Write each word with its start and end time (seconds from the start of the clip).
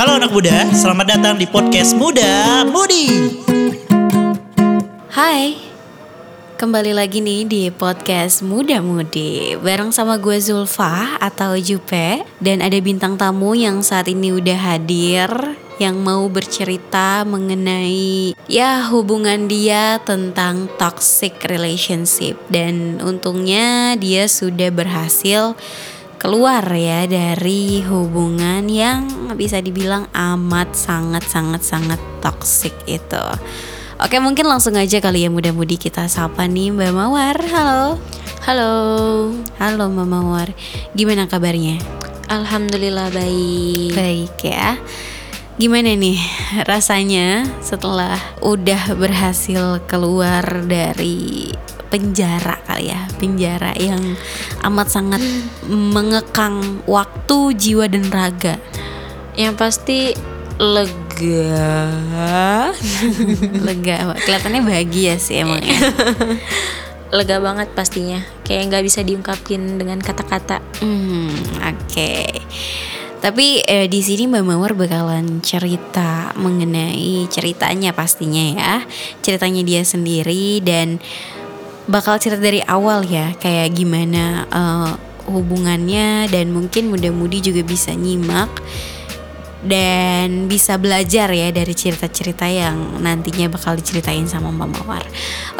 Halo 0.00 0.16
anak 0.16 0.32
muda, 0.32 0.64
selamat 0.72 1.06
datang 1.12 1.36
di 1.36 1.44
podcast 1.44 1.92
Muda 1.92 2.64
Mudi. 2.64 3.36
Hai, 5.12 5.60
kembali 6.56 6.96
lagi 6.96 7.20
nih 7.20 7.44
di 7.44 7.62
podcast 7.68 8.40
Muda 8.40 8.80
Mudi 8.80 9.60
Bareng 9.60 9.92
sama 9.92 10.16
gue 10.16 10.40
Zulfa 10.40 11.20
atau 11.20 11.52
Jupe 11.60 12.24
Dan 12.40 12.64
ada 12.64 12.80
bintang 12.80 13.20
tamu 13.20 13.52
yang 13.52 13.84
saat 13.84 14.08
ini 14.08 14.32
udah 14.32 14.72
hadir 14.72 15.28
Yang 15.76 15.96
mau 16.00 16.24
bercerita 16.32 17.28
mengenai 17.28 18.32
ya 18.48 18.88
hubungan 18.88 19.52
dia 19.52 20.00
tentang 20.00 20.72
toxic 20.80 21.44
relationship 21.44 22.40
Dan 22.48 23.04
untungnya 23.04 24.00
dia 24.00 24.32
sudah 24.32 24.72
berhasil 24.72 25.60
keluar 26.20 26.60
ya 26.76 27.08
dari 27.08 27.80
hubungan 27.80 28.68
yang 28.68 29.08
bisa 29.40 29.64
dibilang 29.64 30.04
amat 30.12 30.76
sangat 30.76 31.24
sangat 31.24 31.64
sangat 31.64 32.00
toxic 32.20 32.76
itu. 32.84 33.24
Oke 33.96 34.20
mungkin 34.20 34.44
langsung 34.44 34.76
aja 34.76 35.00
kali 35.00 35.24
ya 35.24 35.32
mudah-mudi 35.32 35.80
kita 35.80 36.06
sapa 36.12 36.44
nih 36.44 36.76
Mbak 36.76 36.92
Mawar. 36.92 37.36
Halo. 37.48 37.96
Halo, 38.44 38.72
Halo 39.56 39.84
Mbak 39.88 40.08
Mawar. 40.08 40.48
Gimana 40.92 41.24
kabarnya? 41.24 41.80
alhamdulillah 42.30 43.10
baik. 43.10 43.92
Baik 43.98 44.38
ya. 44.46 44.78
Gimana 45.60 45.92
nih 45.92 46.16
rasanya 46.64 47.44
setelah 47.60 48.16
udah 48.40 48.96
berhasil 48.96 49.82
keluar 49.84 50.64
dari 50.64 51.52
penjara 51.90 52.56
kali 52.64 52.94
ya 52.94 53.10
penjara 53.18 53.74
yang 53.76 54.16
amat 54.64 54.88
sangat 54.88 55.22
mengekang 55.68 56.80
waktu 56.86 57.52
jiwa 57.58 57.90
dan 57.90 58.06
raga 58.08 58.56
Yang 59.34 59.54
pasti 59.56 60.00
lega. 60.60 61.56
lega 63.66 63.94
kelihatannya 64.20 64.60
bahagia 64.60 65.16
sih 65.16 65.40
emang 65.40 65.64
ya 65.64 65.78
lega 67.10 67.42
banget 67.42 67.68
pastinya. 67.74 68.22
Kayak 68.46 68.70
nggak 68.70 68.84
bisa 68.86 69.00
diungkapin 69.02 69.78
dengan 69.78 69.98
kata-kata. 69.98 70.62
Hmm, 70.82 71.30
oke. 71.58 72.14
Tapi 73.20 73.60
eh, 73.68 73.84
di 73.84 74.00
sini 74.00 74.24
Mbak 74.24 74.44
Mawar 74.48 74.72
bakalan 74.72 75.44
cerita 75.44 76.32
mengenai 76.40 77.28
ceritanya 77.28 77.92
pastinya 77.92 78.44
ya, 78.56 78.74
ceritanya 79.20 79.60
dia 79.60 79.84
sendiri 79.84 80.64
dan 80.64 80.96
bakal 81.86 82.20
cerita 82.20 82.42
dari 82.42 82.60
awal 82.66 83.06
ya, 83.06 83.32
kayak 83.38 83.72
gimana 83.72 84.44
eh, 84.50 84.92
hubungannya 85.30 86.26
dan 86.28 86.50
mungkin 86.50 86.90
mudah-mudi 86.90 87.52
juga 87.52 87.62
bisa 87.62 87.94
nyimak 87.94 88.50
dan 89.60 90.48
bisa 90.48 90.80
belajar 90.80 91.28
ya 91.28 91.52
dari 91.52 91.76
cerita-cerita 91.76 92.48
yang 92.48 93.04
nantinya 93.04 93.52
bakal 93.52 93.76
diceritain 93.76 94.24
sama 94.24 94.48
Mbak 94.48 94.68
Mawar. 94.72 95.04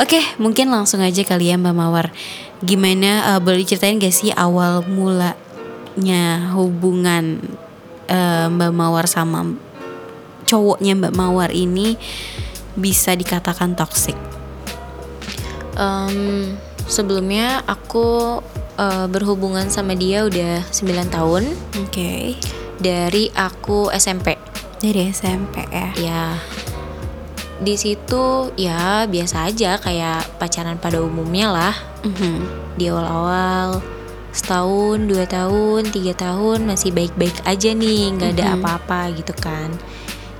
Oke, 0.00 0.24
mungkin 0.40 0.72
langsung 0.72 1.04
aja 1.04 1.20
kali 1.20 1.52
ya 1.52 1.60
Mbak 1.60 1.74
Mawar. 1.76 2.08
Gimana 2.64 3.36
eh, 3.36 3.40
boleh 3.40 3.64
diceritain 3.64 4.00
gak 4.00 4.12
sih 4.12 4.32
awal 4.32 4.84
mulanya 4.88 6.52
hubungan 6.56 7.44
eh, 8.08 8.46
Mbak 8.48 8.72
Mawar 8.72 9.04
sama 9.04 9.44
cowoknya 10.48 10.96
Mbak 10.96 11.14
Mawar 11.14 11.50
ini 11.52 12.00
bisa 12.72 13.12
dikatakan 13.12 13.76
toxic? 13.76 14.16
Em, 15.76 16.56
sebelumnya 16.86 17.62
aku 17.64 18.40
eh, 18.76 19.06
berhubungan 19.06 19.68
sama 19.68 19.92
dia 19.92 20.24
udah 20.24 20.64
9 20.66 21.10
tahun 21.10 21.52
Oke. 21.78 22.40
dari 22.78 23.28
aku 23.30 23.92
SMP. 23.92 24.40
Dari 24.80 25.12
SMP 25.12 25.68
ya. 25.68 25.88
Ya. 25.94 26.24
Di 27.60 27.76
situ 27.76 28.48
ya 28.56 29.04
biasa 29.04 29.52
aja 29.52 29.76
kayak 29.76 30.40
pacaran 30.40 30.80
pada 30.80 30.98
umumnya 30.98 31.52
lah. 31.52 31.74
Mhm. 32.00 32.48
di 32.72 32.88
awal-awal 32.88 33.84
setahun 34.32 35.04
dua 35.04 35.28
tahun 35.28 35.92
tiga 35.92 36.16
tahun 36.16 36.64
masih 36.64 36.96
baik-baik 36.96 37.44
aja 37.44 37.76
nih 37.76 38.16
nggak 38.16 38.40
ada 38.40 38.46
Mhm. 38.46 38.56
apa-apa 38.56 39.00
gitu 39.12 39.36
kan 39.36 39.68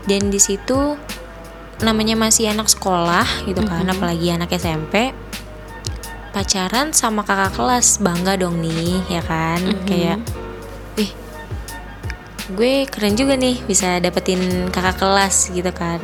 dan 0.09 0.33
di 0.33 0.41
situ 0.41 0.97
namanya 1.83 2.17
masih 2.17 2.49
anak 2.49 2.73
sekolah 2.73 3.29
gitu 3.45 3.61
kan 3.61 3.85
Mhm. 3.85 3.93
apalagi 3.93 4.33
anak 4.33 4.57
SMP 4.57 5.13
pacaran 6.31 6.95
sama 6.95 7.23
kakak 7.23 7.55
kelas. 7.55 7.99
Bangga 7.99 8.35
dong 8.35 8.59
nih 8.59 9.03
ya 9.11 9.23
kan? 9.23 9.61
Mhm. 9.61 9.85
kayak 9.87 10.19
wih 10.97 11.13
gue 12.51 12.75
keren 12.91 13.15
juga 13.15 13.39
nih 13.39 13.63
bisa 13.63 13.99
dapetin 13.99 14.71
kakak 14.71 14.99
kelas 14.99 15.51
gitu 15.51 15.71
kan. 15.71 16.03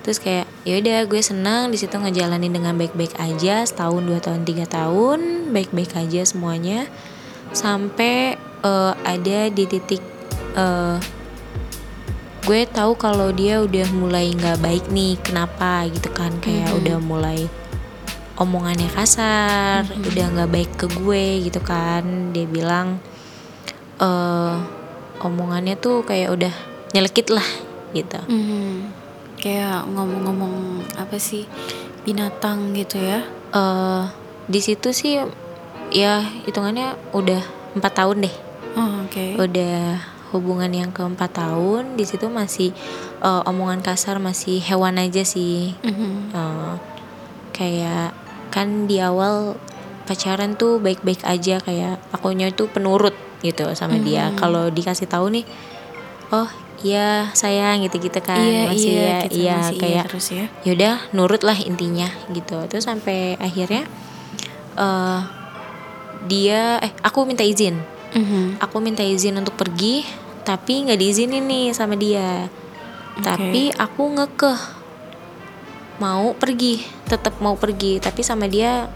Terus 0.00 0.16
kayak 0.16 0.48
ya 0.64 0.80
udah 0.80 1.04
gue 1.04 1.20
senang 1.20 1.68
di 1.68 1.76
situ 1.76 1.92
ngejalanin 1.92 2.48
dengan 2.48 2.72
baik-baik 2.72 3.20
aja 3.20 3.60
setahun 3.68 4.00
dua 4.00 4.16
tahun 4.16 4.48
tiga 4.48 4.64
tahun 4.64 5.52
baik-baik 5.52 5.92
aja 5.92 6.24
semuanya. 6.24 6.88
Sampai 7.52 8.40
eh, 8.40 8.92
ada 9.04 9.40
di 9.52 9.64
titik 9.68 10.00
eh, 10.56 10.96
gue 12.40 12.60
tahu 12.64 12.96
kalau 12.96 13.28
dia 13.30 13.60
udah 13.60 13.84
mulai 13.92 14.32
nggak 14.32 14.64
baik 14.64 14.84
nih 14.88 15.20
kenapa? 15.20 15.84
Gitu 15.92 16.08
kan 16.16 16.32
kayak 16.40 16.72
Mhm. 16.72 16.78
udah 16.80 16.98
mulai 17.04 17.40
omongannya 18.40 18.88
kasar 18.88 19.84
udah 19.86 20.26
nggak 20.32 20.50
baik 20.50 20.70
ke 20.74 20.86
gue 20.90 21.24
gitu 21.44 21.60
kan 21.60 22.02
dia 22.32 22.48
bilang 22.48 22.96
eh 23.98 24.54
omongannya 25.20 25.76
tuh 25.76 26.00
kayak 26.00 26.32
udah 26.32 26.54
nyelekit 26.90 27.28
lah 27.28 27.44
gitu 27.92 28.18
Mhm. 28.24 28.96
Kayak 29.36 29.88
ngomong-ngomong 29.88 30.56
apa 30.96 31.16
sih 31.16 31.48
binatang 32.02 32.72
gitu 32.72 32.96
ya? 32.96 33.24
eh 33.50 34.04
di 34.46 34.58
situ 34.58 34.90
sih 34.90 35.16
ya 35.90 36.20
hitungannya 36.44 36.92
udah 37.12 37.40
empat 37.72 37.92
tahun 37.94 38.24
deh 38.24 38.36
Oh, 38.70 39.02
oke. 39.02 39.24
udah 39.36 39.98
hubungan 40.30 40.70
yang 40.70 40.90
keempat 40.90 41.34
tahun 41.34 41.96
di 41.96 42.04
situ 42.04 42.28
masih 42.28 42.70
eh, 43.18 43.42
omongan 43.44 43.80
kasar 43.80 44.16
masih 44.18 44.60
hewan 44.60 44.96
aja 44.96 45.24
sih 45.24 45.72
Mhm. 45.82 46.30
Eh, 46.30 46.74
kayak 47.50 48.14
kan 48.50 48.84
di 48.84 48.98
awal 48.98 49.54
pacaran 50.04 50.54
tuh 50.54 50.76
baik-baik 50.76 51.22
aja 51.22 51.58
kayak 51.58 52.02
akunya 52.10 52.50
tuh 52.50 52.66
penurut 52.66 53.14
gitu 53.40 53.70
sama 53.72 53.96
dia 53.96 54.28
Hmm. 54.28 54.36
kalau 54.36 54.64
dikasih 54.68 55.06
tahu 55.06 55.30
nih 55.30 55.46
oh 56.30 56.50
iya 56.80 57.30
sayang 57.32 57.80
gitu-gitu 57.82 58.18
kan 58.18 58.40
iya 58.40 58.66
masih 58.66 58.90
iya 58.90 59.00
ya 59.00 59.18
gitu, 59.22 59.34
iya 59.36 59.54
masih 59.56 59.70
iya 59.70 59.80
kayak 59.80 60.04
terus 60.08 60.26
ya. 60.28 60.44
yaudah 60.62 60.94
nurut 61.10 61.40
lah 61.40 61.56
intinya 61.56 62.08
gitu 62.28 62.58
terus 62.66 62.84
sampai 62.84 63.36
akhirnya 63.36 63.84
eh 64.76 65.20
dia 66.22 66.76
eh 66.78 66.92
aku 67.00 67.24
minta 67.24 67.40
izin 67.40 67.80
Mhm. 68.10 68.58
aku 68.58 68.82
minta 68.82 69.00
izin 69.00 69.38
untuk 69.38 69.54
pergi 69.54 70.02
tapi 70.42 70.82
nggak 70.82 70.98
diizinin 70.98 71.46
nih 71.46 71.70
sama 71.70 71.94
dia 71.94 72.50
tapi 73.16 73.70
aku 73.70 74.02
ngekeh 74.10 74.79
mau 76.00 76.32
pergi 76.32 76.80
tetap 77.04 77.38
mau 77.38 77.54
pergi 77.54 78.00
tapi 78.00 78.20
sama 78.20 78.44
dia 78.44 78.88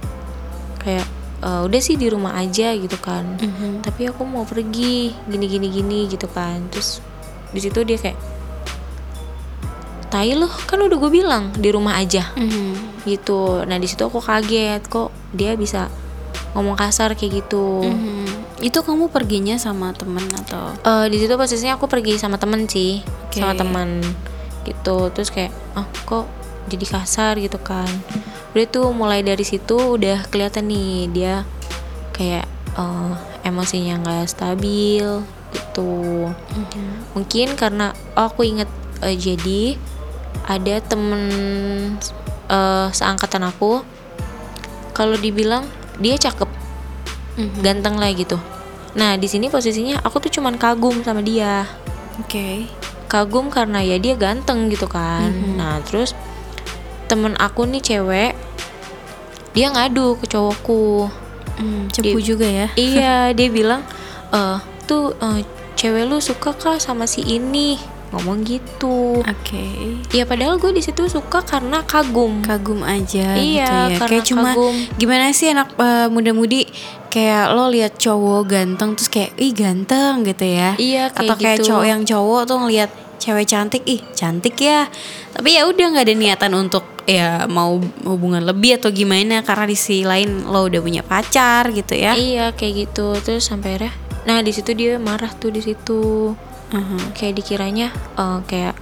kayak 0.81 1.05
"Eh, 1.39 1.61
udah 1.63 1.79
sih 1.79 1.95
di 1.95 2.09
rumah 2.09 2.33
aja 2.35 2.73
gitu 2.73 2.97
kan 2.97 3.37
Mhm. 3.37 3.85
tapi 3.85 4.09
aku 4.09 4.25
mau 4.25 4.43
pergi 4.43 5.13
gini 5.25 5.45
gini 5.47 5.69
gini 5.69 5.99
gitu 6.07 6.25
kan 6.27 6.65
terus 6.69 7.05
di 7.53 7.61
situ 7.61 7.85
dia 7.85 7.95
kayak 7.95 8.17
tai 10.09 10.33
loh 10.33 10.51
kan 10.65 10.79
udah 10.79 10.97
gue 10.97 11.11
bilang 11.13 11.51
di 11.53 11.69
rumah 11.69 11.99
aja 11.99 12.31
Mhm. 12.35 13.03
gitu 13.05 13.61
nah 13.63 13.77
di 13.77 13.85
situ 13.85 14.01
aku 14.01 14.23
kaget 14.23 14.81
kok 14.87 15.11
dia 15.31 15.53
bisa 15.55 15.91
ngomong 16.55 16.75
kasar 16.75 17.13
kayak 17.13 17.45
gitu 17.45 17.83
Mhm. 17.83 18.23
Itu 18.63 18.81
kamu 18.81 19.11
perginya 19.11 19.59
sama 19.59 19.93
temen 19.93 20.25
atau? 20.33 20.73
Eh, 20.81 21.07
di 21.11 21.19
situ 21.19 21.35
posisinya 21.35 21.77
aku 21.77 21.85
pergi 21.85 22.17
sama 22.17 22.39
temen 22.39 22.65
sih 22.65 23.03
Oke. 23.27 23.37
sama 23.37 23.53
teman 23.53 24.01
gitu 24.65 25.11
terus 25.11 25.29
kayak 25.29 25.53
ah 25.75 25.85
kok 26.01 26.25
jadi 26.67 26.85
kasar 26.89 27.37
gitu 27.39 27.59
kan 27.59 27.89
udah 28.55 28.67
tuh 28.67 28.91
mulai 28.91 29.21
dari 29.21 29.43
situ 29.43 29.99
udah 29.99 30.25
kelihatan 30.29 30.67
nih 30.67 31.11
dia 31.11 31.35
kayak 32.13 32.47
eh, 32.75 33.13
emosinya 33.43 34.01
nggak 34.01 34.25
stabil 34.27 35.05
gitu 35.53 36.31
mungkin 37.13 37.55
karena 37.55 37.93
oh, 38.15 38.27
aku 38.27 38.43
inget 38.43 38.71
eh, 39.03 39.15
jadi 39.15 39.77
ada 40.45 40.81
temen 40.81 41.23
eh, 42.49 42.89
seangkatan 42.91 43.45
aku 43.45 43.83
kalau 44.93 45.17
dibilang 45.17 45.67
dia 45.99 46.17
cakep 46.17 46.51
Mhm. 47.35 47.67
ganteng 47.67 47.99
lah 47.99 48.15
gitu 48.15 48.39
nah 48.95 49.19
di 49.19 49.27
sini 49.27 49.51
posisinya 49.51 49.99
aku 50.07 50.23
tuh 50.23 50.31
cuman 50.31 50.55
kagum 50.55 51.03
sama 51.03 51.19
dia 51.19 51.67
Oke. 52.23 52.71
kagum 53.11 53.51
karena 53.51 53.83
ya 53.83 53.99
dia 53.99 54.15
ganteng 54.15 54.71
gitu 54.71 54.87
kan 54.87 55.35
Mhm. 55.35 55.59
nah 55.59 55.83
terus 55.83 56.15
temen 57.15 57.39
aku 57.39 57.63
nih 57.65 57.79
cewek 57.81 58.33
dia 59.51 59.71
ngadu 59.71 60.19
ke 60.19 60.27
cowokku 60.27 61.07
Hmm, 61.55 61.87
cepu 61.87 62.19
juga 62.19 62.43
ya. 62.43 62.67
iya 62.91 63.31
dia 63.31 63.47
bilang 63.47 63.87
eh 64.29 64.59
tuh 64.85 65.15
eh, 65.15 65.47
cewek 65.75 66.03
lu 66.03 66.19
suka 66.19 66.51
kah 66.51 66.77
sama 66.77 67.07
si 67.07 67.23
ini 67.23 67.79
ngomong 68.11 68.43
gitu 68.43 69.23
Oke. 69.23 70.03
ya 70.11 70.23
padahal 70.23 70.59
gue 70.59 70.71
di 70.71 70.83
situ 70.83 71.07
suka 71.07 71.43
karena 71.43 71.83
kagum 71.83 72.43
Kagum 72.43 72.83
aja 72.83 73.35
Iya, 73.35 73.39
gitu 73.39 73.71
ya. 73.71 73.97
karena 73.97 74.11
Kayak 74.11 74.27
cuma 74.27 74.51
kagum. 74.51 74.75
gimana 74.99 75.25
sih 75.31 75.47
anak 75.49 75.75
eh, 75.75 76.07
muda-mudi 76.07 76.67
kayak 77.07 77.55
lo 77.55 77.71
lihat 77.71 77.95
cowok 77.95 78.43
ganteng 78.45 78.99
terus 78.99 79.07
kayak 79.07 79.31
ih 79.37 79.55
ganteng 79.55 80.27
gitu 80.27 80.43
ya. 80.45 80.75
Iya, 80.75 81.15
kayak 81.15 81.31
Atau 81.31 81.39
kayak 81.39 81.59
gitu. 81.59 81.67
cowok 81.71 81.87
yang 81.87 82.03
cowok 82.03 82.41
tuh 82.45 82.59
ngelihat 82.61 82.91
cewek 83.25 83.49
cantik 83.49 83.81
ih 83.89 84.05
cantik 84.13 84.61
ya. 84.61 84.85
Tapi 85.33 85.57
ya 85.57 85.65
udah 85.65 85.97
nggak 85.97 86.05
ada 86.05 86.15
niatan 86.15 86.53
untuk 86.53 86.85
ya 87.09 87.49
mau 87.49 87.81
hubungan 88.05 88.45
lebih 88.45 88.77
atau 88.77 88.93
gimana 88.93 89.41
karena 89.41 89.65
di 89.65 89.77
sisi 89.77 90.05
lain 90.05 90.45
lo 90.45 90.69
udah 90.69 90.81
punya 90.85 91.01
pacar 91.01 91.73
gitu 91.73 91.97
ya. 91.97 92.13
iya 92.13 92.53
kayak 92.53 92.89
gitu. 92.89 93.17
Terus 93.25 93.49
sampai 93.49 93.81
akhirnya 93.81 93.93
nah 94.25 94.41
di 94.41 94.53
situ 94.53 94.73
dia 94.77 95.01
marah 95.01 95.33
tuh 95.33 95.49
di 95.49 95.65
situ. 95.65 96.37
Mhm. 96.75 97.15
kayak 97.15 97.39
dikiranya 97.39 97.95
eh, 98.19 98.39
kayak 98.51 98.75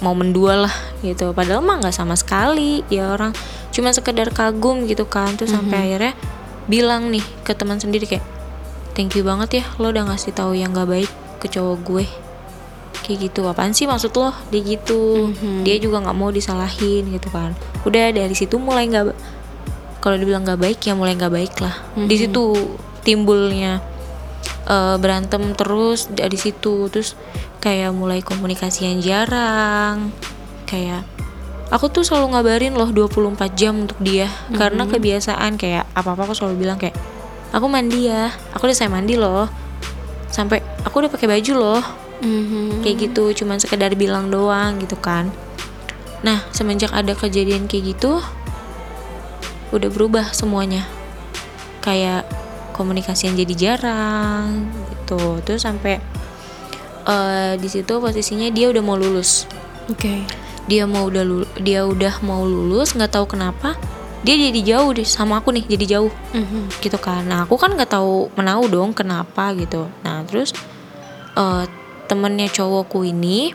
mau 0.00 0.14
mendual 0.16 0.64
lah 0.70 0.76
gitu. 1.04 1.36
Padahal 1.36 1.60
mah 1.60 1.82
nggak 1.82 1.96
sama 1.96 2.16
sekali. 2.16 2.80
Ya 2.88 3.12
orang 3.12 3.36
cuma 3.74 3.90
sekedar 3.92 4.30
kagum 4.30 4.86
gitu 4.88 5.04
kan. 5.04 5.34
Terus 5.34 5.52
sampai 5.52 5.92
akhirnya 5.92 6.14
bilang 6.64 7.12
nih 7.12 7.24
ke 7.44 7.52
teman 7.52 7.76
sendiri 7.76 8.08
kayak 8.08 8.24
thank 8.96 9.12
you 9.18 9.26
banget 9.26 9.60
ya 9.60 9.64
lo 9.76 9.92
udah 9.92 10.08
ngasih 10.08 10.32
tahu 10.32 10.56
yang 10.56 10.72
nggak 10.72 10.88
baik 10.88 11.10
ke 11.42 11.46
cowok 11.52 11.78
gue 11.84 12.06
kayak 13.02 13.30
gitu 13.30 13.44
apaan 13.50 13.74
sih 13.74 13.84
maksud 13.90 14.14
lo? 14.14 14.30
Dia 14.48 14.60
gitu. 14.62 15.34
Dia 15.66 15.76
juga 15.82 16.00
nggak 16.04 16.16
mau 16.16 16.30
disalahin 16.30 17.10
gitu 17.10 17.28
kan. 17.28 17.52
Udah 17.82 18.14
dari 18.14 18.32
situ 18.32 18.56
mulai 18.56 18.86
nggak 18.86 19.12
kalau 19.98 20.20
dibilang 20.20 20.44
nggak 20.44 20.60
baik 20.60 20.78
ya 20.84 20.92
mulai 20.94 21.16
nggak 21.18 21.32
baik 21.32 21.54
lah. 21.58 21.74
Di 21.96 22.16
situ 22.16 22.54
timbulnya 23.02 23.80
eh, 24.68 24.96
berantem 25.00 25.56
terus 25.58 26.06
dari 26.12 26.38
situ. 26.38 26.86
Terus 26.88 27.18
kayak 27.58 27.90
mulai 27.92 28.22
komunikasi 28.22 28.86
yang 28.86 28.98
jarang. 29.02 30.14
Kayak 30.64 31.04
aku 31.72 31.90
tuh 31.90 32.06
selalu 32.06 32.36
ngabarin 32.36 32.76
loh 32.76 32.88
24 32.92 33.58
jam 33.58 33.84
untuk 33.84 33.98
dia. 34.00 34.30
Karena 34.52 34.86
kebiasaan 34.86 35.58
kayak 35.58 35.90
apa-apa 35.92 36.30
aku 36.30 36.34
selalu 36.36 36.68
bilang 36.68 36.78
kayak 36.78 36.94
aku 37.50 37.66
mandi 37.66 38.08
ya. 38.08 38.30
Aku 38.54 38.68
udah 38.68 38.76
saya 38.76 38.92
mandi 38.92 39.16
loh. 39.18 39.48
Sampai 40.28 40.60
aku 40.84 41.04
udah 41.04 41.10
pakai 41.12 41.30
baju 41.30 41.54
loh 41.56 42.03
Mhm. 42.24 42.80
kayak 42.80 42.96
gitu 43.04 43.44
cuman 43.44 43.60
sekedar 43.60 43.92
bilang 43.94 44.32
doang 44.32 44.80
gitu 44.80 44.96
kan. 44.96 45.28
Nah 46.24 46.40
semenjak 46.50 46.88
ada 46.90 47.12
kejadian 47.12 47.68
kayak 47.68 47.94
gitu 47.94 48.24
udah 49.70 49.90
berubah 49.92 50.32
semuanya. 50.32 50.88
Kayak 51.84 52.24
komunikasi 52.72 53.28
yang 53.28 53.36
jadi 53.36 53.54
jarang 53.54 54.72
gitu. 54.90 55.44
Terus 55.44 55.62
sampai 55.62 56.00
eh, 57.04 57.52
di 57.60 57.68
situ 57.68 58.00
posisinya 58.00 58.48
dia 58.48 58.72
udah 58.72 58.80
mau 58.80 58.96
lulus. 58.96 59.44
Oke. 59.92 60.24
dia 60.64 60.88
mau 60.88 61.12
udah 61.12 61.20
lulu- 61.28 61.52
dia 61.60 61.84
udah 61.84 62.24
mau 62.24 62.40
lulus 62.40 62.96
nggak 62.96 63.12
tahu 63.12 63.36
kenapa 63.36 63.76
dia 64.24 64.32
jadi 64.32 64.60
jauh 64.64 64.96
deh 64.96 65.04
sama 65.04 65.44
aku 65.44 65.52
nih 65.52 65.68
jadi 65.68 66.00
jauh. 66.00 66.12
Mhm. 66.32 66.80
gitu 66.80 66.96
kan. 66.96 67.28
Nah 67.28 67.44
aku 67.44 67.60
kan 67.60 67.76
nggak 67.76 67.92
tahu 67.92 68.32
menau 68.32 68.64
dong 68.64 68.96
kenapa 68.96 69.52
gitu. 69.52 69.92
Nah 70.00 70.24
terus 70.24 70.56
eh 71.36 71.64
temennya 72.04 72.48
cowokku 72.48 73.02
ini 73.02 73.52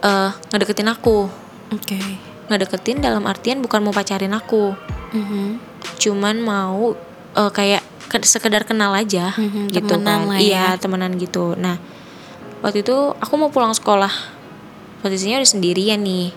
eh 0.00 0.30
ngedeketin 0.48 0.88
aku. 0.88 1.26
Oke. 1.70 1.98
ngedeketin 2.44 3.00
dalam 3.00 3.24
artian 3.24 3.58
bukan 3.58 3.80
mau 3.80 3.90
pacarin 3.90 4.32
aku. 4.32 4.76
Mhm. 5.10 5.72
cuman 5.94 6.36
mau 6.38 6.92
eh, 7.32 7.50
kayak 7.50 7.80
ke- 8.06 8.24
sekedar 8.24 8.62
kenal 8.62 8.92
aja 8.92 9.32
Mhm, 9.32 9.70
gitu 9.70 9.84
temenan 9.90 10.20
kan. 10.22 10.28
lah 10.28 10.38
iya 10.38 10.64
ya. 10.66 10.76
temenan 10.76 11.16
gitu. 11.16 11.54
Nah 11.54 11.78
waktu 12.60 12.80
itu 12.80 12.94
aku 13.14 13.34
mau 13.34 13.48
pulang 13.48 13.70
sekolah. 13.70 14.10
Posisinya 15.00 15.38
udah 15.38 15.50
sendirian 15.50 16.00
nih. 16.00 16.32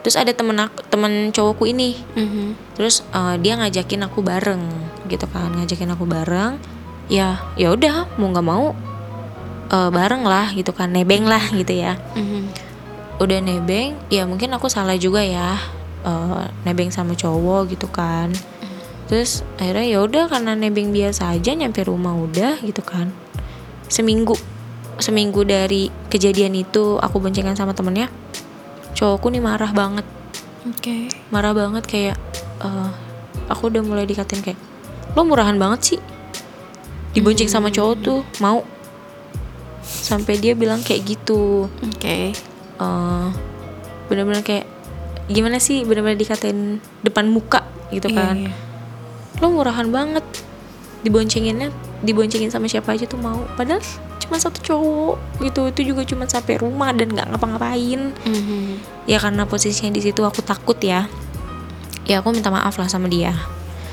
Terus 0.00 0.14
ada 0.14 0.30
temen 0.30 0.56
aku 0.56 0.78
temen 0.86 1.30
cowokku 1.30 1.66
ini. 1.66 1.98
Mhm. 2.14 2.74
terus 2.74 3.02
eh, 3.08 3.34
dia 3.36 3.54
ngajakin 3.56 4.04
aku 4.04 4.20
bareng 4.20 4.62
gitu 5.06 5.26
kan. 5.26 5.50
Ngajakin 5.52 5.90
aku 5.92 6.04
bareng. 6.04 6.58
Ya 7.06 7.42
ya 7.54 7.70
udah 7.70 8.06
mau 8.14 8.28
nggak 8.28 8.44
mau 8.44 8.72
eh, 9.68 9.90
bareng 9.92 10.24
lah 10.24 10.52
gitu 10.56 10.72
kan 10.72 10.92
nebeng 10.92 11.24
lah 11.28 11.42
gitu 11.52 11.72
ya. 11.72 11.96
Mhm. 12.16 12.68
udah 13.18 13.42
nebeng 13.42 13.98
ya 14.14 14.22
mungkin 14.30 14.54
aku 14.54 14.70
salah 14.70 14.94
juga 14.94 15.26
ya 15.26 15.58
eh, 16.06 16.44
nebeng 16.62 16.94
sama 16.94 17.18
cowok 17.18 17.74
gitu 17.74 17.90
kan. 17.90 18.30
Terus 19.08 19.40
akhirnya 19.56 19.88
ya 19.88 19.98
udah 20.04 20.28
karena 20.28 20.52
nebeng 20.52 20.92
biasa 20.92 21.32
aja 21.32 21.56
nyampe 21.56 21.80
rumah 21.88 22.12
udah 22.12 22.60
gitu 22.60 22.84
kan. 22.84 23.08
Seminggu 23.88 24.36
seminggu 25.00 25.48
dari 25.48 25.88
kejadian 26.12 26.52
itu 26.58 27.00
aku 27.00 27.22
boncengan 27.22 27.56
sama 27.56 27.72
temennya 27.72 28.12
cowokku 28.92 29.32
nih 29.32 29.42
marah 29.42 29.72
banget. 29.72 30.06
Oke. 30.68 31.08
marah 31.32 31.56
banget 31.56 31.84
kayak 31.88 32.16
eh, 32.60 32.90
aku 33.48 33.72
udah 33.72 33.80
mulai 33.80 34.04
dikatain 34.04 34.44
kayak 34.44 34.60
lo 35.16 35.24
murahan 35.24 35.56
banget 35.56 35.80
sih. 35.96 36.00
Dibonceng 37.16 37.48
sama 37.48 37.72
cowok 37.72 37.94
tuh 38.04 38.20
mau 38.44 38.60
sampai 39.88 40.36
dia 40.36 40.52
bilang 40.52 40.80
kayak 40.80 41.02
gitu. 41.06 41.66
Oke. 41.70 42.36
eh 42.78 43.26
bener-bener 44.06 44.40
kayak 44.40 44.64
gimana 45.26 45.58
sih 45.58 45.82
bener-bener 45.82 46.16
dikatain 46.16 46.78
depan 47.02 47.26
muka 47.26 47.66
gitu 47.90 48.08
Iya, 48.08 48.16
kan? 48.16 48.36
iya. 48.38 48.52
lo 49.38 49.50
murahan 49.50 49.88
banget. 49.88 50.24
Diboncenginnya 50.98 51.70
diboncengin 52.02 52.50
sama 52.50 52.66
siapa 52.66 52.90
aja 52.92 53.04
tuh 53.04 53.18
mau. 53.18 53.46
Padahal 53.54 53.78
cuma 54.18 54.34
satu 54.36 54.58
cowok 54.58 55.16
gitu. 55.42 55.60
Itu 55.70 55.80
juga 55.84 56.02
cuma 56.02 56.24
sampai 56.24 56.58
rumah 56.58 56.90
dan 56.90 57.10
nggak 57.10 57.28
ngapa-ngapain. 57.30 58.14
Mhm. 58.18 58.82
ya 59.06 59.16
karena 59.16 59.46
posisinya 59.46 59.90
di 59.90 60.02
situ 60.02 60.20
aku 60.22 60.42
takut 60.42 60.76
ya. 60.78 61.06
Ya 62.02 62.18
aku 62.18 62.30
minta 62.30 62.50
maaf 62.50 62.76
lah 62.76 62.86
sama 62.86 63.06
dia. 63.06 63.34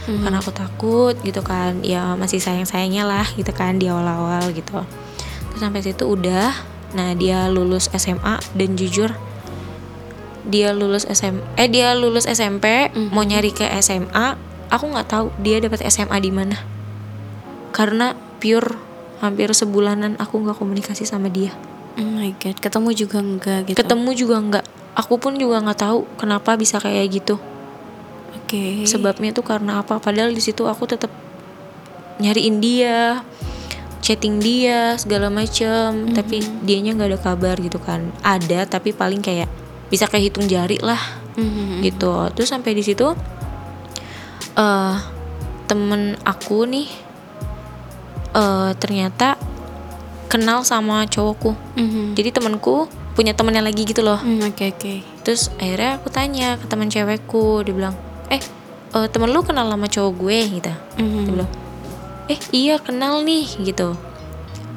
Mhm. 0.06 0.22
karena 0.22 0.38
aku 0.38 0.50
takut 0.50 1.16
gitu 1.22 1.42
kan. 1.42 1.82
Ya 1.82 2.14
masih 2.14 2.38
sayang 2.38 2.66
sayangnya 2.66 3.06
lah 3.06 3.26
gitu 3.34 3.50
kan 3.50 3.78
di 3.78 3.90
awal-awal 3.90 4.50
gitu 4.54 4.82
sampai 5.58 5.82
situ 5.84 6.06
udah. 6.06 6.52
Nah 6.96 7.12
dia 7.18 7.52
lulus 7.52 7.92
SMA 7.92 8.40
dan 8.56 8.80
jujur 8.80 9.12
dia 10.46 10.78
lulus 10.78 11.10
SM 11.10 11.42
eh 11.58 11.66
dia 11.66 11.98
lulus 11.98 12.30
SMP 12.30 12.94
mau 12.94 13.26
nyari 13.26 13.50
ke 13.50 13.66
SMA 13.82 14.38
aku 14.70 14.86
nggak 14.94 15.08
tahu 15.10 15.28
dia 15.42 15.58
dapat 15.58 15.82
SMA 15.90 16.18
di 16.22 16.32
mana. 16.32 16.58
Karena 17.74 18.14
pure 18.38 18.78
hampir 19.20 19.50
sebulanan 19.58 20.16
aku 20.22 20.46
nggak 20.46 20.58
komunikasi 20.58 21.04
sama 21.04 21.34
dia. 21.34 21.52
Oh 21.96 22.06
my 22.06 22.36
god, 22.38 22.60
ketemu 22.60 22.90
juga 22.92 23.18
enggak 23.24 23.60
gitu. 23.72 23.78
ketemu 23.80 24.10
juga 24.14 24.36
nggak. 24.40 24.66
Aku 24.96 25.20
pun 25.20 25.36
juga 25.36 25.60
nggak 25.64 25.80
tahu 25.80 26.08
kenapa 26.20 26.56
bisa 26.56 26.80
kayak 26.80 27.08
gitu. 27.12 27.36
Oke. 28.36 28.86
sebabnya 28.86 29.34
tuh 29.34 29.42
karena 29.42 29.82
apa? 29.82 29.98
Padahal 29.98 30.30
di 30.30 30.44
situ 30.44 30.70
aku 30.70 30.86
tetap 30.86 31.10
nyariin 32.22 32.62
dia 32.62 33.26
chatting 34.06 34.38
dia 34.38 34.94
segala 34.96 35.28
macem 35.28 36.14
tapi 36.14 36.46
dianya 36.62 36.94
nggak 36.94 37.10
ada 37.10 37.20
kabar 37.20 37.56
gitu 37.58 37.82
kan 37.82 38.06
ada 38.22 38.64
tapi 38.64 38.94
paling 38.94 39.18
kayak 39.20 39.50
bisa 39.90 40.06
kayak 40.06 40.30
hitung 40.30 40.46
jari 40.46 40.78
lah 40.78 41.02
Mhm. 41.34 41.82
gitu 41.82 42.14
terus 42.32 42.48
sampai 42.48 42.72
di 42.72 42.80
situ 42.80 43.12
eh 44.56 44.96
temen 45.66 46.14
aku 46.22 46.64
nih 46.64 46.88
eh 48.32 48.72
ternyata 48.78 49.36
kenal 50.28 50.62
sama 50.62 51.04
cowokku 51.06 51.58
Mhm. 51.74 52.14
jadi 52.14 52.30
temenku 52.32 52.86
punya 53.16 53.32
temennya 53.32 53.64
lagi 53.64 53.84
gitu 53.84 54.00
loh 54.00 54.20
Hmm, 54.20 54.44
Oke 54.46 54.70
oke. 54.70 54.94
Terus 55.24 55.48
akhirnya 55.56 55.98
aku 55.98 56.08
tanya 56.10 56.54
ke 56.56 56.68
teman 56.68 56.86
cewekku, 56.86 57.64
dia 57.64 57.74
bilang, 57.74 57.96
eh 58.28 58.38
eh, 58.92 59.08
temen 59.08 59.32
lu 59.32 59.42
kenal 59.42 59.66
sama 59.66 59.88
cowok 59.88 60.14
gue 60.14 60.38
gitu. 60.54 60.74
Mhm. 61.00 61.24
Dia 61.24 61.32
bilang, 61.34 61.52
eh 62.26 62.40
iya 62.52 62.76
kenal 62.78 63.22
nih 63.22 63.46
gitu. 63.62 63.94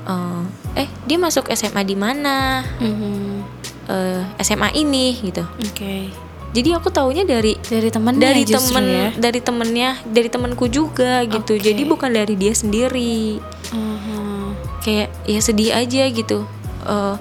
Eh, 0.05 0.43
eh 0.76 0.88
dia 1.05 1.17
masuk 1.17 1.49
SMA 1.49 1.83
di 1.83 1.97
mana? 1.97 2.64
Mhm. 2.78 3.45
Eh, 3.88 4.23
SMA 4.38 4.73
ini 4.75 5.17
gitu. 5.19 5.45
Oke. 5.59 6.12
Jadi 6.49 6.69
aku 6.73 6.88
taunya 6.88 7.23
dari 7.23 7.61
Dari 7.61 7.93
temennya 7.93 8.25
dari 8.25 8.45
temen 8.45 8.85
ya. 8.85 9.09
dari 9.14 9.40
temennya 9.40 9.90
dari 10.02 10.28
temenku 10.28 10.64
juga 10.67 11.25
gitu. 11.25 11.57
Oke. 11.57 11.64
Jadi 11.64 11.83
bukan 11.85 12.11
dari 12.11 12.35
dia 12.35 12.52
sendiri. 12.52 13.37
Mhm. 13.69 14.57
Kayak 14.81 15.09
ya 15.25 15.40
sedih 15.40 15.71
aja 15.73 16.05
gitu. 16.09 16.45
Eh, 16.85 17.17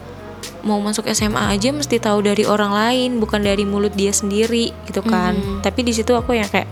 mau 0.64 0.80
masuk 0.80 1.08
SMA 1.08 1.40
aja 1.50 1.72
mesti 1.72 1.96
tahu 1.98 2.20
dari 2.22 2.44
orang 2.44 2.72
lain 2.72 3.10
bukan 3.18 3.40
dari 3.40 3.64
mulut 3.64 3.92
dia 3.94 4.12
sendiri 4.12 4.76
gitu 4.84 5.00
kan 5.02 5.32
Mhm. 5.32 5.64
tapi 5.64 5.80
di 5.80 5.96
situ 5.96 6.12
aku 6.12 6.36
yang 6.36 6.44
kayak 6.46 6.68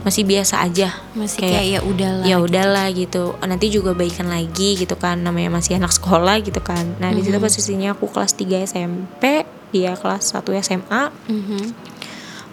masih 0.00 0.24
biasa 0.24 0.64
aja. 0.64 0.96
Masih 1.12 1.44
kayak, 1.44 1.64
ya 1.66 1.80
udahlah. 1.82 2.24
ya 2.24 2.36
udahlah 2.38 2.86
gitu. 2.90 3.36
Nanti 3.40 3.68
juga 3.68 3.92
baikan 3.92 4.28
lagi 4.28 4.74
gitu 4.74 4.96
kan. 4.96 5.20
Namanya 5.20 5.52
masih 5.52 5.76
anak 5.76 5.92
sekolah 5.92 6.40
gitu 6.40 6.58
kan. 6.58 6.96
Nah 6.98 7.12
di 7.12 7.20
situ 7.20 7.36
posisinya 7.36 7.92
aku 7.92 8.08
kelas 8.08 8.32
3 8.32 8.64
SMP 8.64 9.44
dia 9.70 9.94
kelas 9.94 10.32
1 10.32 10.50
SMA 10.58 11.02
Mhm. 11.28 11.62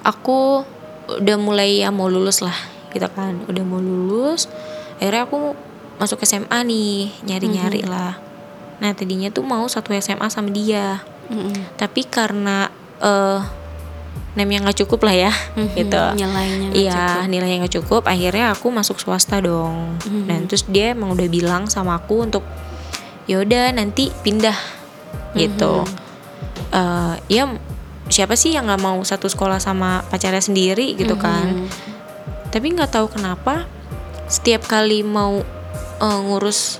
aku 0.04 0.62
udah 1.18 1.38
mulai 1.40 1.82
ya 1.82 1.90
mau 1.90 2.08
lulus 2.08 2.44
lah 2.44 2.56
gitu 2.92 3.08
kan. 3.10 3.40
Udah 3.48 3.64
mau 3.64 3.80
lulus 3.80 4.52
akhirnya 5.00 5.24
aku 5.24 5.56
masuk 5.98 6.22
SMA 6.22 6.60
nih 6.62 7.10
nyari-nyari 7.24 7.82
lah. 7.84 8.20
Nah 8.78 8.92
tadinya 8.94 9.32
tuh 9.32 9.42
mau 9.42 9.66
satu 9.66 9.96
SMA 9.96 10.28
sama 10.28 10.52
dia. 10.52 11.02
Mm-mm. 11.28 11.76
tapi 11.76 12.08
karena 12.08 12.72
eh 14.38 14.46
nemnya 14.46 14.62
nggak 14.62 14.86
cukup 14.86 15.10
lah 15.10 15.16
ya 15.18 15.34
Mhm, 15.58 15.74
gitu 15.74 15.98
nilainya 16.14 16.68
iya 16.72 17.06
nilainya 17.26 17.66
nggak 17.66 17.76
cukup 17.82 18.06
akhirnya 18.06 18.54
aku 18.54 18.70
masuk 18.70 19.02
swasta 19.02 19.42
dong 19.42 19.98
Mhm. 20.06 20.30
dan 20.30 20.40
terus 20.46 20.62
dia 20.64 20.94
emang 20.94 21.10
udah 21.12 21.26
bilang 21.26 21.66
sama 21.66 21.98
aku 21.98 22.22
untuk 22.22 22.46
yaudah 23.26 23.74
nanti 23.74 24.14
pindah 24.22 24.56
gitu 25.34 25.82
Mhm. 25.82 26.06
Eh, 26.68 27.16
ya 27.32 27.48
siapa 28.08 28.36
sih 28.36 28.52
yang 28.52 28.68
nggak 28.68 28.80
mau 28.80 29.00
satu 29.02 29.26
sekolah 29.26 29.58
sama 29.58 30.04
pacarnya 30.06 30.40
sendiri 30.40 30.94
gitu 30.94 31.16
kan 31.16 31.66
Mhm. 31.66 31.68
tapi 32.52 32.72
nggak 32.72 32.92
tahu 32.92 33.08
kenapa 33.08 33.66
setiap 34.28 34.68
kali 34.68 35.02
mau 35.02 35.42
eh, 35.98 36.20
ngurus 36.22 36.78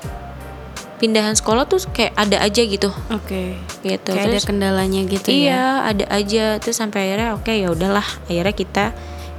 pindahan 0.98 1.34
sekolah 1.34 1.66
tuh 1.66 1.78
kayak 1.90 2.14
ada 2.14 2.42
aja 2.42 2.62
gitu 2.62 2.90
Oke. 3.10 3.54
gitu 3.82 4.12
Kayak 4.12 4.24
ada 4.24 4.34
terus 4.34 4.46
kendalanya 4.46 5.02
gitu 5.06 5.30
ya. 5.30 5.36
iya 5.36 5.64
ada 5.86 6.06
aja 6.10 6.46
terus 6.58 6.76
sampai 6.76 7.06
akhirnya 7.08 7.30
oke 7.34 7.54
ya 7.54 7.70
udahlah 7.70 8.06
akhirnya 8.26 8.52
kita 8.52 8.86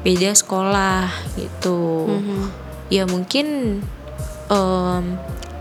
beda 0.00 0.30
sekolah 0.32 1.10
gitu 1.34 2.06
Mhm. 2.06 2.42
ya 2.88 3.02
mungkin 3.04 3.46
em, 4.48 5.02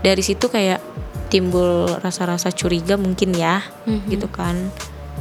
dari 0.00 0.22
situ 0.22 0.46
kayak 0.46 0.78
timbul 1.28 1.90
rasa-rasa 1.98 2.48
curiga 2.48 2.94
mungkin 2.94 3.34
ya 3.34 3.66
Mhm. 3.84 4.06
gitu 4.08 4.30
kan 4.30 4.70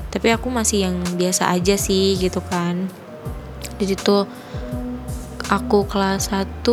tapi 0.08 0.30
aku 0.30 0.48
masih 0.48 0.88
yang 0.88 0.96
biasa 1.18 1.52
aja 1.52 1.74
sih 1.76 2.16
gitu 2.16 2.40
kan 2.40 2.88
di 3.76 3.86
situ 3.86 4.24
aku 5.48 5.84
kelas 5.86 6.30
1 6.30 6.64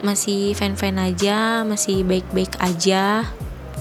masih 0.00 0.54
fan-fan 0.54 0.96
aja 0.96 1.62
masih 1.62 2.02
baik-baik 2.02 2.56
aja 2.58 3.26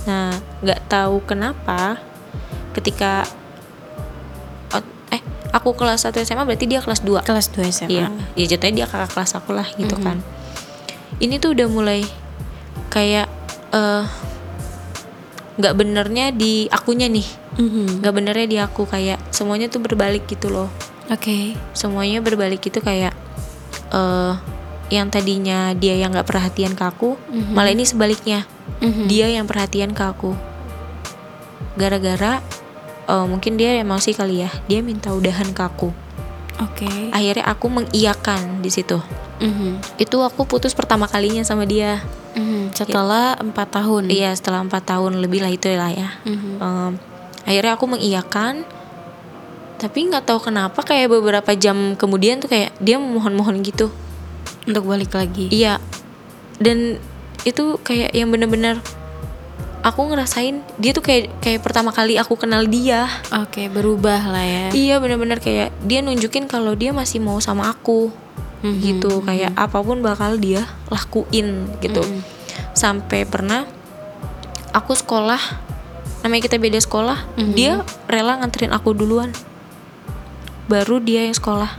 nah 0.09 0.33
nggak 0.65 0.89
tahu 0.89 1.21
kenapa 1.21 2.01
ketika 2.73 3.29
eh 5.09 5.21
aku 5.49 5.73
kelas 5.73 6.05
1 6.05 6.21
SMA 6.21 6.45
berarti 6.45 6.65
dia 6.65 6.81
kelas 6.81 7.01
2 7.01 7.25
Kelas 7.25 7.49
2 7.49 7.65
SMA. 7.69 7.89
Iya, 7.89 8.05
ya 8.37 8.45
jatuhnya 8.45 8.85
dia 8.85 8.87
kakak 8.89 9.09
kelas 9.13 9.33
aku 9.33 9.57
lah 9.57 9.65
gitu 9.73 9.97
Mhm. 9.97 10.03
kan. 10.05 10.17
Ini 11.17 11.41
tuh 11.41 11.57
udah 11.57 11.65
mulai 11.65 12.01
kayak 12.89 13.25
eh 13.69 14.05
nggak 15.57 15.73
benernya 15.75 16.29
di 16.31 16.69
akunya 16.69 17.09
nih, 17.09 17.25
Mhm. 17.57 18.05
nggak 18.05 18.13
benernya 18.13 18.47
di 18.47 18.57
aku 18.61 18.85
kayak 18.85 19.17
semuanya 19.33 19.67
tuh 19.67 19.81
berbalik 19.81 20.29
gitu 20.29 20.47
loh. 20.47 20.69
Oke. 21.09 21.57
Semuanya 21.73 22.21
berbalik 22.21 22.61
gitu 22.61 22.79
kayak 22.79 23.17
eh 23.89 24.33
yang 24.89 25.07
tadinya 25.07 25.73
dia 25.73 25.93
yang 25.93 26.11
nggak 26.11 26.25
perhatian 26.25 26.73
ke 26.73 26.83
aku, 26.83 27.15
Mhm. 27.29 27.53
malah 27.53 27.71
ini 27.71 27.85
sebaliknya 27.85 28.45
Mhm. 28.81 29.05
dia 29.05 29.27
yang 29.29 29.45
perhatian 29.45 29.93
ke 29.93 30.03
aku. 30.03 30.33
Gara-gara 31.75 32.41
eh, 33.05 33.25
mungkin 33.25 33.57
dia 33.57 33.73
emosi 33.73 34.13
kali 34.13 34.45
ya, 34.45 34.53
dia 34.69 34.85
minta 34.85 35.09
udahan 35.09 35.49
ke 35.49 35.61
aku. 35.61 35.89
Oke. 36.61 36.85
Akhirnya 37.09 37.41
aku 37.47 37.65
mengiyakan 37.65 38.61
di 38.61 38.69
situ. 38.69 38.99
Mhm. 39.39 39.79
itu 39.95 40.19
aku 40.19 40.43
putus 40.43 40.75
pertama 40.75 41.07
kalinya 41.07 41.39
sama 41.41 41.63
dia 41.63 42.03
Mhm. 42.35 42.75
Setelah 42.75 43.39
empat 43.39 43.71
tahun. 43.71 44.11
iya 44.11 44.35
setelah 44.35 44.59
empat 44.59 44.83
tahun 44.83 45.23
lebih 45.23 45.39
lah 45.39 45.47
itu 45.47 45.71
lah 45.71 45.87
ya 45.87 46.09
Mhm. 46.27 46.59
Em, 46.59 46.91
akhirnya 47.47 47.79
aku 47.79 47.87
mengiyakan 47.87 48.67
tapi 49.79 50.11
nggak 50.11 50.27
tahu 50.27 50.43
kenapa 50.43 50.83
kayak 50.83 51.07
beberapa 51.07 51.55
jam 51.55 51.95
kemudian 51.95 52.43
tuh 52.43 52.51
kayak 52.51 52.75
dia 52.83 52.99
memohon-mohon 52.99 53.63
gitu 53.63 53.87
Untuk 54.65 54.83
balik 54.83 55.13
lagi. 55.13 55.47
iya 55.49 55.79
dan 56.59 56.99
itu 57.47 57.79
kayak 57.79 58.11
yang 58.11 58.27
bener-bener 58.27 58.83
aku 59.79 60.11
ngerasain 60.11 60.59
dia 60.75 60.91
tuh 60.91 60.99
kayak 60.99 61.31
kayak 61.39 61.63
pertama 61.63 61.89
kali 61.89 62.19
aku 62.19 62.35
kenal 62.35 62.67
dia 62.67 63.07
Oke, 63.31 63.71
berubah 63.71 64.19
lah 64.27 64.43
ya. 64.43 64.65
iya 64.75 64.99
bener-bener 64.99 65.39
kayak 65.39 65.71
dia 65.81 66.03
nunjukin 66.03 66.45
kalau 66.45 66.75
dia 66.75 66.91
masih 66.91 67.19
mau 67.19 67.39
sama 67.39 67.71
aku 67.71 68.11
Mhm. 68.59 68.79
gitu 68.83 69.23
kayak 69.23 69.55
apa 69.55 69.79
pun 69.79 70.03
bakal 70.03 70.35
dia 70.35 70.67
lakuin 70.91 71.71
gitu 71.79 72.03
Mhm. 72.03 72.19
sampai 72.75 73.23
pernah 73.23 73.63
aku 74.75 74.91
sekolah 74.91 75.39
namanya 76.19 76.43
kita 76.43 76.59
beda 76.59 76.75
sekolah 76.77 77.39
Mhm. 77.39 77.53
dia 77.55 77.79
rela 78.05 78.35
nganterin 78.35 78.75
aku 78.75 78.91
duluan 78.91 79.31
baru 80.67 80.99
dia 80.99 81.23
yang 81.23 81.33
sekolah 81.33 81.71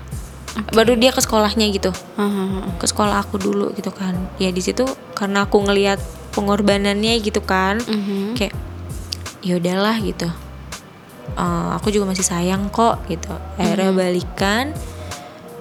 baru 0.70 0.98
dia 0.98 1.14
ke 1.14 1.20
sekolahnya 1.22 1.70
gitu. 1.70 1.90
Mhm. 2.18 2.78
ke 2.80 2.86
sekolah 2.86 3.22
aku 3.22 3.38
dulu 3.38 3.70
gitu 3.74 3.90
kan. 3.90 4.16
Ya 4.36 4.50
di 4.50 4.60
situ 4.60 4.82
karena 5.14 5.46
aku 5.46 5.62
ngelihat 5.62 6.00
pengorbanannya 6.32 7.18
gitu 7.20 7.42
kan 7.42 7.78
Mhm. 7.82 8.34
kayak 8.38 8.54
ya 9.40 9.56
udahlah 9.56 9.96
gitu. 10.00 10.26
Eh, 11.30 11.68
aku 11.78 11.94
juga 11.94 12.10
masih 12.10 12.26
sayang 12.26 12.66
kok 12.68 12.98
gitu. 13.06 13.30
Akhirnya 13.54 13.94
balikan. 13.94 14.74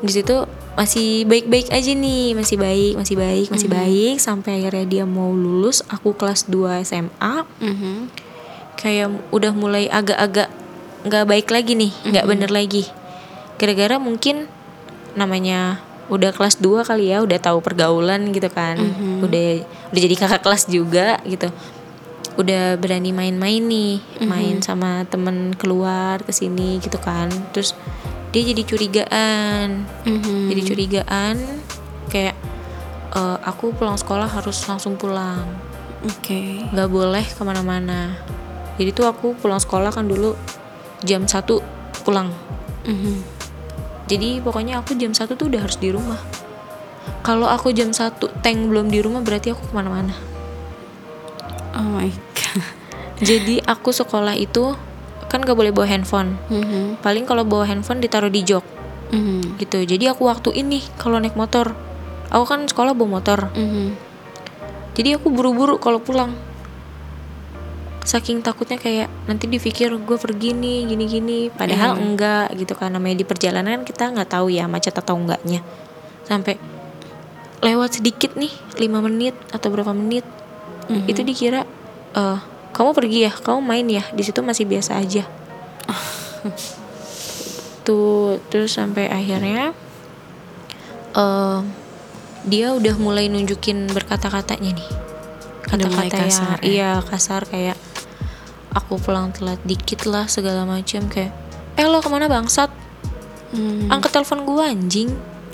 Di 0.01 0.11
situ 0.15 0.47
masih 0.73 1.27
baik-baik 1.27 1.75
aja 1.75 1.91
nih 1.91 2.31
masih 2.39 2.55
baik 2.55 2.95
masih 2.95 3.15
baik 3.19 3.47
masih 3.51 3.67
baik. 3.67 4.15
Sampai 4.17 4.63
akhirnya 4.63 4.85
dia 4.87 5.03
mau 5.03 5.29
lulus 5.29 5.83
aku 5.85 6.15
kelas 6.15 6.47
2 6.47 6.79
SMA 6.81 7.43
kayak 8.79 9.11
udah 9.29 9.51
mulai 9.51 9.91
agak-agak 9.91 10.47
nggak 11.03 11.25
baik 11.27 11.47
lagi 11.51 11.75
nih 11.75 11.91
nggak 12.07 12.25
bener 12.25 12.49
lagi. 12.49 12.87
Gara-gara 13.59 13.99
mungkin 13.99 14.47
namanya 15.13 15.79
udah 16.09 16.33
kelas 16.33 16.57
2 16.57 16.81
kali 16.81 17.13
ya 17.13 17.21
udah 17.21 17.37
tahu 17.37 17.61
pergaulan 17.61 18.33
gitu 18.33 18.49
kan 18.49 18.77
Mhm. 18.77 19.21
udah 19.21 19.47
udah 19.93 20.01
jadi 20.01 20.15
kakak 20.17 20.41
kelas 20.41 20.65
juga 20.65 21.21
gitu 21.23 21.53
udah 22.33 22.79
berani 22.79 23.11
main-main 23.11 23.61
nih 23.61 23.99
main 24.23 24.57
sama 24.59 25.03
temen 25.05 25.53
keluar 25.53 26.23
ke 26.23 26.31
sini 26.31 26.79
gitu 26.79 26.97
kan 26.97 27.27
terus 27.51 27.75
dia 28.31 28.41
jadi 28.41 28.61
curigaan 28.63 29.85
Mhm. 30.05 30.49
jadi 30.49 30.61
curigaan 30.63 31.35
kayak 32.07 32.33
eh, 33.09 33.37
aku 33.43 33.73
pulang 33.73 33.97
sekolah 33.97 34.25
harus 34.25 34.65
langsung 34.65 34.93
pulang 34.95 35.45
Oke. 36.01 36.63
nggak 36.69 36.89
boleh 36.89 37.25
ke 37.25 37.41
mana-mana 37.41 38.15
jadi 38.77 38.93
tuh 38.93 39.05
aku 39.05 39.33
pulang 39.35 39.59
sekolah 39.59 39.89
kan 39.89 40.05
dulu 40.05 40.33
jam 41.01 41.25
1 41.25 41.59
pulang 42.01 42.31
Mhm. 42.81 43.38
Jadi 44.09 44.41
pokoknya 44.41 44.81
aku 44.81 44.97
jam 44.97 45.13
1 45.13 45.29
tuh 45.37 45.45
udah 45.47 45.61
harus 45.61 45.77
di 45.77 45.93
rumah 45.93 46.17
kalau 47.21 47.45
aku 47.45 47.69
jam 47.71 47.93
1 47.93 48.17
tank 48.41 48.59
belum 48.67 48.89
di 48.89 48.99
rumah 48.99 49.21
berarti 49.21 49.53
aku 49.53 49.69
ke 49.69 49.73
mana-mana 49.73 50.17
Oh 51.77 51.85
my 51.85 52.09
god. 52.09 52.65
jadi 53.29 53.61
aku 53.63 53.93
sekolah 53.93 54.33
itu 54.35 54.73
kan 55.29 55.45
gak 55.45 55.53
boleh 55.53 55.69
bawa 55.69 55.85
handphone 55.85 56.35
Mhm. 56.49 56.99
paling 57.05 57.29
kalau 57.29 57.45
bawa 57.45 57.69
handphone 57.69 58.01
ditaruh 58.01 58.33
di 58.33 58.41
jok 58.41 58.65
Mhm. 59.13 59.61
gitu 59.61 59.85
jadi 59.85 60.17
aku 60.17 60.25
waktu 60.25 60.57
ini 60.57 60.81
kalau 60.97 61.21
naik 61.21 61.37
motor 61.37 61.77
aku 62.33 62.45
kan 62.49 62.65
sekolah 62.65 62.97
bawa 62.97 63.21
motor 63.21 63.53
Mhm. 63.53 63.93
jadi 64.97 65.21
aku 65.21 65.29
buru-buru 65.29 65.77
kalau 65.77 66.01
pulang 66.01 66.33
saking 68.09 68.41
takutnya 68.41 68.81
kayak 68.81 69.05
nanti 69.29 69.45
dipikir 69.45 69.93
gue 69.93 70.17
pergi 70.17 70.49
nih 70.51 70.89
gini-gini. 70.89 71.53
Padahal 71.53 71.93
Iya. 71.93 72.01
enggak 72.01 72.47
gitu 72.57 72.73
kan. 72.73 72.89
Namanya 72.89 73.21
di 73.21 73.23
perjalanan 73.23 73.85
kita 73.85 74.09
nggak 74.09 74.33
tahu 74.33 74.49
ya 74.49 74.65
macet 74.65 74.97
atau 74.97 75.13
enggaknya. 75.13 75.61
Sampai 76.25 76.57
lewat 77.61 78.01
sedikit 78.01 78.33
nih 78.33 78.49
lima 78.81 78.97
menit 78.99 79.37
atau 79.53 79.69
berapa 79.69 79.93
menit 79.93 80.25
Mhm. 80.89 81.05
itu 81.05 81.21
dikira 81.21 81.69
eh 82.17 82.39
kamu 82.73 82.89
pergi 82.97 83.19
ya? 83.29 83.31
Kamu 83.33 83.61
main 83.61 83.85
ya? 83.85 84.01
Di 84.09 84.25
situ 84.25 84.41
masih 84.41 84.65
biasa 84.65 84.97
aja. 84.97 85.29
Tuh 87.85 88.41
terus 88.49 88.73
sampai 88.73 89.05
akhirnya 89.05 89.77
eh 91.13 91.59
dia 92.47 92.71
udah 92.73 92.95
mulai 92.97 93.27
nunjukin 93.27 93.91
berkata-katanya 93.91 94.73
nih. 94.73 94.89
Kata-kata 95.69 96.15
yang 96.17 96.33
kasar 96.33 96.57
ya? 96.57 96.65
iya 96.65 96.91
kasar 97.03 97.41
kayak 97.45 97.77
aku 98.71 98.97
pulang 98.97 99.33
telat 99.33 99.57
dikit 99.63 100.05
lah 100.05 100.25
segala 100.25 100.63
macam 100.63 101.07
kayak 101.07 101.33
eh 101.73 101.85
lo 101.85 101.99
ke 101.99 102.09
mana 102.09 102.27
bangsat? 102.27 102.69
Mhm. 103.49 103.89
angkat 103.89 104.13
telepon 104.13 104.45
gua 104.45 104.69
anjing. 104.69 105.09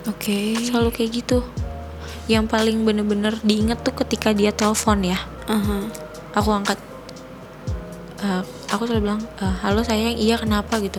Oke. 0.06 0.60
selalu 0.60 0.92
kayak 0.92 1.12
gitu. 1.16 1.40
Yang 2.28 2.46
paling 2.50 2.84
bener-bener 2.84 3.38
diinget 3.42 3.80
tuh 3.82 3.96
ketika 3.96 4.34
dia 4.34 4.52
telepon 4.52 5.02
ya. 5.02 5.20
Aha. 5.46 5.88
aku 6.34 6.50
angkat 6.52 6.76
Eh, 8.16 8.42
aku 8.72 8.90
selalu 8.90 9.02
bilang 9.06 9.22
"Eh, 9.38 9.54
halo 9.62 9.86
sayang 9.86 10.18
iya 10.18 10.34
kenapa? 10.36 10.82
gitu. 10.82 10.98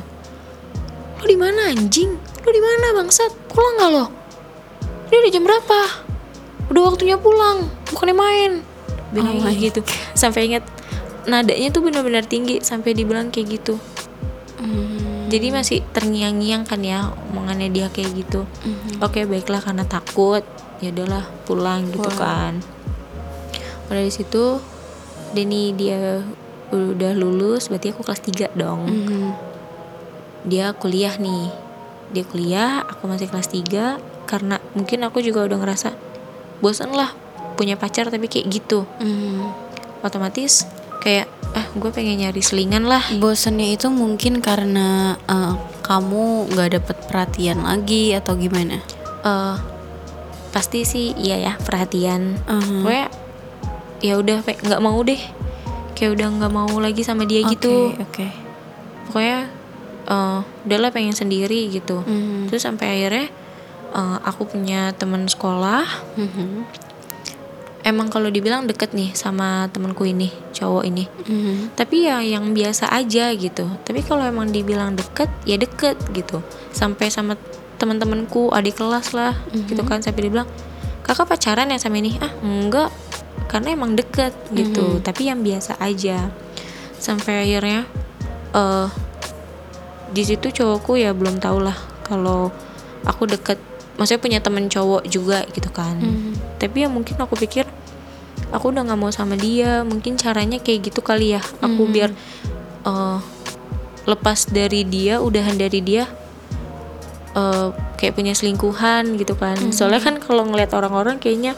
Lo 1.18 1.24
di 1.24 1.34
mana 1.34 1.72
anjing? 1.72 2.12
Lo 2.14 2.50
di 2.52 2.62
mana 2.62 3.02
bangsat? 3.02 3.34
Pulang 3.50 3.74
nggak 3.76 3.90
lo? 3.90 4.04
Ini 5.10 5.16
udah 5.18 5.32
jam 5.32 5.42
berapa? 5.42 5.80
Udah 6.70 6.82
waktunya 6.86 7.16
pulang 7.18 7.66
bukannya 7.90 8.14
main. 8.14 8.52
Bilang 9.10 9.42
Oh 9.42 9.50
gitu. 9.50 9.80
Sampai 10.14 10.46
inget 10.46 10.62
nadanya 11.26 11.68
tuh 11.70 11.82
benar-benar 11.82 12.24
tinggi 12.24 12.62
sampai 12.62 12.94
dibilang 12.94 13.30
kayak 13.30 13.58
gitu 13.60 13.74
Mhm. 14.56 15.28
jadi 15.28 15.46
masih 15.52 15.82
terngiang-ngiang 15.90 16.64
kan 16.64 16.80
ya 16.80 17.10
omongannya 17.30 17.68
dia 17.68 17.86
kayak 17.90 18.14
gitu 18.16 18.46
Mhm. 18.62 19.02
oke 19.02 19.20
baiklah 19.26 19.60
karena 19.60 19.84
takut 19.84 20.42
ya 20.78 20.90
udahlah 20.90 21.24
pulang 21.44 21.88
gitu 21.90 22.10
kan 22.14 22.62
udah 23.86 24.02
di 24.02 24.12
situ 24.12 24.58
Denny 25.30 25.74
dia 25.74 26.22
udah 26.70 27.12
lulus 27.14 27.68
berarti 27.68 27.94
aku 27.94 28.02
kelas 28.02 28.22
3 28.22 28.46
dong 28.54 28.86
Mhm. 28.86 29.26
dia 30.46 30.70
kuliah 30.74 31.14
nih 31.18 31.50
dia 32.10 32.22
kuliah 32.22 32.86
aku 32.86 33.10
masih 33.10 33.26
kelas 33.26 33.50
3 33.50 33.98
karena 34.26 34.58
mungkin 34.74 35.02
aku 35.02 35.22
juga 35.22 35.46
udah 35.46 35.58
ngerasa 35.58 35.94
bosan 36.58 36.94
lah 36.94 37.14
punya 37.54 37.74
pacar 37.74 38.10
tapi 38.10 38.26
kayak 38.26 38.46
gitu 38.50 38.86
Mhm. 38.98 39.42
otomatis 40.02 40.66
kayak 41.06 41.30
ah 41.54 41.62
gue 41.72 41.90
pengen 41.94 42.18
nyari 42.18 42.42
selingan 42.42 42.82
lah 42.84 43.00
Bosannya 43.14 43.72
itu 43.72 43.86
mungkin 43.88 44.42
karena 44.42 45.14
eh, 45.22 45.54
kamu 45.80 46.50
nggak 46.50 46.70
dapet 46.74 46.96
perhatian 47.06 47.62
lagi 47.62 48.10
atau 48.10 48.34
gimana? 48.34 48.82
eh 49.22 49.56
pasti 50.50 50.82
sih 50.82 51.14
iya 51.14 51.38
ya 51.38 51.52
perhatian 51.56 52.42
Mhm. 52.42 52.82
gue 52.82 53.00
ya 54.02 54.18
udah 54.18 54.42
nggak 54.42 54.82
mau 54.82 54.98
deh 55.00 55.18
kayak 55.94 56.18
udah 56.18 56.26
nggak 56.32 56.52
mau 56.52 56.74
lagi 56.76 57.00
sama 57.00 57.22
dia 57.22 57.46
gitu 57.46 57.94
Oke, 57.94 58.02
Oke. 58.02 58.26
pokoknya 59.06 59.38
eh 60.06 60.38
udahlah 60.64 60.90
pengen 60.90 61.14
sendiri 61.14 61.70
gitu 61.70 62.02
Mhm. 62.02 62.50
terus 62.50 62.62
sampai 62.62 62.98
akhirnya 62.98 63.26
eh, 63.92 64.18
aku 64.24 64.42
punya 64.44 64.90
teman 64.92 65.24
sekolah 65.24 65.86
Mhm. 66.16 66.66
Emang 67.86 68.10
kalau 68.10 68.26
dibilang 68.26 68.66
deket 68.66 68.90
nih 68.90 69.14
sama 69.14 69.70
temanku 69.70 70.02
ini 70.02 70.34
cowok 70.50 70.82
ini. 70.90 71.06
Mhm. 71.06 71.78
tapi 71.78 72.10
ya 72.10 72.18
yang 72.18 72.50
biasa 72.50 72.90
aja 72.90 73.30
gitu. 73.38 73.70
Tapi 73.86 74.02
kalau 74.02 74.26
emang 74.26 74.50
dibilang 74.50 74.98
deket 74.98 75.30
ya 75.46 75.54
deket 75.54 75.94
gitu. 76.10 76.42
Sampai 76.74 77.14
sama 77.14 77.38
teman-temanku 77.78 78.50
adik 78.50 78.82
kelas 78.82 79.14
lah 79.14 79.38
gitu 79.54 79.86
kan. 79.86 80.02
Sampai 80.02 80.26
dibilang 80.26 80.50
kakak 81.06 81.30
pacaran 81.30 81.70
ya 81.70 81.78
sama 81.78 82.02
ini? 82.02 82.18
Ah 82.18 82.34
enggak. 82.42 82.90
Karena 83.46 83.78
emang 83.78 83.94
deket 83.94 84.34
gitu. 84.50 84.98
Tapi 84.98 85.30
yang 85.30 85.46
biasa 85.46 85.78
aja. 85.78 86.26
Sampai 86.98 87.46
akhirnya 87.46 87.86
eh 88.50 88.88
di 90.10 90.22
situ 90.26 90.50
cowokku 90.50 90.98
ya 90.98 91.14
belum 91.14 91.38
tau 91.38 91.62
lah 91.62 91.76
kalau 92.02 92.50
aku 93.06 93.30
deket. 93.30 93.62
Maksudnya 93.96 94.20
punya 94.20 94.38
temen 94.42 94.66
cowok 94.66 95.06
juga 95.06 95.46
gitu 95.54 95.70
kan. 95.70 95.96
Mhm. 96.02 96.25
Tapi 96.56 96.84
ya 96.84 96.88
mungkin 96.88 97.16
aku 97.16 97.36
pikir 97.36 97.64
aku 98.52 98.70
udah 98.70 98.86
nggak 98.86 99.00
mau 99.00 99.12
sama 99.12 99.34
dia. 99.36 99.82
Mungkin 99.82 100.16
caranya 100.16 100.56
kayak 100.60 100.92
gitu 100.92 101.00
kali 101.00 101.36
ya. 101.36 101.42
Aku 101.60 101.88
biar 101.88 102.10
eh, 102.84 103.18
lepas 104.06 104.46
dari 104.48 104.86
dia 104.86 105.18
udahan 105.18 105.58
dari 105.58 105.80
dia 105.82 106.06
eh, 107.34 107.68
kayak 107.98 108.14
punya 108.16 108.32
selingkuhan 108.32 109.16
gitu 109.18 109.34
kan. 109.36 109.56
Soalnya 109.72 110.00
kan 110.00 110.14
kalau 110.22 110.46
ngeliat 110.46 110.72
orang-orang 110.72 111.18
kayaknya 111.18 111.56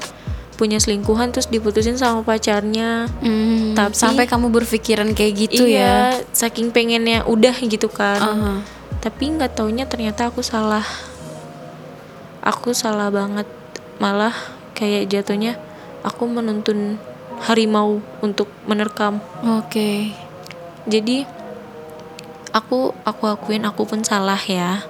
punya 0.58 0.82
selingkuhan 0.82 1.30
terus 1.30 1.46
diputusin 1.46 1.94
sama 1.94 2.26
pacarnya. 2.26 3.06
Mhm. 3.22 3.78
Tapi- 3.78 3.94
sampai 3.94 4.26
kamu 4.26 4.50
berpikiran 4.50 5.14
kayak 5.14 5.32
gitu 5.46 5.62
ya. 5.70 6.18
iya 6.18 6.26
saking 6.34 6.74
pengennya 6.74 7.22
udah 7.30 7.54
gitu 7.62 7.86
kan. 7.86 8.18
Aha. 8.18 8.54
tapi 8.98 9.30
nggak 9.30 9.54
taunya 9.54 9.86
ternyata 9.86 10.26
aku 10.26 10.42
salah. 10.42 10.82
Aku 12.42 12.74
salah 12.74 13.14
banget. 13.14 13.46
Malah 14.02 14.34
kayak 14.78 15.10
jatuhnya 15.10 15.58
aku 16.06 16.30
menuntun 16.30 17.02
harimau 17.42 17.98
untuk 18.22 18.46
menerkam. 18.70 19.18
Oke. 19.42 20.14
jadi 20.88 21.28
aku 22.54 22.96
aku 23.04 23.24
akuin 23.28 23.66
aku 23.66 23.82
pun 23.84 24.06
salah 24.06 24.38
ya. 24.38 24.86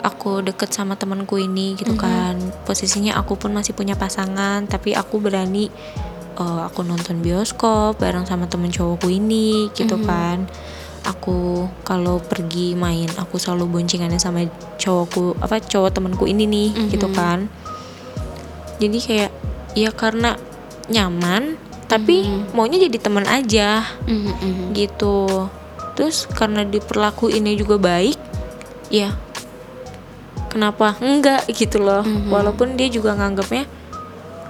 Aku 0.00 0.40
deket 0.40 0.72
sama 0.72 0.96
temanku 0.96 1.36
ini 1.36 1.76
gitu 1.76 1.92
kan. 2.00 2.40
Posisinya 2.64 3.20
aku 3.20 3.36
pun 3.36 3.52
masih 3.52 3.76
punya 3.76 3.94
pasangan 4.00 4.64
tapi 4.64 4.96
aku 4.96 5.20
berani 5.20 5.68
eh, 6.40 6.60
aku 6.64 6.80
nonton 6.80 7.20
bioskop 7.20 8.00
bareng 8.00 8.24
sama 8.24 8.48
temen 8.48 8.72
cowokku 8.72 9.12
ini 9.12 9.68
gitu 9.76 10.00
kan. 10.02 10.48
Aku 11.04 11.68
kalau 11.84 12.20
pergi 12.20 12.72
main 12.76 13.08
aku 13.20 13.36
selalu 13.36 13.68
boncengannya 13.68 14.20
sama 14.20 14.48
cowokku 14.80 15.36
apa 15.44 15.60
cowok 15.60 15.92
temanku 15.96 16.24
ini 16.28 16.44
nih 16.48 16.68
gitu 16.92 17.08
kan 17.12 17.48
jadi 18.80 18.98
kayak 18.98 19.32
ya 19.76 19.90
karena 19.92 20.34
nyaman 20.90 21.54
tapi 21.90 22.22
maunya 22.54 22.86
jadi 22.86 22.98
teman 23.02 23.26
aja. 23.26 23.82
Mhm, 24.06 24.30
mhm. 24.30 24.64
gitu. 24.78 25.50
Terus 25.98 26.30
karena 26.30 26.62
diperlakuinnya 26.62 27.54
juga 27.58 27.76
baik 27.76 28.18
ya 28.90 29.14
kenapa 30.48 30.94
enggak 31.02 31.50
gitu 31.50 31.82
loh. 31.82 32.06
Walaupun 32.30 32.78
dia 32.78 32.86
juga 32.86 33.18
nganggapnya 33.18 33.66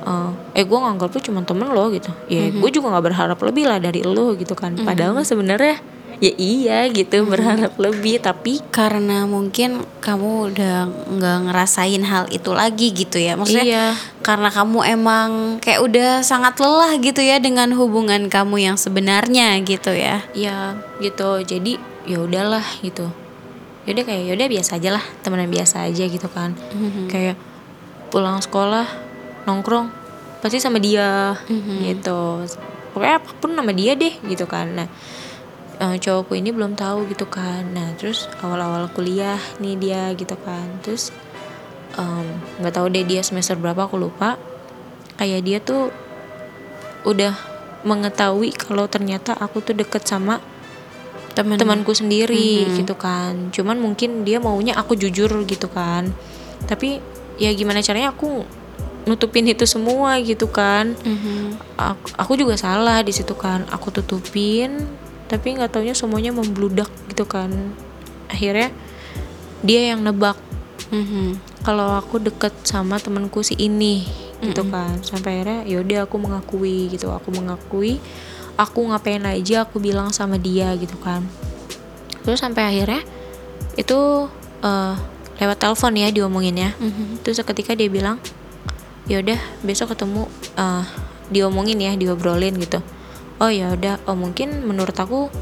eh, 0.00 0.30
eh 0.56 0.64
gue 0.64 0.78
nganggap 0.78 1.08
lu 1.16 1.20
cuma 1.24 1.40
temen 1.42 1.68
lo 1.72 1.88
gitu. 1.90 2.12
Ya 2.28 2.52
gue 2.52 2.70
juga 2.70 2.92
nggak 2.92 3.04
berharap 3.08 3.38
lebih 3.40 3.64
lah 3.66 3.80
dari 3.80 4.04
lo 4.04 4.36
gitu 4.36 4.52
kan. 4.52 4.76
Padahal 4.76 5.16
mah 5.16 5.24
sebenarnya 5.24 5.80
ya 6.20 6.32
iya 6.36 6.78
gitu 6.92 7.24
berharap 7.24 7.74
lebih. 7.80 8.20
Tapi 8.20 8.60
Karena 8.68 9.24
mungkin 9.24 9.82
kamu 10.04 10.52
udah 10.52 10.76
nggak 11.16 11.38
ngerasain 11.48 12.04
hal 12.04 12.28
itu 12.28 12.52
lagi 12.52 12.92
gitu 12.92 13.16
ya. 13.16 13.34
Maksudnya 13.34 13.64
iya. 13.64 13.86
karena 14.20 14.52
kamu 14.52 14.78
emang 14.84 15.30
kayak 15.64 15.80
udah 15.80 16.10
sangat 16.20 16.60
lelah 16.60 17.00
gitu 17.00 17.24
ya 17.24 17.40
dengan 17.40 17.72
hubungan 17.72 18.28
kamu 18.28 18.70
yang 18.70 18.76
sebenarnya 18.76 19.58
gitu 19.64 19.96
ya. 19.96 20.22
ya 20.36 20.76
gitu. 21.00 21.40
Jadi 21.40 21.80
ya 22.04 22.20
udahlah 22.20 22.64
gitu. 22.84 23.08
Yaudah 23.88 24.04
kayak 24.04 24.22
yaudah 24.28 24.46
biasa 24.46 24.76
aja 24.76 25.00
lah 25.00 25.04
temenan 25.24 25.48
biasa 25.48 25.88
aja 25.88 26.04
gitu 26.04 26.28
kan. 26.28 26.52
Kayak 27.08 27.40
pulang 28.12 28.38
sekolah 28.44 28.84
nongkrong 29.48 29.88
pasti 30.44 30.60
sama 30.60 30.76
dia 30.76 31.36
gitu. 31.80 32.44
Pokoknya 32.92 33.22
apa 33.22 33.30
pun 33.38 33.56
nama 33.56 33.72
dia 33.72 33.96
deh 33.96 34.12
gitu 34.28 34.44
kan. 34.44 34.68
Nah 34.76 34.88
eh, 35.80 35.96
cowokku 35.96 36.36
ini 36.36 36.52
belum 36.52 36.76
tahu 36.76 37.08
gitu 37.08 37.24
kan. 37.26 37.72
Nah 37.72 37.96
terus 37.96 38.28
awal-awal 38.44 38.92
kuliah 38.92 39.40
nih 39.58 39.74
dia 39.80 40.02
gitu 40.14 40.36
kan. 40.36 40.68
Terus 40.84 41.10
nggak 42.60 42.72
tahu 42.76 42.86
deh 42.92 43.04
dia 43.04 43.20
semester 43.24 43.56
berapa 43.56 43.88
aku 43.88 43.96
lupa. 43.96 44.36
Kayak 45.20 45.40
dia 45.44 45.58
tuh 45.60 45.92
udah 47.04 47.32
mengetahui 47.80 48.52
kalau 48.56 48.84
ternyata 48.88 49.32
aku 49.32 49.64
tuh 49.64 49.72
deket 49.72 50.04
sama 50.04 50.40
Temen. 51.32 51.56
temanku 51.56 51.96
sendiri 51.96 52.68
gitu 52.76 52.92
kan. 52.96 53.48
Cuman 53.52 53.80
mungkin 53.80 54.24
dia 54.24 54.36
maunya 54.40 54.76
aku 54.76 54.96
jujur 54.96 55.28
gitu 55.48 55.68
kan. 55.72 56.12
Tapi 56.68 57.00
ya 57.40 57.52
gimana 57.56 57.80
caranya 57.80 58.12
aku 58.12 58.44
nutupin 59.08 59.48
itu 59.48 59.64
semua 59.64 60.20
gitu 60.20 60.44
kan. 60.52 60.92
Mhm. 60.92 61.56
aku, 61.80 62.06
aku 62.20 62.32
juga 62.36 62.56
salah 62.60 63.00
di 63.00 63.12
situ 63.16 63.32
kan. 63.32 63.64
Aku 63.72 63.88
tutupin 63.88 64.84
tapi 65.30 65.54
nggak 65.54 65.70
taunya 65.70 65.94
semuanya 65.94 66.34
membludak 66.34 66.90
gitu 67.06 67.22
kan. 67.24 67.48
Akhirnya 68.26 68.74
dia 69.62 69.94
yang 69.94 70.02
nebak. 70.02 70.34
Mhm. 70.90 71.38
kalau 71.60 71.92
aku 71.94 72.16
deket 72.18 72.50
sama 72.66 72.98
temanku 72.98 73.46
si 73.46 73.54
ini 73.54 74.02
gitu 74.42 74.66
kan. 74.66 74.98
Sampai 75.06 75.38
akhirnya 75.38 75.62
yaudah 75.68 76.08
aku 76.08 76.18
mengakui 76.18 76.90
gitu. 76.90 77.12
Aku 77.14 77.30
mengakui 77.30 78.02
aku 78.58 78.90
ngapain 78.90 79.22
aja 79.22 79.62
aku 79.62 79.78
bilang 79.78 80.10
sama 80.10 80.34
dia 80.34 80.72
gitu 80.74 80.96
kan. 80.98 81.22
Terus 82.26 82.42
sampai 82.42 82.64
akhirnya 82.64 83.04
itu 83.76 84.26
eh, 84.60 84.94
lewat 85.38 85.56
telepon 85.56 85.94
ya 85.96 86.08
diomongin 86.10 86.56
ya 86.58 86.70
Mhm. 86.76 87.24
terus 87.24 87.40
seketika 87.40 87.72
dia 87.72 87.88
bilang 87.88 88.20
yaudah 89.06 89.40
besok 89.62 89.96
ketemu 89.96 90.28
eh, 90.56 90.84
diomongin 91.28 91.78
ya 91.80 91.92
diobrolin 91.96 92.56
gitu 92.60 92.82
oh 93.40 93.50
ya 93.50 93.72
udah. 93.72 94.04
Oh 94.06 94.16
mungkin 94.16 94.62
menurut 94.68 94.94
aku 94.94 95.32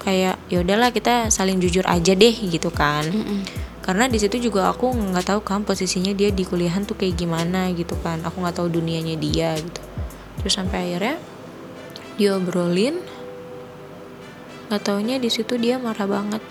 kayak 0.00 0.38
ya 0.46 0.62
udahlah 0.62 0.94
kita 0.94 1.34
saling 1.34 1.58
jujur 1.58 1.82
aja 1.86 2.14
deh 2.14 2.30
gitu 2.32 2.70
kan. 2.70 3.06
Mhm. 3.10 3.66
karena 3.86 4.10
di 4.10 4.18
situ 4.18 4.50
juga 4.50 4.66
aku 4.66 4.90
nggak 4.90 5.30
tahu 5.30 5.40
kan 5.46 5.62
posisinya 5.62 6.10
dia 6.10 6.34
di 6.34 6.42
kuliahan 6.42 6.82
tuh 6.82 6.98
kayak 6.98 7.22
gimana 7.22 7.70
gitu 7.70 7.94
kan. 8.02 8.18
Aku 8.26 8.42
nggak 8.42 8.58
tahu 8.58 8.66
dunianya 8.66 9.14
dia 9.14 9.54
gitu. 9.54 9.78
Terus 10.42 10.58
sampai 10.58 10.90
akhirnya 10.90 11.22
diobrolin 12.18 12.98
nggak 14.66 14.82
taunya 14.82 15.22
di 15.22 15.30
situ 15.30 15.54
dia 15.54 15.78
marah 15.78 16.10
banget. 16.10 16.42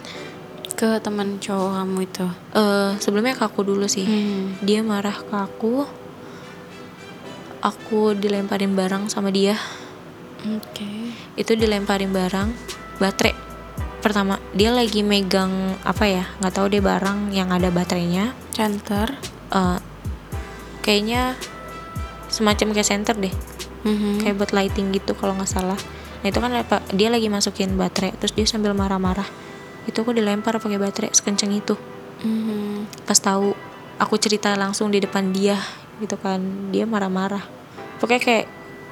Ke 0.80 1.00
teman 1.04 1.36
cowok 1.44 1.72
kamu 1.76 2.00
itu. 2.08 2.28
eh 2.56 2.92
sebelumnya 3.04 3.36
ke 3.36 3.44
aku 3.44 3.68
dulu 3.68 3.84
sih. 3.92 4.08
Mhm. 4.08 4.64
dia 4.64 4.80
marah 4.80 5.20
ke 5.20 5.36
aku 5.36 5.84
aku 7.60 8.16
dilemparin 8.16 8.78
barang 8.80 9.12
sama 9.12 9.28
dia 9.28 9.60
Oke. 10.46 11.12
itu 11.36 11.52
dilemparin 11.58 12.14
barang 12.14 12.50
baterai 13.02 13.34
pertama 14.00 14.38
dia 14.54 14.70
lagi 14.70 15.02
megang 15.02 15.74
apa 15.82 16.06
ya 16.06 16.24
nggak 16.38 16.54
tahu 16.54 16.70
deh 16.70 16.84
barang 16.84 17.34
yang 17.34 17.50
ada 17.50 17.74
baterainya 17.74 18.38
Center. 18.54 19.10
eh 19.50 19.80
kayaknya 20.86 21.34
semacam 22.30 22.78
kayak 22.78 22.86
center 22.86 23.16
deh 23.18 23.34
Mhm. 23.86 24.22
kayak 24.22 24.36
buat 24.38 24.52
lighting 24.54 24.94
gitu 24.94 25.18
kalau 25.18 25.34
nggak 25.34 25.50
salah 25.50 25.78
nah 26.22 26.28
itu 26.30 26.38
kan 26.38 26.54
dia 26.94 27.10
lagi 27.10 27.30
masukin 27.30 27.74
baterai 27.74 28.14
terus 28.18 28.34
dia 28.34 28.46
sambil 28.46 28.74
marah-marah 28.74 29.26
itu 29.86 29.98
aku 29.98 30.14
dilempar 30.14 30.58
pakai 30.58 30.78
baterai 30.78 31.14
sekenceng 31.14 31.54
itu 31.54 31.74
Mhm. 32.22 33.06
pas 33.06 33.18
tahu 33.18 33.54
aku 33.98 34.16
cerita 34.18 34.54
langsung 34.54 34.90
di 34.90 35.02
depan 35.02 35.30
dia 35.30 35.58
gitu 35.98 36.18
kan 36.18 36.70
dia 36.70 36.86
marah-marah 36.86 37.42
pokoknya 37.98 38.22
kayak 38.22 38.46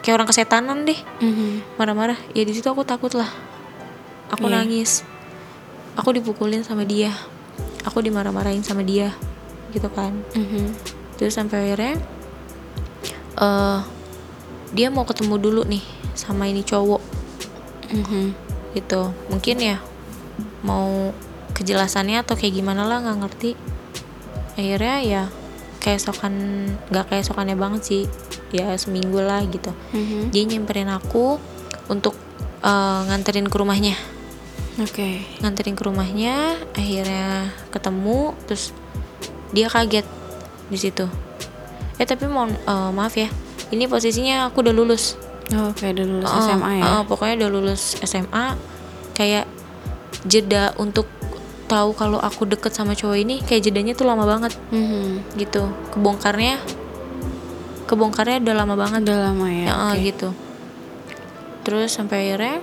kayak 0.04 0.20
orang 0.20 0.28
kesetanan 0.28 0.84
deh. 0.84 1.00
Mhm. 1.24 1.80
marah-marah. 1.80 2.20
Ya 2.36 2.44
di 2.44 2.52
situ 2.52 2.68
aku 2.68 2.84
takut 2.84 3.16
lah 3.16 3.32
aku 4.30 4.46
Iya. 4.46 4.62
nangis. 4.62 5.02
Aku 5.96 6.12
dipukulin 6.12 6.62
sama 6.62 6.84
dia. 6.84 7.16
Aku 7.88 8.04
dimarah-marahin 8.04 8.62
sama 8.62 8.84
dia. 8.84 9.16
Gitu 9.72 9.88
kan. 9.90 10.14
Mhm. 10.36 10.76
terus 11.14 11.38
sampai 11.38 11.70
akhirnya 11.72 12.02
eh 13.38 13.80
dia 14.74 14.90
mau 14.90 15.06
ketemu 15.06 15.38
dulu 15.38 15.62
nih 15.64 15.82
sama 16.14 16.46
ini 16.46 16.62
cowok. 16.62 17.02
Mhm. 17.94 18.26
gitu. 18.74 19.14
Mungkin 19.30 19.58
ya 19.62 19.78
mau 20.66 21.14
kejelasannya 21.54 22.26
atau 22.26 22.34
kayak 22.34 22.58
gimana 22.58 22.84
lah 22.84 23.06
nggak 23.06 23.20
ngerti. 23.22 23.52
Akhirnya 24.58 24.98
ya 25.06 25.24
keesokan 25.78 26.34
nggak 26.90 27.06
keesokannya 27.12 27.54
banget 27.54 27.82
sih 27.84 28.04
ya 28.54 28.72
seminggu 28.76 29.18
lah 29.18 29.42
gitu 29.44 29.74
Mhm. 29.92 30.30
dia 30.30 30.44
nyamperin 30.46 30.88
aku 30.88 31.42
untuk 31.90 32.14
eh, 32.62 33.00
nganterin 33.04 33.46
ke 33.46 33.58
rumahnya 33.58 33.98
Oke. 34.76 35.22
nganterin 35.40 35.74
ke 35.74 35.84
rumahnya 35.84 36.56
akhirnya 36.72 37.50
ketemu 37.70 38.32
terus 38.46 38.72
dia 39.50 39.68
kaget 39.68 40.06
di 40.66 40.78
situ 40.78 41.06
eh 41.96 42.06
tapi 42.06 42.26
mohon 42.26 42.54
eh, 42.54 42.90
maaf 42.90 43.14
ya 43.14 43.28
ini 43.70 43.86
posisinya 43.86 44.48
aku 44.48 44.62
udah 44.62 44.72
lulus 44.72 45.18
Oh, 45.52 45.70
Oke, 45.70 45.92
udah 45.92 46.06
lulus 46.08 46.32
Oh, 46.32 46.40
SMA 46.42 46.72
ya. 46.80 46.84
oh, 46.88 47.02
pokoknya 47.04 47.36
udah 47.36 47.50
lulus 47.52 48.00
SMA 48.00 48.56
kayak 49.12 49.44
jeda 50.24 50.72
untuk 50.78 51.04
tahu 51.66 51.92
kalau 51.92 52.16
aku 52.18 52.46
deket 52.46 52.72
sama 52.72 52.96
cowok 52.96 53.18
ini 53.18 53.36
kayak 53.42 53.60
jedanya 53.62 53.92
tuh 53.92 54.06
lama 54.06 54.24
banget 54.24 54.56
Mhm. 54.70 55.36
gitu 55.36 55.68
kebongkarnya 55.92 56.64
kebongkarnya 57.94 58.42
udah 58.42 58.56
lama 58.58 58.76
banget 58.76 59.02
Udah 59.06 59.20
lama 59.30 59.48
ya. 59.48 59.64
Ya, 59.64 59.74
oke. 59.94 60.02
gitu 60.02 60.30
terus 61.64 61.94
sampai 61.94 62.28
akhirnya 62.28 62.60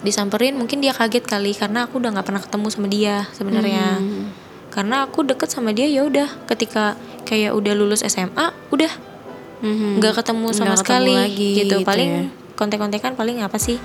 disamperin 0.00 0.54
mungkin 0.54 0.78
dia 0.78 0.92
kaget 0.92 1.24
kali 1.24 1.52
karena 1.52 1.84
aku 1.84 1.96
udah 1.96 2.12
nggak 2.12 2.24
pernah 2.24 2.42
ketemu 2.42 2.66
sama 2.68 2.86
dia 2.86 3.24
sebenarnya 3.32 4.00
Mhm. 4.00 4.24
karena 4.68 5.04
aku 5.04 5.24
deket 5.24 5.48
sama 5.48 5.72
dia 5.72 5.88
ya 5.88 6.04
udah 6.04 6.28
ketika 6.46 6.96
kayak 7.24 7.52
udah 7.52 7.72
lulus 7.72 8.00
SMA 8.00 8.52
udah 8.68 8.92
Mhm. 9.60 10.00
nggak 10.00 10.14
ketemu 10.20 10.46
sama 10.52 10.76
ketemu 10.76 10.82
sekali 10.84 11.14
lagi 11.14 11.50
gitu, 11.56 11.76
gitu 11.80 11.88
paling 11.88 12.10
ya. 12.10 12.24
kontek-kontekan 12.54 13.16
paling 13.16 13.40
apa 13.40 13.56
sih 13.56 13.80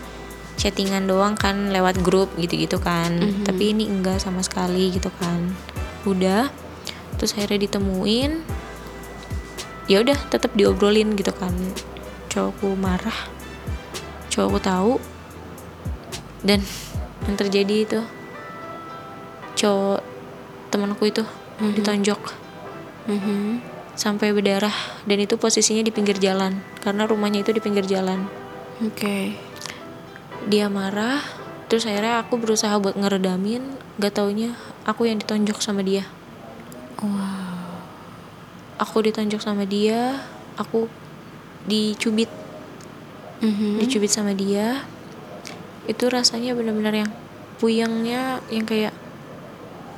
chattingan 0.60 1.08
doang 1.08 1.40
kan 1.40 1.72
lewat 1.72 2.04
grup 2.04 2.28
gitu-gitu 2.36 2.80
kan 2.80 3.16
Mhm. 3.16 3.48
tapi 3.48 3.72
ini 3.72 3.88
enggak 3.88 4.20
sama 4.20 4.44
sekali 4.44 4.92
gitu 4.92 5.08
kan 5.16 5.56
udah 6.04 6.52
terus 7.16 7.32
akhirnya 7.32 7.64
ditemuin 7.64 8.44
ya 9.90 10.00
udah 10.00 10.16
tetap 10.30 10.54
diobrolin 10.54 11.18
gitu 11.18 11.34
kan 11.34 11.52
cowokku 12.30 12.78
marah 12.78 13.18
cowokku 14.30 14.60
tahu 14.62 14.94
dan 16.46 16.62
yang 17.26 17.36
terjadi 17.36 17.76
itu 17.84 18.00
cowok 19.58 20.02
temanku 20.70 21.04
itu 21.04 21.26
Mhm. 21.60 21.74
ditonjok 21.76 22.22
Mhm. 23.10 23.60
sampai 24.00 24.32
berdarah 24.32 24.72
dan 25.04 25.18
itu 25.20 25.36
posisinya 25.36 25.84
di 25.84 25.92
pinggir 25.92 26.16
jalan 26.16 26.64
karena 26.80 27.04
rumahnya 27.04 27.44
itu 27.44 27.52
di 27.52 27.60
pinggir 27.60 27.84
jalan 27.84 28.30
Oke. 28.80 29.36
dia 30.48 30.72
marah 30.72 31.20
terus 31.68 31.84
akhirnya 31.84 32.24
aku 32.24 32.40
berusaha 32.40 32.80
buat 32.80 32.96
ngeredamin 32.96 33.60
gak 34.00 34.16
taunya 34.16 34.56
aku 34.88 35.10
yang 35.10 35.20
ditonjok 35.20 35.60
sama 35.60 35.84
dia 35.84 36.08
Wow. 37.00 37.39
Aku 38.80 39.04
ditonjok 39.04 39.40
sama 39.40 39.64
dia 39.64 40.24
aku 40.56 40.88
dicubit 41.64 42.32
Mhm. 43.40 43.80
dicubit 43.80 44.10
sama 44.10 44.32
dia 44.32 44.84
itu 45.86 46.04
rasanya 46.08 46.52
benar-benar 46.52 46.92
yang 46.94 47.12
puyengnya 47.58 48.40
yang 48.48 48.64
kayak 48.64 48.92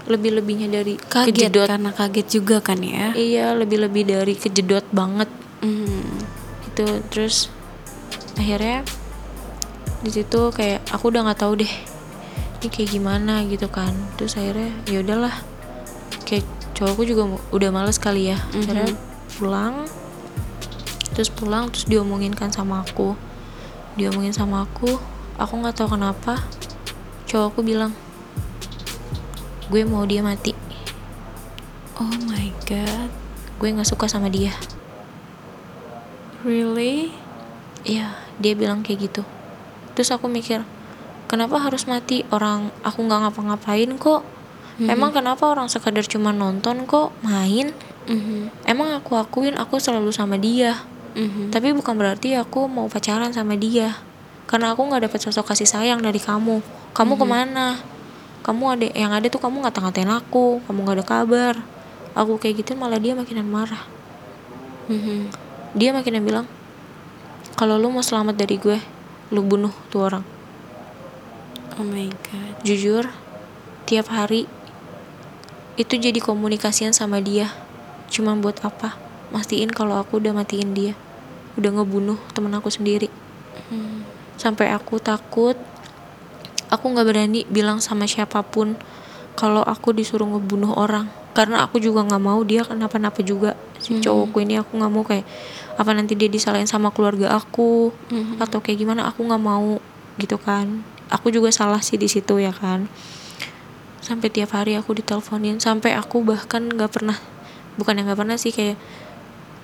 lebih-lebihnya 0.06 0.70
dari 0.72 0.98
Kaget 0.98 1.30
kejedot 1.50 1.68
karena 1.68 1.92
kaget 1.92 2.28
juga 2.28 2.58
kan 2.60 2.82
ya. 2.82 3.14
iya 3.14 3.54
lebih-lebih 3.54 4.04
dari 4.04 4.34
kejedot 4.34 4.86
banget 4.90 5.30
Mhm. 5.62 6.02
gitu 6.68 6.86
terus 7.08 7.50
akhirnya 8.34 8.82
di 10.02 10.10
situ 10.10 10.50
kayak 10.50 10.82
aku 10.90 11.10
udah 11.10 11.22
nggak 11.24 11.40
tahu 11.40 11.62
deh 11.62 11.74
ini 12.58 12.68
kayak 12.68 12.90
gimana 12.92 13.46
gitu 13.46 13.70
kan 13.70 13.94
terus 14.18 14.34
akhirnya 14.34 14.74
ya 14.86 15.02
udahlah 15.02 15.36
cowokku 16.82 17.06
juga 17.06 17.30
udah 17.54 17.70
males 17.70 18.02
kali 18.02 18.34
ya 18.34 18.42
akhirnya 18.58 18.90
pulang 19.38 19.86
terus 21.14 21.30
pulang 21.30 21.70
terus 21.70 21.86
diomongin 21.86 22.34
kan 22.34 22.50
sama 22.50 22.82
aku 22.82 23.14
diomongin 23.94 24.34
sama 24.34 24.66
aku 24.66 24.98
aku 25.38 25.54
nggak 25.62 25.78
tahu 25.78 25.94
kenapa 25.94 26.42
cowokku 27.30 27.62
bilang 27.62 27.94
gue 29.70 29.86
mau 29.86 30.10
dia 30.10 30.26
mati 30.26 30.58
Oh 32.02 32.18
my 32.26 32.50
god. 32.66 33.14
gue 33.62 33.70
nggak 33.70 33.86
suka 33.86 34.10
sama 34.10 34.34
dia 34.34 34.58
Really? 36.42 37.14
Iya, 37.86 38.18
dia 38.42 38.58
bilang 38.58 38.82
kayak 38.82 39.14
gitu. 39.14 39.22
Terus 39.94 40.10
aku 40.10 40.26
mikir, 40.26 40.66
kenapa 41.30 41.62
harus 41.62 41.86
mati 41.86 42.26
orang 42.34 42.74
aku 42.82 43.06
nggak 43.06 43.30
ngapa-ngapain 43.30 43.94
kok? 44.02 44.26
Emang 44.88 45.12
kenapa 45.14 45.46
orang 45.46 45.68
sekadar 45.68 46.08
cuma 46.08 46.32
nonton 46.34 46.88
kok, 46.90 47.14
main? 47.22 47.76
Mhm. 48.08 48.66
Emang 48.66 48.98
aku 48.98 49.20
akuin 49.20 49.60
aku 49.60 49.78
selalu 49.78 50.10
sama 50.10 50.40
dia. 50.40 50.82
Mhm. 51.14 51.52
Tapi 51.52 51.76
bukan 51.76 51.94
berarti 52.00 52.34
aku 52.40 52.66
mau 52.66 52.88
pacaran 52.88 53.36
sama 53.36 53.60
dia. 53.60 54.00
Karena 54.48 54.74
aku 54.74 54.88
nggak 54.88 55.06
dapet 55.06 55.20
sosok 55.22 55.54
kasih 55.54 55.68
sayang 55.68 56.00
dari 56.02 56.18
kamu. 56.18 56.64
Kamu 56.96 57.14
ke 57.20 57.26
mana? 57.28 57.78
Kamu 58.42 58.64
ada 58.74 58.88
yang 58.98 59.14
ada 59.14 59.28
tuh 59.30 59.38
kamu 59.38 59.64
ngata-ngatain 59.64 60.10
aku. 60.10 60.64
Kamu 60.66 60.78
nggak 60.82 60.98
ada 61.04 61.06
kabar. 61.06 61.56
Aku 62.18 62.42
kayak 62.42 62.66
gitu 62.66 62.76
malah 62.76 62.98
dia 62.98 63.14
makinan 63.14 63.48
marah. 63.48 63.86
Mhm. 64.90 65.32
Dia 65.78 65.96
makinan 65.96 66.26
bilang, 66.26 66.48
kalau 67.56 67.80
lu 67.80 67.94
mau 67.94 68.04
selamat 68.04 68.36
dari 68.36 68.60
gue, 68.60 68.80
lu 69.32 69.46
bunuh 69.46 69.72
tuh 69.88 70.04
orang. 70.04 70.26
Oh 71.80 71.88
my 71.88 72.12
god. 72.28 72.60
Jujur, 72.68 73.08
tiap 73.88 74.12
hari 74.12 74.52
itu 75.76 75.96
jadi 75.96 76.18
komunikasian 76.18 76.92
sama 76.92 77.20
dia. 77.20 77.52
Cuman 78.12 78.44
buat 78.44 78.60
apa? 78.62 78.96
Mastiin 79.32 79.72
kalau 79.72 79.96
aku 79.96 80.20
udah 80.20 80.36
matiin 80.36 80.76
dia. 80.76 80.94
Udah 81.56 81.72
ngebunuh 81.72 82.20
temen 82.32 82.52
aku 82.52 82.68
sendiri. 82.68 83.08
Sampai 84.36 84.72
aku 84.72 85.00
takut. 85.00 85.56
Aku 86.72 86.88
nggak 86.88 87.08
berani 87.08 87.42
bilang 87.48 87.84
sama 87.84 88.08
siapa 88.08 88.44
pun 88.44 88.80
kalau 89.36 89.64
aku 89.64 89.92
disuruh 89.92 90.28
ngebunuh 90.28 90.76
orang. 90.76 91.08
Karena 91.32 91.64
aku 91.64 91.80
juga 91.80 92.04
nggak 92.04 92.24
mau 92.24 92.40
dia 92.44 92.64
kenapa-napa 92.68 93.24
juga. 93.24 93.56
Si 93.80 93.96
cowokku 93.98 94.44
ini 94.44 94.60
aku 94.60 94.76
nggak 94.78 94.92
mau 94.92 95.04
kayak 95.04 95.24
apa 95.72 95.92
nanti 95.96 96.14
dia 96.14 96.28
disalahin 96.28 96.68
sama 96.68 96.92
keluarga 96.92 97.32
aku 97.34 97.96
Mhm. 98.12 98.44
atau 98.44 98.60
kayak 98.60 98.86
gimana 98.86 99.08
aku 99.08 99.24
nggak 99.26 99.42
mau 99.42 99.80
gitu 100.20 100.36
kan 100.38 100.84
aku 101.10 101.32
juga 101.34 101.50
salah 101.50 101.82
sih 101.82 101.98
di 101.98 102.06
situ 102.06 102.38
ya 102.38 102.54
kan 102.54 102.86
sampai 104.02 104.28
tiap 104.28 104.52
hari 104.52 104.76
aku 104.76 104.94
diteleponin 104.94 105.58
sampai 105.58 105.94
aku 105.94 106.22
bahkan 106.22 106.66
nggak 106.66 106.92
pernah 106.92 107.18
bukan 107.78 107.96
yang 107.96 108.06
nggak 108.10 108.20
pernah 108.20 108.36
sih 108.36 108.50
kayak 108.50 108.76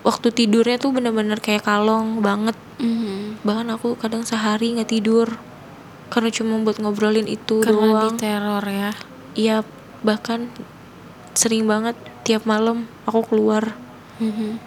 waktu 0.02 0.32
tidurnya 0.32 0.78
tuh 0.78 0.93
bener-bener 0.93 1.38
kayak 1.38 1.65
kalong 1.65 2.21
banget 2.21 2.56
Mhm. 2.78 3.41
bahkan 3.41 3.67
aku 3.73 3.97
kadang 3.97 4.21
sehari 4.21 4.78
nggak 4.78 4.88
tidur 4.88 5.41
karena 6.08 6.30
cuma 6.30 6.62
buat 6.62 6.78
ngobrolin 6.78 7.26
itu 7.26 7.60
Karena 7.60 7.91
doang 7.91 8.15
diteror 8.15 8.63
ya. 8.63 8.91
iya 9.34 9.58
bahkan 10.00 10.47
sering 11.34 11.65
banget 11.65 11.97
tiap 12.23 12.45
malam 12.45 12.86
aku 13.04 13.26
keluar 13.26 13.73
Mhm. 14.21 14.62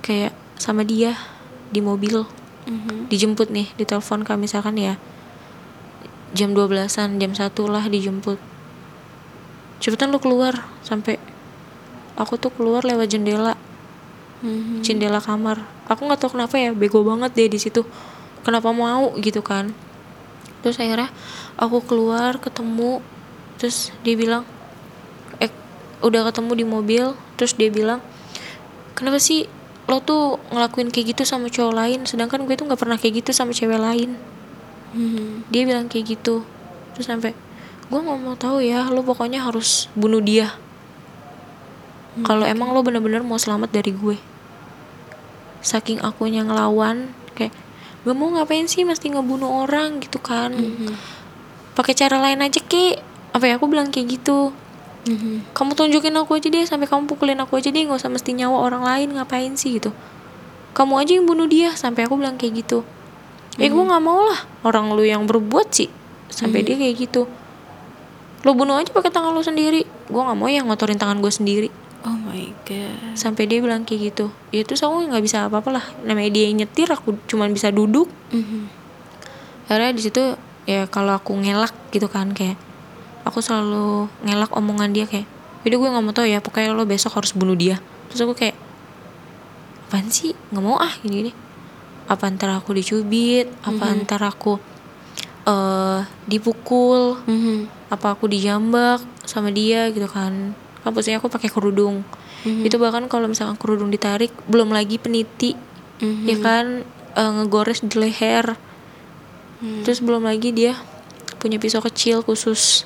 kayak 0.00 0.30
sama 0.56 0.84
dia 0.84 1.16
di 1.68 1.80
mobil 1.80 2.28
Mhm. 2.68 3.08
dijemput 3.08 3.48
nih 3.48 3.72
ditelepon 3.74 4.22
kak 4.22 4.36
misalkan 4.36 4.76
ya 4.76 5.00
jam 6.32 6.52
12-an 6.52 7.16
jam 7.16 7.32
1 7.32 7.42
lah 7.66 7.84
dijemput 7.86 8.36
cepetan 9.82 10.08
lu 10.12 10.18
keluar 10.18 10.66
sampai 10.82 11.20
aku 12.16 12.40
tuh 12.40 12.50
keluar 12.52 12.82
lewat 12.82 13.12
jendela. 13.12 13.54
Mhm. 14.44 14.84
jendela 14.84 15.20
kamar. 15.20 15.64
Aku 15.88 16.04
nggak 16.04 16.20
tahu 16.20 16.36
kenapa 16.36 16.60
ya 16.60 16.76
bego 16.76 17.00
banget 17.00 17.32
deh 17.32 17.48
di 17.48 17.58
situ. 17.60 17.84
Kenapa 18.44 18.72
mau 18.72 19.16
gitu 19.16 19.40
kan. 19.40 19.72
Terus 20.60 20.76
akhirnya 20.76 21.08
aku 21.56 21.80
keluar 21.84 22.36
ketemu 22.36 23.00
terus 23.56 23.96
dia 24.04 24.12
bilang 24.12 24.44
eh 25.40 25.48
udah 26.04 26.28
ketemu 26.28 26.52
di 26.52 26.64
mobil. 26.68 27.04
Terus 27.40 27.56
dia 27.56 27.72
bilang 27.72 28.04
kenapa 28.92 29.16
sih 29.20 29.48
lo 29.86 30.02
tuh 30.02 30.42
ngelakuin 30.50 30.90
kayak 30.90 31.14
gitu 31.14 31.22
sama 31.22 31.46
cowok 31.46 31.74
lain 31.78 32.00
sedangkan 32.10 32.42
gue 32.42 32.58
tuh 32.58 32.66
nggak 32.66 32.80
pernah 32.80 32.98
kayak 32.98 33.22
gitu 33.22 33.30
sama 33.30 33.54
cewek 33.54 33.78
lain? 33.78 34.18
Mhm. 34.96 35.52
dia 35.52 35.62
bilang 35.68 35.88
kayak 35.88 36.16
gitu. 36.16 36.44
Terus 36.96 37.06
sampai 37.08 37.36
gue 37.86 38.00
nggak 38.02 38.18
mau 38.18 38.34
tahu 38.34 38.58
ya 38.58 38.90
lo 38.90 39.06
pokoknya 39.06 39.46
harus 39.46 39.86
bunuh 39.94 40.18
dia. 40.18 40.58
Kalau 42.24 42.48
emang 42.48 42.72
lo 42.72 42.80
bener-bener 42.80 43.20
mau 43.20 43.36
selamat 43.36 43.70
dari 43.70 43.92
gue. 43.92 44.16
Saking 45.62 46.02
akunya 46.02 46.42
ngelawan 46.42 47.12
kayak 47.36 47.52
gak 48.06 48.16
mau 48.16 48.30
ngapain 48.32 48.64
sih 48.70 48.86
mesti 48.86 49.12
ngebunuh 49.12 49.66
orang? 49.66 50.02
gitu 50.02 50.18
kan. 50.18 50.54
Mhm. 50.54 50.94
pakai 51.76 51.92
cara 51.92 52.16
lain 52.18 52.40
aja 52.40 52.56
ki. 52.56 52.96
Apa 53.36 53.52
ya 53.52 53.60
aku 53.60 53.68
bilang 53.68 53.92
kayak 53.92 54.18
gitu. 54.18 54.50
Mhm. 55.06 55.54
kamu 55.54 55.78
tunjukin 55.78 56.18
aku 56.18 56.34
aja 56.34 56.50
deh 56.50 56.66
sampai 56.66 56.90
kamu 56.90 57.06
pukulin 57.06 57.38
aku 57.38 57.62
aja 57.62 57.70
deh 57.70 57.78
nggak 57.86 58.02
usah 58.02 58.10
mesti 58.10 58.34
nyawa 58.34 58.58
orang 58.66 58.82
lain 58.82 59.08
ngapain 59.14 59.54
sih? 59.54 59.78
gitu. 59.78 59.94
Kamu 60.74 60.98
aja 60.98 61.14
yang 61.14 61.30
bunuh 61.30 61.46
dia 61.46 61.70
sampai 61.78 62.10
aku 62.10 62.18
bilang 62.18 62.34
kayak 62.34 62.66
gitu. 62.66 62.82
Eh 63.62 63.70
gue 63.70 63.84
nggak 63.86 64.02
mau 64.02 64.26
lah 64.26 64.42
orang 64.66 64.90
lu 64.98 65.06
yang 65.06 65.24
berbuat 65.30 65.70
sih 65.70 65.88
sampai 66.26 66.66
dia 66.66 66.74
kayak 66.74 67.06
gitu 67.06 67.24
lo 68.46 68.54
bunuh 68.54 68.78
aja 68.78 68.94
pakai 68.94 69.10
tangan 69.10 69.34
lo 69.34 69.42
sendiri. 69.42 69.82
Gue 70.06 70.22
nggak 70.22 70.38
mau 70.38 70.46
yang 70.46 70.70
ngotorin 70.70 70.94
tangan 70.94 71.18
gue 71.18 71.32
sendiri. 71.34 71.68
Oh 72.06 72.14
my 72.14 72.54
god. 72.62 73.18
sampai 73.18 73.50
dia 73.50 73.58
bilang 73.58 73.82
kayak 73.82 74.14
gitu. 74.14 74.30
Ya 74.54 74.62
terus 74.62 74.86
aku 74.86 75.02
nggak 75.10 75.24
bisa 75.26 75.50
apa-apa 75.50 75.74
lah. 75.74 75.84
Namanya 76.06 76.30
dia 76.30 76.46
yang 76.46 76.62
nyetir 76.62 76.86
aku 76.86 77.18
cuman 77.26 77.50
bisa 77.50 77.74
duduk. 77.74 78.06
Mhm. 78.30 78.86
akhirnya 79.66 79.98
di 79.98 80.02
situ 80.06 80.22
ya 80.62 80.86
kalau 80.86 81.18
aku 81.18 81.34
ngelak 81.34 81.74
gitu 81.90 82.06
kan 82.06 82.30
kayak 82.30 82.54
aku 83.26 83.42
selalu 83.42 84.06
ngelak 84.22 84.54
omongan 84.54 84.94
dia 84.94 85.10
kayak 85.10 85.26
jadi 85.66 85.74
gue 85.74 85.88
nggak 85.90 86.04
mau 86.06 86.14
tau 86.14 86.22
ya 86.22 86.38
pokoknya 86.38 86.70
lo 86.70 86.86
besok 86.86 87.18
harus 87.18 87.34
bunuh 87.34 87.58
dia. 87.58 87.82
Terus 88.06 88.22
aku 88.22 88.38
kayak 88.38 88.54
apaan 89.90 90.06
sih? 90.06 90.38
Nggak 90.54 90.62
mau 90.62 90.78
ah 90.78 90.94
gini 91.02 91.26
gini 91.26 91.32
apa 92.06 92.30
antara 92.30 92.62
aku 92.62 92.70
dicubit? 92.70 93.50
Apa 93.66 93.90
antara 93.90 94.30
aku 94.30 94.62
eh 95.46 96.00
dipukul 96.26 97.22
Mhm. 97.22 97.70
apa 97.88 98.12
aku 98.12 98.26
dijambak 98.26 98.98
sama 99.22 99.48
dia 99.48 99.88
gitu 99.90 100.06
kan. 100.06 100.52
Kan 100.82 100.90
posisinya 100.90 101.18
aku 101.18 101.30
pakai 101.30 101.46
kerudung. 101.46 102.02
Itu 102.46 102.78
bahkan 102.78 103.06
kalau 103.06 103.26
misalkan 103.26 103.58
kerudung 103.58 103.90
ditarik 103.90 104.30
belum 104.46 104.70
lagi 104.70 104.98
peniti 104.98 105.54
Mhm. 105.98 106.26
ya 106.26 106.36
kan? 106.38 106.66
Eh, 107.16 107.30
ngegores 107.32 107.80
di 107.80 107.96
leher. 107.96 108.54
Terus 109.82 109.98
belum 109.98 110.22
lagi 110.22 110.52
dia 110.52 110.76
punya 111.38 111.56
pisau 111.56 111.80
kecil 111.80 112.20
khusus. 112.20 112.84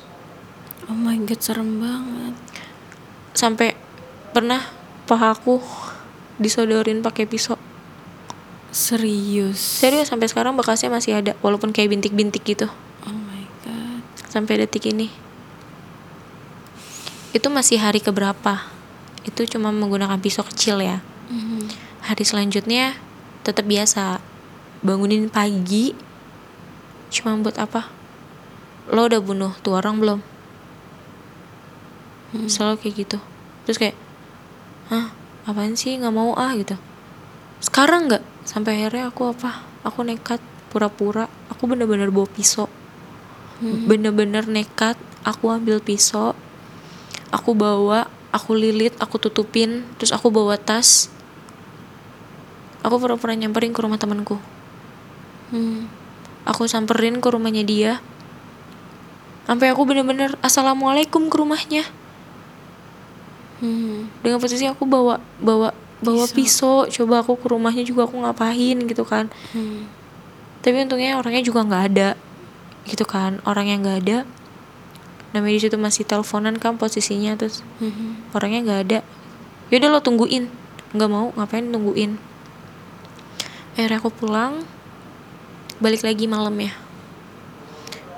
Oh 0.87 0.95
my 0.95 1.17
god, 1.23 1.41
serem 1.41 1.81
banget. 1.81 2.35
sampai 3.31 3.79
pernah 4.35 4.59
pahaku 5.07 5.63
disodorin 6.37 6.99
pakai 6.99 7.25
pisau 7.25 7.55
Serius. 8.71 9.59
serius 9.59 10.15
sampai 10.15 10.31
sekarang 10.31 10.55
bekasnya 10.55 10.95
masih 10.95 11.19
ada 11.19 11.35
walaupun 11.43 11.75
kayak 11.75 11.91
bintik-bintik 11.91 12.47
gitu. 12.47 12.71
Oh 13.03 13.15
my 13.15 13.43
god. 13.67 14.03
sampai 14.31 14.63
detik 14.63 14.87
ini. 14.87 15.11
Itu 17.35 17.51
masih 17.51 17.83
hari 17.83 17.99
keberapa? 17.99 18.67
Itu 19.27 19.43
cuma 19.51 19.75
menggunakan 19.75 20.19
pisau 20.23 20.47
kecil 20.47 20.83
ya. 20.83 21.03
Mhm. 21.31 21.67
hari 22.01 22.25
selanjutnya 22.27 22.99
tetap 23.47 23.67
biasa. 23.67 24.19
Bangunin 24.81 25.29
pagi. 25.29 25.93
Cuma 27.13 27.37
buat 27.39 27.59
apa? 27.61 27.91
Lo 28.91 29.07
udah 29.07 29.21
bunuh 29.21 29.53
tuh 29.61 29.77
orang 29.77 30.01
belum? 30.01 30.21
Selalu 32.47 32.79
kayak 32.83 32.95
gitu. 33.07 33.19
Terus 33.67 33.79
kayak 33.79 33.97
hah? 34.91 35.11
Apaan 35.47 35.75
sih? 35.75 35.99
Nggak 35.99 36.15
mau 36.15 36.35
ah 36.39 36.55
gitu. 36.55 36.79
Sekarang 37.61 38.09
nggak 38.09 38.23
sampai 38.51 38.83
akhirnya 38.83 39.15
aku 39.15 39.31
apa? 39.31 39.63
Aku 39.87 40.03
nekat 40.03 40.43
pura-pura. 40.75 41.31
Aku 41.55 41.71
bener-bener 41.71 42.11
bawa 42.11 42.27
pisau. 42.27 42.67
Bener-bener 43.63 44.51
nekat 44.51 44.99
aku 45.23 45.55
ambil 45.55 45.79
pisau. 45.79 46.35
Aku 47.31 47.55
bawa 47.55 48.11
aku 48.35 48.59
lilit 48.59 48.95
aku 48.99 49.23
tutupin 49.23 49.87
terus 50.03 50.11
aku 50.11 50.35
bawa 50.35 50.59
tas. 50.59 51.07
Aku 52.83 52.99
pura-pura 52.99 53.39
nyamperin 53.39 53.71
ke 53.71 53.79
rumah 53.79 54.01
temanku. 54.01 54.41
Hmm. 55.51 55.91
aku 56.47 56.71
samperin 56.71 57.19
ke 57.19 57.29
rumahnya 57.31 57.63
dia. 57.67 57.93
Sampai 59.51 59.75
aku 59.75 59.83
bener-bener 59.83 60.35
assalamualaikum 60.41 61.27
ke 61.31 61.37
rumahnya. 61.37 61.85
Hmm. 63.61 64.09
dengan 64.25 64.41
posisi 64.41 64.65
aku 64.65 64.89
bawa 64.89 65.21
bawa 65.37 65.77
bawa 66.01 66.25
pisau. 66.27 66.85
coba 66.87 67.21
aku 67.21 67.37
ke 67.37 67.47
rumahnya 67.47 67.83
juga 67.83 68.05
aku 68.05 68.17
ngapain 68.19 68.77
gitu 68.81 69.03
kan 69.03 69.29
Hmm. 69.51 69.85
tapi 70.61 70.81
untungnya 70.81 71.17
orangnya 71.17 71.41
juga 71.41 71.61
nggak 71.63 71.85
ada 71.87 72.09
gitu 72.85 73.05
kan 73.05 73.39
orang 73.45 73.67
yang 73.67 73.81
nggak 73.81 73.99
ada 74.01 74.19
namanya 75.31 75.55
di 75.55 75.63
situ 75.63 75.77
masih 75.77 76.03
teleponan 76.03 76.57
kan 76.57 76.75
posisinya 76.75 77.35
terus 77.35 77.61
Mhm. 77.79 78.33
orangnya 78.33 78.61
nggak 78.63 78.81
ada 78.83 78.99
yaudah 79.69 79.89
lo 79.89 80.01
tungguin 80.01 80.49
nggak 80.91 81.07
mau 81.07 81.31
ngapain 81.33 81.65
tungguin 81.65 82.19
akhirnya 83.73 83.99
aku 83.99 84.11
pulang 84.11 84.67
balik 85.79 86.03
lagi 86.03 86.27
malamnya 86.27 86.75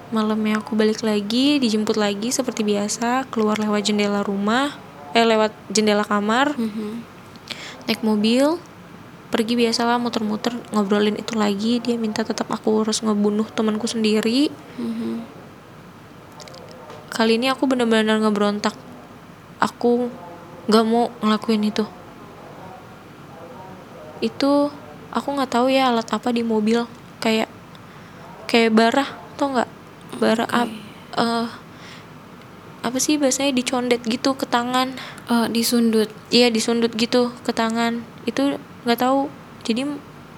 malamnya 0.09 0.61
aku 0.61 0.73
balik 0.73 1.01
lagi 1.01 1.57
dijemput 1.57 1.97
lagi 1.97 2.29
seperti 2.29 2.63
biasa 2.63 3.29
keluar 3.29 3.57
lewat 3.57 3.81
jendela 3.83 4.21
rumah 4.21 4.77
eh 5.13 5.23
lewat 5.23 5.53
jendela 5.69 6.05
kamar 6.05 6.53
Mhm. 6.55 7.12
Naik 7.87 8.01
mobil 8.03 8.59
pergi 9.33 9.57
biasalah 9.57 9.97
muter-muter 9.97 10.53
ngobrolin 10.77 11.17
itu 11.17 11.33
lagi. 11.35 11.81
Dia 11.81 11.97
minta 11.97 12.21
tetap 12.21 12.53
aku 12.53 12.85
harus 12.85 13.01
ngebunuh 13.01 13.49
temanku 13.49 13.89
sendiri. 13.89 14.53
Mhm. 14.77 15.41
kali 17.13 17.37
ini 17.37 17.53
aku 17.53 17.69
benar-benar 17.69 18.25
ngebrontak. 18.25 18.73
Aku 19.61 20.09
nggak 20.65 20.85
mau 20.89 21.13
ngelakuin 21.21 21.61
itu. 21.69 21.85
Itu 24.25 24.73
aku 25.13 25.29
nggak 25.37 25.53
tahu 25.53 25.69
ya 25.69 25.93
alat 25.93 26.09
apa 26.09 26.33
di 26.33 26.41
mobil. 26.41 26.89
Kayak 27.21 27.53
kayak 28.49 28.73
bara 28.73 29.05
tau 29.37 29.53
nggak? 29.53 29.71
Bara 30.17 30.49
ap- 30.49 30.73
eh, 31.21 31.49
apa 32.83 32.99
sih 32.99 33.15
biasanya 33.15 33.51
dicondet 33.53 34.03
gitu 34.03 34.35
ke 34.35 34.45
tangan 34.45 34.91
Oh, 35.27 35.47
disundut. 35.47 36.11
iya 36.29 36.51
disundut 36.51 36.91
gitu 36.93 37.31
ke 37.41 37.51
tangan 37.51 38.03
itu 38.25 38.59
nggak 38.83 38.99
tahu 38.99 39.31
jadi 39.63 39.87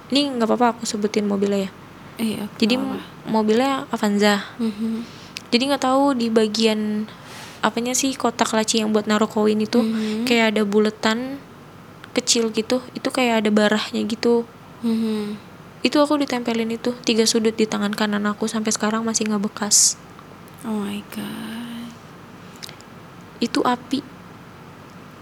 ini 0.07 0.20
nggak 0.30 0.44
apa-apa 0.46 0.66
aku 0.74 0.85
sebutin 0.85 1.24
mobilnya 1.24 1.66
ya 1.66 1.70
Iya. 2.14 2.44
jadi 2.57 2.76
apa-apa. 2.76 3.00
mobilnya 3.26 3.72
Avanza 3.88 4.44
Mhm. 4.57 5.02
jadi 5.48 5.62
nggak 5.66 5.83
tahu 5.83 6.14
di 6.14 6.28
bagian 6.28 7.09
apanya 7.59 7.96
sih 7.96 8.12
kotak 8.12 8.52
laci 8.52 8.78
yang 8.78 8.92
buat 8.92 9.09
naruh 9.09 9.26
koin 9.26 9.57
itu 9.57 9.80
Mhm. 9.80 10.28
kayak 10.28 10.52
ada 10.52 10.62
buletan 10.62 11.40
kecil 12.12 12.52
gitu 12.52 12.85
itu 12.92 13.09
kayak 13.09 13.40
ada 13.40 13.50
barahnya 13.50 14.04
gitu 14.04 14.44
Mhm. 14.80 15.40
itu 15.80 15.96
aku 15.96 16.20
ditempelin 16.20 16.70
itu 16.70 16.92
tiga 17.02 17.24
sudut 17.24 17.52
di 17.52 17.64
tangan 17.64 17.90
kanan 17.90 18.22
aku 18.24 18.44
sampai 18.44 18.68
sekarang 18.68 19.00
masih 19.02 19.26
nggak 19.26 19.42
bekas 19.42 19.96
Oh 20.62 20.80
my 20.80 21.00
god. 21.09 21.63
Itu 23.44 23.61
api 23.61 24.00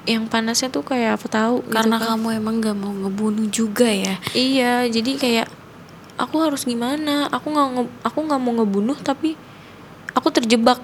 yang 0.04 0.26
panasnya 0.26 0.66
tuh 0.68 0.82
kayak 0.82 1.14
apa 1.14 1.26
tahu 1.28 1.56
gitu 1.62 1.74
Karena 1.74 1.96
kan. 1.96 2.14
kamu 2.14 2.28
emang 2.36 2.56
gak 2.58 2.74
mau 2.74 2.90
ngebunuh 2.92 3.46
juga 3.48 3.86
ya. 3.86 4.18
iya 4.32 4.82
jadi 4.84 5.14
kayak 5.14 5.48
aku 6.14 6.38
harus 6.38 6.62
gimana 6.62 7.26
aku 7.28 7.48
nggak 7.48 7.68
aku 8.02 8.18
nggak 8.20 8.40
mau 8.40 8.52
ngebunuh 8.52 8.94
tapi 8.96 9.34
aku 10.12 10.28
terjebak 10.30 10.78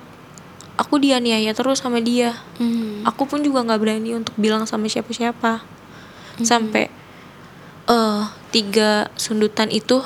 aku 0.75 0.97
dianiaya 0.97 1.51
terus 1.53 1.79
sama 1.79 1.99
dia 1.99 2.39
Mhm. 2.57 3.03
aku 3.05 3.27
pun 3.27 3.43
juga 3.43 3.63
nggak 3.63 3.79
berani 3.79 4.15
untuk 4.15 4.35
bilang 4.35 4.65
sama 4.65 4.87
siapa-siapa 4.87 5.63
sampai 6.41 6.87
eh 7.89 8.23
tiga 8.49 9.11
sundutan 9.15 9.69
itu 9.69 9.99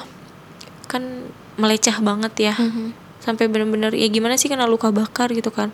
kan 0.86 1.28
melecah 1.54 2.00
banget 2.00 2.32
ya 2.42 2.54
Mhm. 2.56 2.96
sampai 3.20 3.46
bener-bener 3.46 3.92
ya 3.92 4.08
gimana 4.08 4.34
sih 4.34 4.48
kena 4.48 4.64
luka 4.64 4.88
bakar 4.90 5.30
gitu 5.30 5.48
kan 5.48 5.70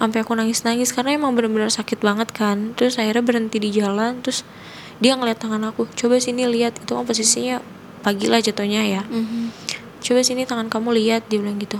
sampai 0.00 0.24
aku 0.24 0.32
nangis-nangis 0.32 0.96
karena 0.96 1.20
emang 1.20 1.36
bener-bener 1.36 1.68
sakit 1.68 2.00
banget 2.00 2.32
kan. 2.32 2.72
Terus 2.74 2.96
akhirnya 2.96 3.20
berhenti 3.20 3.60
di 3.60 3.68
jalan 3.68 4.24
terus 4.24 4.48
dia 4.96 5.12
ngeliat 5.12 5.36
tangan 5.36 5.60
aku. 5.68 5.84
Coba 5.92 6.16
sini 6.16 6.48
lihat 6.48 6.80
itu 6.80 6.96
kan 6.96 7.04
posisinya 7.04 7.60
pagi 8.00 8.26
lah 8.32 8.40
jatuhnya 8.40 8.82
ya. 8.88 9.04
Mhm. 9.04 9.52
coba 10.00 10.24
sini 10.24 10.48
tangan 10.48 10.72
kamu 10.72 10.96
lihat 10.96 11.28
dia 11.28 11.36
bilang 11.36 11.60
gitu. 11.60 11.76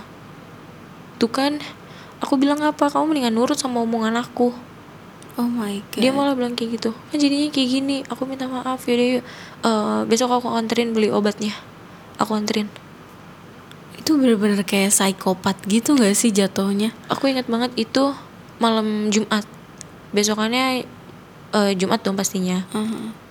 Tuh 1.17 1.31
kan 1.33 1.57
aku 2.21 2.37
bilang 2.37 2.61
apa? 2.61 2.93
Kamu 2.93 3.09
mendingan 3.09 3.33
nurut 3.33 3.57
sama 3.57 3.81
omongan 3.81 4.21
aku. 4.21 4.53
Oh 5.41 5.49
my 5.49 5.81
god. 5.89 6.05
dia 6.05 6.13
malah 6.13 6.37
bilang 6.37 6.53
kayak 6.53 6.77
gitu. 6.77 6.93
Kan 7.09 7.17
jadinya 7.17 7.49
kayak 7.49 7.69
gini 7.73 7.97
aku 8.13 8.29
minta 8.29 8.45
maaf 8.45 8.85
yuk 8.85 9.25
Eh, 9.61 10.01
besok 10.05 10.33
aku 10.37 10.53
anterin 10.53 10.93
beli 10.93 11.09
obatnya. 11.09 11.57
Aku 12.21 12.37
anterin 12.37 12.69
itu 14.01 14.17
bener-bener 14.17 14.65
kayak 14.65 14.89
psikopat 14.89 15.61
gitu 15.69 15.93
gak 15.93 16.17
sih 16.17 16.33
jatuhnya? 16.33 16.97
aku 17.13 17.29
ingat 17.29 17.45
banget 17.53 17.77
itu 17.77 18.17
malam 18.57 19.13
Jumat. 19.13 19.45
Besokannya 20.17 20.89
eh, 21.53 21.73
Jumat 21.77 22.01
dong 22.01 22.17
pastinya. 22.17 22.65
Mhm. 22.73 23.29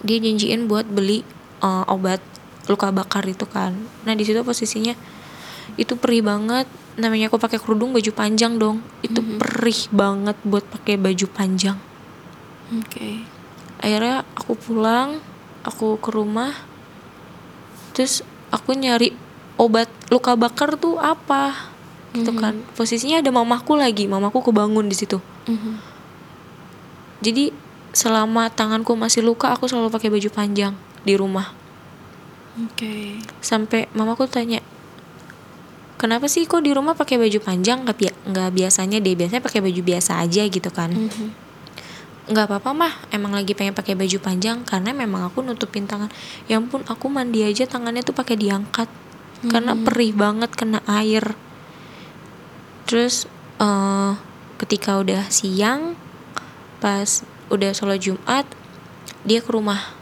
dia 0.00 0.16
janjiin 0.16 0.64
buat 0.64 0.88
beli 0.88 1.20
eh, 1.60 1.84
obat 1.88 2.20
luka 2.68 2.92
bakar 2.92 3.24
itu 3.24 3.48
kan. 3.48 3.72
Nah 4.04 4.12
di 4.12 4.24
situ 4.24 4.44
posisinya 4.44 4.92
itu 5.80 5.96
perih 5.96 6.20
banget. 6.24 6.68
Namanya 7.00 7.32
aku 7.32 7.40
pakai 7.40 7.56
kerudung 7.56 7.96
baju 7.96 8.12
panjang 8.12 8.60
dong. 8.60 8.84
Itu 9.00 9.24
perih 9.24 9.88
banget 9.88 10.36
buat 10.44 10.64
pakai 10.68 11.00
baju 11.00 11.26
panjang. 11.32 11.78
Oke. 12.70 13.24
akhirnya 13.80 14.28
aku 14.36 14.52
pulang 14.60 15.24
aku 15.64 15.96
ke 15.96 16.10
rumah. 16.12 16.52
Terus 17.96 18.20
aku 18.52 18.76
nyari 18.76 19.29
obat 19.60 19.92
luka 20.08 20.32
bakar 20.34 20.80
tuh 20.80 20.96
apa? 20.96 21.68
Gitu 22.16 22.32
kan. 22.34 22.56
Posisinya 22.74 23.20
ada 23.20 23.28
mamaku 23.28 23.76
lagi 23.76 24.08
mamaku 24.08 24.40
kebangun 24.48 24.88
di 24.88 24.96
situ. 24.96 25.20
Mhm. 25.44 25.92
jadi 27.20 27.52
selama 27.92 28.48
tanganku 28.48 28.96
masih 28.96 29.20
luka 29.20 29.52
aku 29.52 29.68
selalu 29.68 29.92
pakai 29.92 30.08
baju 30.08 30.28
panjang 30.32 30.72
di 31.04 31.12
rumah. 31.20 31.52
Oke. 32.56 33.20
sampai 33.44 33.86
mamaku 33.92 34.24
tanya 34.26 34.58
kenapa 35.94 36.26
sih 36.26 36.48
kok 36.48 36.64
di 36.64 36.72
rumah 36.72 36.96
pakai 36.96 37.20
baju 37.20 37.38
panjang? 37.44 37.84
Nggak 37.84 37.96
bia- 38.00 38.18
nggak 38.24 38.50
biasanya 38.56 38.98
deh 38.98 39.12
biasanya 39.12 39.44
pakai 39.44 39.60
baju 39.60 39.80
biasa 39.84 40.16
aja 40.18 40.42
gitu 40.48 40.70
kan. 40.72 40.90
Mhm. 40.96 41.28
nggak 42.30 42.46
apa-apa 42.46 42.70
mah. 42.72 42.92
Emang 43.10 43.34
lagi 43.34 43.52
pengen 43.58 43.74
pakai 43.74 43.98
baju 43.98 44.16
panjang 44.22 44.62
karena 44.64 44.94
memang 44.94 45.26
aku 45.28 45.42
nutupin 45.42 45.84
tangan. 45.84 46.08
Ya 46.46 46.56
ampun 46.56 46.86
aku 46.86 47.10
mandi 47.10 47.42
aja 47.44 47.66
tangannya 47.66 48.00
tuh 48.00 48.14
pakai 48.16 48.38
diangkat 48.38 48.86
karena 49.46 49.72
perih 49.72 50.12
banget 50.12 50.52
kena 50.52 50.84
air 50.84 51.32
terus 52.84 53.24
eh, 53.56 54.12
ketika 54.60 55.00
udah 55.00 55.24
siang 55.28 55.96
pas 56.76 57.24
udah 57.48 57.72
sholat 57.72 58.00
jumat 58.00 58.44
dia 59.24 59.40
ke 59.40 59.48
rumah 59.48 59.96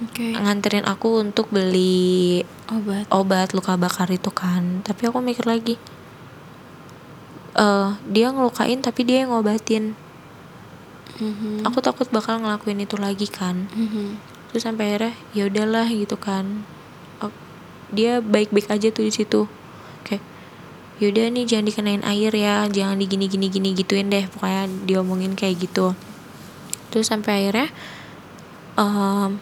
Oke. 0.00 0.34
nganterin 0.34 0.84
aku 0.84 1.20
untuk 1.20 1.48
beli 1.48 2.42
Obat. 2.68 3.04
obat 3.12 3.48
luka 3.52 3.76
bakar 3.76 4.08
itu 4.08 4.32
kan 4.32 4.80
tapi 4.80 5.06
aku 5.06 5.20
mikir 5.20 5.44
lagi 5.44 5.76
eh 7.54 7.88
dia 8.08 8.32
ngelukain 8.32 8.80
tapi 8.80 9.04
dia 9.04 9.24
yang 9.24 9.30
ngobatin 9.30 9.94
Mhm. 11.14 11.62
aku 11.62 11.78
takut 11.78 12.10
bakal 12.10 12.42
ngelakuin 12.42 12.82
itu 12.82 12.98
lagi 12.98 13.30
kan 13.30 13.70
Mhm. 13.70 14.18
terus 14.50 14.66
sampai 14.66 14.90
akhirnya 14.90 15.14
ya 15.30 15.46
udahlah 15.46 15.86
gitu 15.86 16.18
kan 16.18 16.66
dia 17.94 18.18
baik-baik 18.18 18.68
aja 18.68 18.90
tuh 18.90 19.04
di 19.04 19.12
situ 19.12 19.46
kayak 20.02 20.20
yaudah 20.98 21.26
nih 21.28 21.44
jangan 21.44 21.64
dikenain 21.64 22.02
air 22.02 22.30
ya 22.30 22.66
jangan 22.68 22.98
digini 22.98 23.26
gini 23.26 23.46
gini 23.48 23.70
gituin 23.72 24.06
deh 24.06 24.26
pokoknya 24.28 24.66
diomongin 24.84 25.32
kayak 25.32 25.62
gitu 25.62 25.94
terus 26.90 27.08
sampai 27.08 27.42
akhirnya 27.42 27.70
em, 28.74 29.38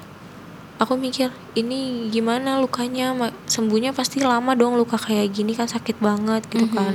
aku 0.77 0.97
mikir 0.97 1.29
ini 1.53 2.09
gimana 2.09 2.57
lukanya 2.57 3.13
sembuhnya 3.47 3.93
pasti 3.93 4.21
lama 4.21 4.53
dong 4.53 4.75
luka 4.75 4.97
kayak 4.97 5.31
gini 5.31 5.53
kan 5.53 5.67
sakit 5.67 5.99
banget 5.99 6.45
gitu 6.49 6.65
Mhm. 6.65 6.75
kan 6.75 6.95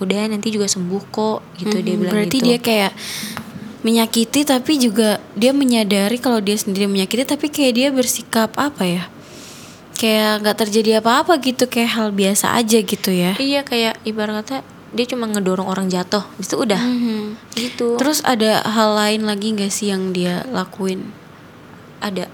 udah 0.00 0.32
nanti 0.32 0.48
juga 0.48 0.64
sembuh 0.64 1.02
kok 1.10 1.40
gitu 1.60 1.76
dia 1.78 1.94
Mhm. 1.94 2.00
bilang 2.00 2.14
Berarti 2.16 2.36
gitu 2.36 2.46
dia 2.46 2.58
kayak 2.58 2.92
menyakiti 3.80 4.44
tapi 4.44 4.76
juga 4.76 5.20
dia 5.32 5.52
menyadari 5.52 6.20
kalau 6.20 6.40
dia 6.40 6.52
sendiri 6.52 6.84
menyakiti 6.84 7.24
tapi 7.24 7.48
kayak 7.48 7.72
dia 7.72 7.88
bersikap 7.88 8.52
apa 8.56 8.84
ya? 8.84 9.04
Kayak 10.00 10.32
nggak 10.40 10.56
terjadi 10.58 10.90
apa-apa 10.98 11.36
gitu 11.38 11.68
kayak 11.68 11.92
hal 11.92 12.08
biasa 12.10 12.56
aja 12.56 12.80
gitu 12.80 13.12
ya. 13.12 13.36
Iya 13.36 13.60
kayak 13.62 14.00
ibarat 14.02 14.40
kata 14.40 14.64
dia 14.90 15.06
cuma 15.06 15.28
ngedorong 15.28 15.68
orang 15.68 15.86
jatuh, 15.86 16.24
itu 16.34 16.56
udah 16.56 16.80
Mhm. 16.80 17.52
gitu. 17.52 17.94
Terus 17.94 18.24
ada 18.24 18.64
hal 18.64 18.96
lain 18.96 19.22
lagi 19.22 19.52
nggak 19.52 19.68
sih 19.68 19.92
yang 19.92 20.10
dia 20.10 20.42
lakuin? 20.48 21.12
ada 22.00 22.32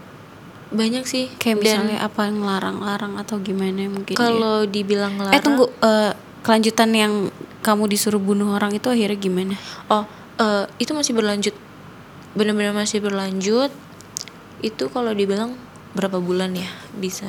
banyak 0.70 1.02
sih. 1.02 1.26
Kayak 1.36 1.58
Dan 1.58 1.62
misalnya 1.66 1.98
apa 2.00 2.30
ngelarang-larang 2.30 3.18
atau 3.18 3.42
gimana 3.42 3.90
mungkin? 3.90 4.14
kalau 4.14 4.62
dibilang 4.62 5.18
ngelarang, 5.18 5.34
eh 5.34 5.42
tunggu 5.42 5.66
eh, 5.82 6.14
kelanjutan 6.40 6.94
yang 6.94 7.12
kamu 7.60 7.90
disuruh 7.90 8.22
bunuh 8.22 8.54
orang 8.54 8.70
itu 8.72 8.86
akhirnya 8.86 9.18
gimana? 9.18 9.58
Oh, 9.90 10.06
eh, 10.38 10.70
itu 10.78 10.94
masih 10.94 11.18
berlanjut. 11.18 11.50
Benar-benar 12.32 12.78
masih 12.78 13.02
berlanjut. 13.02 13.74
Itu 14.62 14.86
kalau 14.88 15.10
dibilang 15.10 15.58
berapa 15.92 16.22
bulan 16.22 16.54
ya? 16.54 16.70
Bisa 16.94 17.26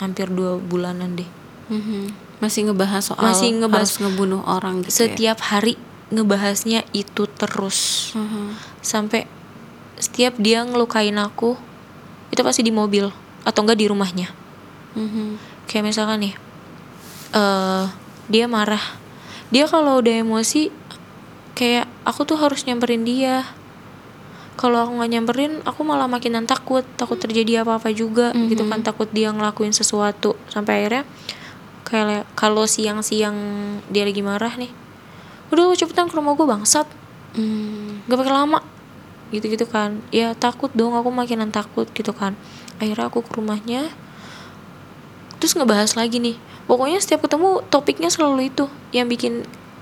hampir 0.00 0.26
dua 0.26 0.56
bulanan 0.56 1.14
deh. 1.14 1.28
Mhm. 1.68 2.10
Masih 2.40 2.66
ngebahas 2.66 3.04
soal 3.04 3.20
Masih 3.22 3.52
ngebahas- 3.54 3.94
harus 3.94 4.00
ngebunuh 4.00 4.42
orang 4.42 4.80
gitu 4.82 4.90
ya? 4.90 4.96
Setiap 5.12 5.38
hari 5.44 5.76
ngebahasnya 6.08 6.82
itu 6.90 7.28
terus. 7.30 8.10
Mhm. 8.16 8.56
Sampai 8.80 9.28
setiap 10.00 10.34
dia 10.40 10.64
ngelukain 10.64 11.14
aku, 11.14 11.54
itu 12.32 12.40
pasti 12.40 12.64
di 12.64 12.72
mobil 12.72 13.12
atau 13.44 13.60
enggak 13.62 13.78
di 13.78 13.86
rumahnya. 13.86 14.28
Mhm. 14.90 15.38
kayak 15.64 15.86
misalkan 15.86 16.18
nih 16.18 16.34
eh 17.30 17.84
dia 18.26 18.50
marah 18.50 18.82
dia 19.54 19.70
kalau 19.70 20.02
udah 20.02 20.18
emosi 20.18 20.74
kayak 21.54 21.86
aku 22.02 22.26
tuh 22.26 22.34
harus 22.34 22.66
nyamperin 22.66 23.06
dia 23.06 23.46
kalau 24.60 24.84
aku 24.84 24.92
nggak 25.00 25.10
nyamperin 25.16 25.52
aku 25.64 25.80
malah 25.88 26.04
makinan 26.04 26.44
takut. 26.44 26.84
Takut 27.00 27.16
terjadi 27.16 27.64
apa-apa 27.64 27.96
juga 27.96 28.36
gitu 28.36 28.68
kan. 28.68 28.84
Takut 28.84 29.08
dia 29.08 29.32
ngelakuin 29.32 29.72
sesuatu. 29.72 30.36
Sampai 30.52 30.84
akhirnya 30.84 31.08
kayak 31.88 32.28
kalau 32.36 32.68
siang-siang 32.68 33.34
dia 33.88 34.04
lagi 34.04 34.20
marah 34.20 34.52
nih 34.60 34.68
udah 35.50 35.74
cepetan 35.74 36.06
ke 36.06 36.14
rumah 36.14 36.36
gue 36.36 36.44
bangsat. 36.44 36.84
Hmm. 37.34 38.04
gak 38.04 38.20
pakai 38.20 38.34
lama. 38.36 38.60
Gitu-gitu 39.32 39.64
kan. 39.64 40.04
Ya 40.12 40.36
takut 40.36 40.68
dong. 40.76 40.92
Aku 40.92 41.08
makinan 41.08 41.48
takut 41.48 41.88
gitu 41.96 42.12
kan. 42.12 42.36
Akhirnya 42.76 43.08
aku 43.08 43.24
ke 43.24 43.32
rumahnya 43.40 43.88
terus 45.40 45.56
ngebahas 45.56 45.96
lagi 45.96 46.20
nih. 46.20 46.36
Pokoknya 46.68 47.00
setiap 47.00 47.24
ketemu 47.24 47.64
topiknya 47.72 48.12
selalu 48.12 48.52
itu. 48.52 48.68
Yang 48.92 49.06
bikin 49.16 49.32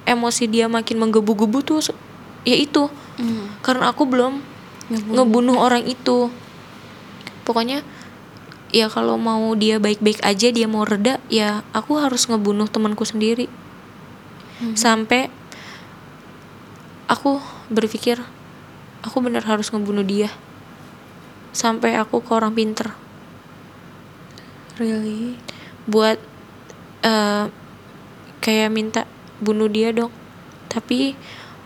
emosi 0.06 0.46
dia 0.46 0.70
makin 0.70 1.02
menggebu-gebu 1.02 1.66
tuh 1.66 1.82
ya 2.46 2.54
itu. 2.54 2.86
Hmm. 3.18 3.50
karena 3.66 3.90
aku 3.90 4.06
belum 4.06 4.38
ngebunuh. 4.90 5.56
Orang 5.56 5.84
itu. 5.84 6.32
Pokoknya 7.44 7.84
ya 8.68 8.92
kalau 8.92 9.16
mau 9.16 9.56
dia 9.56 9.80
baik-baik 9.80 10.20
aja 10.20 10.52
dia 10.52 10.68
mau 10.68 10.84
reda 10.84 11.16
ya 11.32 11.64
aku 11.72 11.96
harus 11.96 12.28
ngebunuh 12.28 12.68
temanku 12.68 13.08
sendiri. 13.08 13.48
Sampai 14.74 15.32
aku 17.08 17.40
berpikir 17.72 18.20
aku 19.00 19.24
benar 19.24 19.46
harus 19.48 19.72
ngebunuh 19.72 20.04
dia. 20.04 20.28
Sampai 21.56 21.96
aku 21.96 22.20
ke 22.20 22.30
orang 22.36 22.52
pinter. 22.52 22.92
Really? 24.78 25.34
buat 25.88 26.20
eh, 27.00 27.44
kayak 28.44 28.68
minta 28.68 29.08
bunuh 29.40 29.72
dia 29.72 29.90
dong. 29.96 30.12
Tapi 30.68 31.16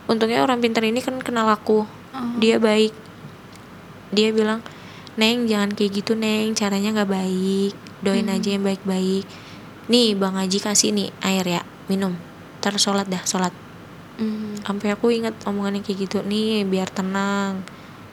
untungnya 0.07 0.47
orang 0.47 0.63
pintar 0.63 0.87
ini 0.87 1.03
kan 1.03 1.19
kenal 1.19 1.51
aku. 1.51 1.85
Dia 2.39 2.63
baik 2.63 2.95
dia 4.13 4.29
bilang 4.31 4.61
neng 5.17 5.49
jangan 5.49 5.73
kayak 5.73 6.05
gitu 6.05 6.13
neng. 6.15 6.53
Caranya 6.53 6.93
nggak 6.93 7.11
baik. 7.11 7.73
Doain 8.05 8.29
aja 8.29 8.49
yang 8.53 8.65
baik-baik. 8.65 9.25
Nih 9.89 10.15
bang 10.15 10.37
Haji 10.37 10.59
kasih 10.61 10.93
nih 10.93 11.09
air 11.25 11.45
ya 11.49 11.63
minum. 11.89 12.15
Ntar 12.61 12.77
sholat 12.79 13.09
dah 13.09 13.25
sholat. 13.25 13.53
Hmm. 14.13 14.61
sampai 14.61 14.93
aku 14.93 15.09
ingat 15.09 15.35
omongannya 15.49 15.81
kayak 15.81 16.07
gitu. 16.07 16.21
Nih 16.23 16.69
biar 16.69 16.87
tenang. 16.93 17.65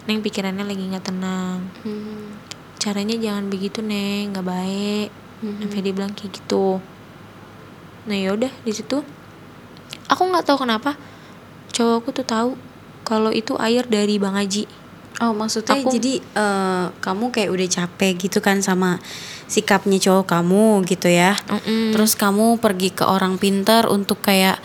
Neng 0.08 0.24
pikirannya 0.24 0.64
lagi 0.64 0.84
nggak 0.88 1.06
tenang. 1.06 1.60
Hmm. 1.84 2.40
caranya 2.80 3.20
jangan 3.20 3.52
begitu 3.52 3.84
neng. 3.84 4.32
Nggak 4.32 4.48
baik. 4.48 5.10
Mhm. 5.44 5.68
sampai 5.68 5.80
dia 5.84 5.94
bilang 5.94 6.14
kayak 6.16 6.32
gitu. 6.40 6.80
Nah 8.08 8.18
yaudah 8.18 8.52
di 8.64 8.72
situ 8.72 9.04
aku 10.10 10.22
nggak 10.26 10.46
tahu 10.50 10.66
kenapa 10.66 10.98
cowokku 11.72 12.10
tuh 12.12 12.26
tahu 12.26 12.50
kalau 13.06 13.30
itu 13.30 13.56
air 13.62 13.86
dari 13.86 14.18
bang 14.18 14.36
Haji 14.36 14.66
Oh 15.20 15.36
maksudnya 15.36 15.76
Aku- 15.76 15.92
jadi 15.92 16.24
eh, 16.24 16.86
kamu 16.98 17.30
kayak 17.30 17.50
udah 17.52 17.68
capek 17.68 18.14
gitu 18.18 18.40
kan 18.40 18.64
sama 18.64 19.04
sikapnya 19.46 20.00
cowok 20.00 20.26
kamu 20.30 20.84
gitu 20.86 21.08
ya 21.08 21.36
Mm-mm. 21.46 21.92
Terus 21.92 22.16
kamu 22.16 22.58
pergi 22.58 22.90
ke 22.90 23.04
orang 23.04 23.36
pintar 23.36 23.86
untuk 23.86 24.20
kayak 24.20 24.62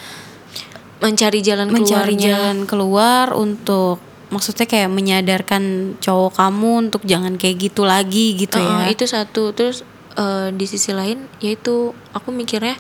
mencari 1.01 1.43
jalan 1.43 1.69
mencari 1.69 2.15
keluarnya 2.17 2.29
jalan 2.33 2.59
keluar 2.65 3.27
untuk 3.35 3.99
maksudnya 4.31 4.65
kayak 4.65 4.89
menyadarkan 4.89 5.95
cowok 6.01 6.33
kamu 6.35 6.89
untuk 6.89 7.03
jangan 7.05 7.37
kayak 7.37 7.61
gitu 7.61 7.85
lagi 7.85 8.35
gitu 8.35 8.57
Uh-uh, 8.57 8.89
ya. 8.89 8.95
itu 8.95 9.05
satu 9.05 9.53
terus 9.53 9.85
eh, 10.15 10.49
di 10.51 10.65
sisi 10.65 10.91
lain 10.91 11.29
yaitu 11.39 11.93
aku 12.11 12.33
mikirnya 12.33 12.79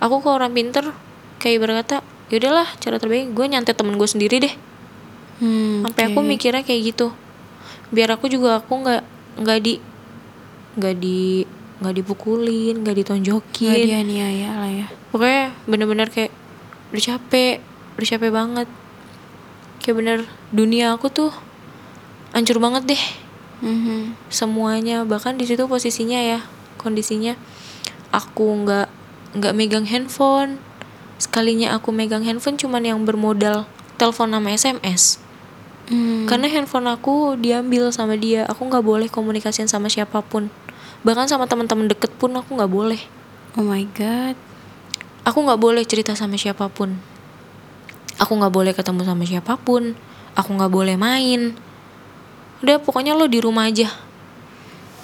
aku 0.00 0.18
ke 0.18 0.28
orang 0.28 0.50
pinter 0.50 0.90
kayak 1.38 1.62
berkata 1.62 2.02
yaudahlah 2.28 2.66
cara 2.78 2.98
terbaik 2.98 3.30
gue 3.30 3.46
nyantet 3.46 3.78
temen 3.78 3.94
gue 3.94 4.08
sendiri 4.08 4.42
deh 4.42 4.54
Hmm, 5.42 5.82
sampai 5.82 6.02
aku 6.06 6.22
oke. 6.22 6.28
mikirnya 6.28 6.62
kayak 6.62 6.94
gitu 6.94 7.10
biar 7.90 8.14
aku 8.14 8.30
juga 8.30 8.56
aku 8.56 8.72
nggak 8.78 9.02
nggak 9.36 9.58
di 9.58 9.74
nggak 10.78 10.94
di 10.96 11.42
nggak 11.82 11.94
dipukulin 11.98 12.78
nggak 12.78 12.94
Nggak 12.94 12.98
ditonjokin 13.02 13.74
dianiaya 13.82 14.50
lah 14.54 14.70
ya. 14.70 14.86
pokoknya 15.10 15.50
bener-bener 15.66 16.08
kayak 16.08 16.30
udah 16.88 17.02
capek 17.02 17.58
udah 17.98 18.08
capek 18.08 18.30
banget 18.30 18.68
kayak 19.78 19.96
bener 19.98 20.18
dunia 20.48 20.94
aku 20.94 21.10
tuh 21.10 21.34
hancur 22.30 22.56
banget 22.56 22.94
deh 22.94 23.04
Mhm. 23.60 24.14
semuanya 24.26 25.02
bahkan 25.02 25.34
di 25.34 25.44
situ 25.44 25.66
posisinya 25.66 26.18
ya 26.18 26.42
kondisinya 26.78 27.34
aku 28.10 28.62
nggak 28.62 28.86
nggak 29.38 29.54
megang 29.54 29.86
handphone 29.86 30.58
sekalinya 31.16 31.70
aku 31.72 31.90
megang 31.90 32.22
handphone 32.22 32.54
cuman 32.54 32.82
yang 32.84 32.98
bermodal 33.02 33.66
telepon 33.96 34.30
sama 34.30 34.50
SMS 34.50 35.22
Hmm. 35.92 36.24
karena 36.24 36.48
handphone 36.48 36.88
aku 36.88 37.36
diambil 37.36 37.92
sama 37.92 38.16
dia. 38.16 38.48
Aku 38.48 38.64
nggak 38.64 38.80
boleh 38.80 39.08
komunikasiin 39.12 39.68
sama 39.68 39.92
siapa 39.92 40.24
pun. 40.24 40.48
Bahkan 41.04 41.28
sama 41.28 41.44
teman-teman 41.44 41.92
deket 41.92 42.08
pun 42.16 42.32
aku 42.32 42.56
nggak 42.56 42.72
boleh. 42.72 43.00
Oh 43.60 43.64
my 43.64 43.84
god. 43.92 44.36
aku 45.22 45.38
nggak 45.38 45.60
boleh 45.60 45.84
cerita 45.86 46.16
sama 46.16 46.34
siapa 46.40 46.66
pun. 46.72 46.96
Aku 48.18 48.32
nggak 48.34 48.50
boleh 48.50 48.72
ketemu 48.72 49.04
sama 49.04 49.22
siapa 49.28 49.54
pun. 49.60 49.92
Aku 50.34 50.50
nggak 50.56 50.72
boleh 50.72 50.96
main. 50.96 51.54
Udah 52.64 52.80
pokoknya 52.80 53.12
lo 53.12 53.28
di 53.28 53.38
rumah 53.38 53.68
aja. 53.68 53.92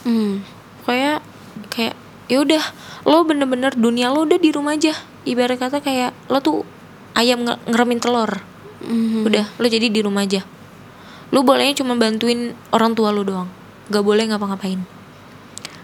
Hmm. 0.03 0.41
kayak 0.89 1.20
kayak 1.68 1.93
ya 2.32 2.41
udah 2.41 2.64
lo 3.05 3.28
bener-bener 3.28 3.76
dunia 3.76 4.09
lo 4.09 4.24
udah 4.24 4.41
di 4.41 4.51
rumah 4.51 4.72
aja. 4.72 4.97
Ibarat 5.28 5.61
kata 5.61 5.84
kayak 5.84 6.16
lo 6.32 6.41
tuh 6.41 6.64
ayam 7.12 7.45
nge- 7.45 7.61
ngeremin 7.68 8.01
telur. 8.01 8.32
Mhm. 8.78 9.26
udah 9.26 9.47
lo 9.59 9.66
jadi 9.66 9.91
di 9.91 10.01
rumah 10.07 10.22
aja 10.22 10.47
lo 11.29 11.45
bolehnya 11.45 11.76
cuma 11.76 11.93
bantuin 11.95 12.57
orang 12.72 12.97
tua 12.97 13.12
lo 13.12 13.22
doang 13.22 13.49
gak 13.89 14.05
boleh 14.05 14.29
ngapa-ngapain 14.29 14.81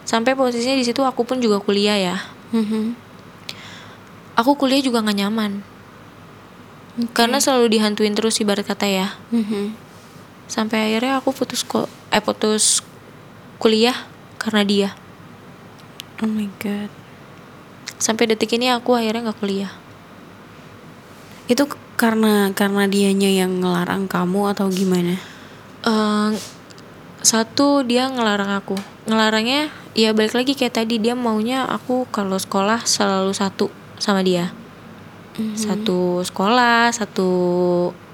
sampai 0.04 0.36
posisinya 0.36 0.76
di 0.76 0.84
situ 0.84 1.00
aku 1.00 1.24
pun 1.24 1.40
juga 1.40 1.60
kuliah 1.60 1.96
ya 1.96 2.16
Mhm. 2.54 2.94
aku 4.36 4.54
kuliah 4.54 4.78
juga 4.78 5.02
nggak 5.02 5.18
nyaman 5.20 5.52
karena 7.10 7.42
selalu 7.42 7.74
dihantuin 7.74 8.14
terus 8.14 8.38
ibarat 8.38 8.62
kata 8.62 8.86
ya 8.86 9.08
Mhm. 9.34 9.74
sampai 10.46 10.92
akhirnya 10.92 11.18
aku 11.18 11.34
putus 11.34 11.64
kok 11.64 11.88
eh 12.12 12.22
putus 12.22 12.84
kuliah 13.58 13.96
karena 14.38 14.62
dia 14.62 14.90
Oh 16.22 16.30
my 16.30 16.46
god. 16.62 16.88
sampai 17.98 18.30
detik 18.30 18.54
ini 18.54 18.70
aku 18.70 18.94
akhirnya 18.94 19.28
nggak 19.32 19.40
kuliah 19.40 19.72
Itu 21.44 21.68
karena 22.00 22.48
karena 22.56 22.88
dianya 22.88 23.28
yang 23.28 23.60
ngelarang 23.60 24.08
kamu 24.08 24.56
atau 24.56 24.72
gimana? 24.72 25.20
Eh, 25.84 26.30
satu 27.20 27.84
dia 27.84 28.08
ngelarang 28.08 28.56
aku. 28.56 28.76
Ngelarangnya 29.04 29.68
ya 29.92 30.16
balik 30.16 30.32
lagi 30.32 30.56
kayak 30.56 30.80
tadi 30.80 30.96
dia 30.96 31.12
maunya 31.12 31.68
aku 31.68 32.08
kalau 32.08 32.40
sekolah 32.40 32.88
selalu 32.88 33.32
satu 33.36 33.68
sama 34.00 34.24
dia. 34.24 34.52
Satu 35.58 36.22
sekolah 36.22 36.94
satu 36.94 37.28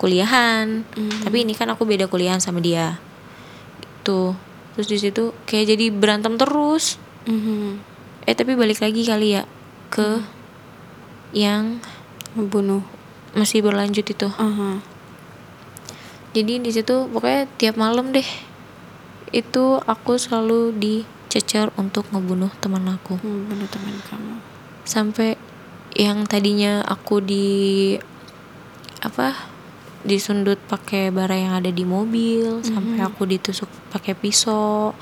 kuliahan. 0.00 0.82
Tapi 1.22 1.44
ini 1.44 1.52
kan 1.52 1.68
aku 1.70 1.84
beda 1.84 2.08
kuliahan 2.08 2.40
sama 2.40 2.58
dia. 2.64 2.96
Tuh 4.02 4.34
terus 4.74 4.88
di 4.88 4.96
situ 4.96 5.36
kayak 5.44 5.76
jadi 5.76 5.92
berantem 5.92 6.40
terus. 6.40 6.96
Mhm. 7.28 7.92
eh 8.28 8.36
tapi 8.36 8.52
balik 8.52 8.84
lagi 8.84 9.04
kali 9.04 9.36
ya 9.36 9.42
ke 9.88 10.22
yang 11.36 11.80
Ngebunuh. 12.36 12.80
masih 13.34 13.60
berlanjut 13.64 14.06
itu. 14.06 14.28
Aha. 14.38 14.80
Jadi 16.30 16.62
di 16.62 16.70
situ 16.70 17.10
pokoknya 17.10 17.50
tiap 17.58 17.74
malam 17.74 18.10
deh 18.10 18.26
itu 19.30 19.64
aku 19.82 20.18
selalu 20.18 20.74
dicecer 20.74 21.70
untuk 21.74 22.06
ngebunuh 22.10 22.50
teman 22.58 22.86
aku 22.86 23.18
Ngebunuh 23.18 23.68
teman 23.70 23.94
kamu. 24.04 24.34
sampai 24.82 25.38
yang 25.94 26.26
tadinya 26.26 26.82
aku 26.82 27.18
di 27.18 27.46
apa 29.00 29.34
disundut 30.00 30.56
pakai 30.64 31.10
bara 31.10 31.34
yang 31.34 31.54
ada 31.58 31.68
di 31.68 31.84
mobil 31.84 32.62
sampai 32.62 33.02
aku 33.02 33.26
ditusuk 33.26 33.68
pakai 33.90 34.14
pisau 34.14 34.94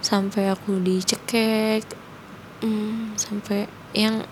sampai 0.00 0.50
aku 0.50 0.78
dicekek 0.78 2.02
Hmm. 2.62 3.10
sampai 3.18 3.66
yang 3.90 4.22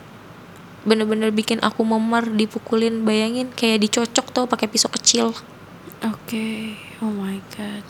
bener-bener 0.86 1.34
bikin 1.34 1.58
aku 1.60 1.82
memar 1.82 2.30
dipukulin 2.30 3.02
bayangin 3.02 3.50
kayak 3.50 3.82
dicocok 3.82 4.26
tuh 4.30 4.46
pakai 4.46 4.70
pisau 4.70 4.86
kecil 4.86 5.34
Oke. 6.08 6.76
Oh 7.04 7.12
my 7.12 7.36
god. 7.52 7.84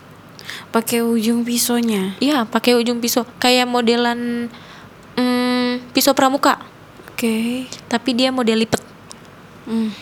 Pakai 0.71 0.99
ujung 1.05 1.47
pisaunya. 1.47 2.15
Iya, 2.19 2.43
pakai 2.43 2.75
ujung 2.75 2.99
pisau 2.99 3.23
kayak 3.39 3.69
modelan 3.69 4.51
mm, 5.15 5.95
pisau 5.95 6.11
pramuka, 6.11 6.59
Oke. 7.11 7.67
tapi 7.87 8.17
dia 8.17 8.33
model 8.33 8.65
lipet. 8.65 8.81
Hmm. 9.69 9.93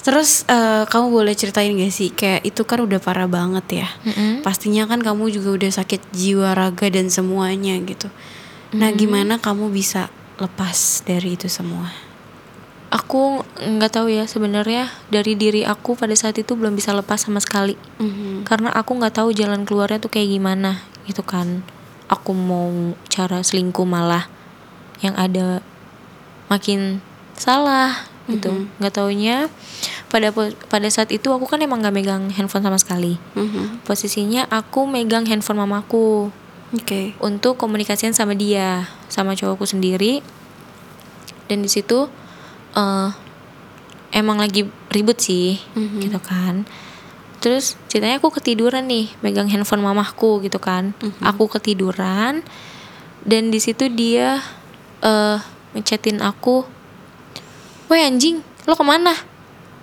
Terus 0.00 0.48
eh, 0.48 0.88
kamu 0.88 1.12
boleh 1.12 1.36
ceritain 1.36 1.76
gak 1.76 1.92
sih 1.92 2.08
kayak 2.08 2.48
itu 2.48 2.64
kan 2.64 2.80
udah 2.80 2.96
parah 2.98 3.28
banget 3.28 3.84
ya. 3.84 3.88
Mm-mm. 4.08 4.40
Pastinya 4.40 4.88
kan 4.88 5.04
kamu 5.04 5.28
juga 5.28 5.60
udah 5.60 5.70
sakit 5.70 6.10
jiwa 6.16 6.56
raga 6.56 6.88
dan 6.88 7.12
semuanya 7.12 7.76
gitu. 7.84 8.08
Nah, 8.70 8.94
gimana 8.94 9.36
kamu 9.36 9.68
bisa 9.68 10.08
lepas 10.40 11.04
dari 11.04 11.34
itu 11.36 11.50
semua? 11.50 12.09
Aku 12.90 13.46
nggak 13.62 13.92
tahu 13.94 14.10
ya 14.10 14.26
sebenarnya 14.26 14.90
dari 15.14 15.38
diri 15.38 15.62
aku 15.62 15.94
pada 15.94 16.10
saat 16.18 16.34
itu 16.42 16.58
belum 16.58 16.74
bisa 16.74 16.90
lepas 16.90 17.22
sama 17.22 17.38
sekali, 17.38 17.78
Mhm. 18.02 18.42
karena 18.42 18.74
aku 18.74 18.98
nggak 18.98 19.14
tahu 19.14 19.30
jalan 19.30 19.62
keluarnya 19.62 20.02
tuh 20.02 20.10
kayak 20.10 20.26
gimana 20.26 20.82
gitu 21.06 21.22
kan. 21.22 21.62
Aku 22.10 22.34
mau 22.34 22.66
cara 23.06 23.46
selingkuh 23.46 23.86
malah 23.86 24.26
yang 25.06 25.14
ada 25.14 25.62
makin 26.50 26.98
salah 27.38 28.10
gitu. 28.26 28.66
Nggak 28.82 28.94
taunya 28.98 29.46
pada 30.10 30.34
pada 30.66 30.88
saat 30.90 31.14
itu 31.14 31.30
aku 31.30 31.46
kan 31.46 31.62
emang 31.62 31.86
nggak 31.86 31.94
megang 31.94 32.24
handphone 32.34 32.66
sama 32.66 32.78
sekali. 32.82 33.22
Mhm. 33.38 33.86
Posisinya 33.86 34.50
aku 34.50 34.90
megang 34.90 35.30
handphone 35.30 35.62
mamaku 35.62 36.34
Oke. 36.74 37.14
untuk 37.22 37.54
komunikasian 37.54 38.10
sama 38.18 38.34
dia, 38.34 38.90
sama 39.06 39.38
cowokku 39.38 39.62
sendiri. 39.62 40.26
Dan 41.46 41.62
di 41.62 41.70
situ 41.70 42.10
eh 42.74 43.10
emang 44.10 44.38
lagi 44.38 44.66
ribut 44.90 45.18
sih, 45.18 45.58
Mhm. 45.74 45.98
gitu 46.02 46.18
kan. 46.18 46.66
Terus 47.40 47.78
ceritanya 47.88 48.20
aku 48.20 48.28
ketiduran 48.36 48.84
nih, 48.84 49.08
megang 49.24 49.48
handphone 49.48 49.80
mamahku 49.80 50.44
gitu 50.44 50.60
kan. 50.60 50.92
Aku 51.24 51.48
ketiduran 51.48 52.44
dan 53.24 53.42
di 53.48 53.58
situ 53.58 53.88
dia 53.88 54.42
eh 55.00 55.38
ngechatin 55.72 56.20
aku, 56.20 56.66
"Woi 57.88 58.02
anjing, 58.02 58.44
lo 58.66 58.74
ke 58.76 58.84
mana? 58.84 59.14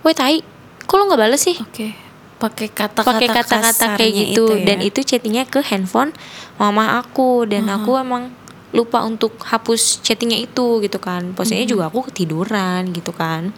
Woi 0.04 0.14
tai, 0.14 0.44
kok 0.86 0.94
lo 0.94 1.08
nggak 1.10 1.18
bales 1.18 1.42
sih?" 1.42 1.56
Oke. 1.58 1.96
Pakai 2.38 2.70
kata-kata 2.70 3.02
pakai 3.02 3.26
kata-kata 3.26 3.98
kayak 3.98 4.12
gitu 4.14 4.46
itu 4.46 4.62
ya? 4.62 4.66
dan 4.70 4.78
itu 4.78 5.02
chattingnya 5.02 5.42
ke 5.42 5.58
handphone 5.58 6.14
mama 6.54 7.02
aku 7.02 7.42
dan 7.50 7.66
aku 7.66 7.98
emang 7.98 8.30
lupa 8.72 9.00
untuk 9.04 9.40
hapus 9.40 10.04
chattingnya 10.04 10.38
itu 10.40 10.82
gitu 10.84 10.98
kan. 11.00 11.32
Posisinya 11.32 11.66
juga 11.68 11.84
aku 11.88 12.12
ketiduran 12.12 12.92
gitu 12.92 13.12
kan. 13.16 13.56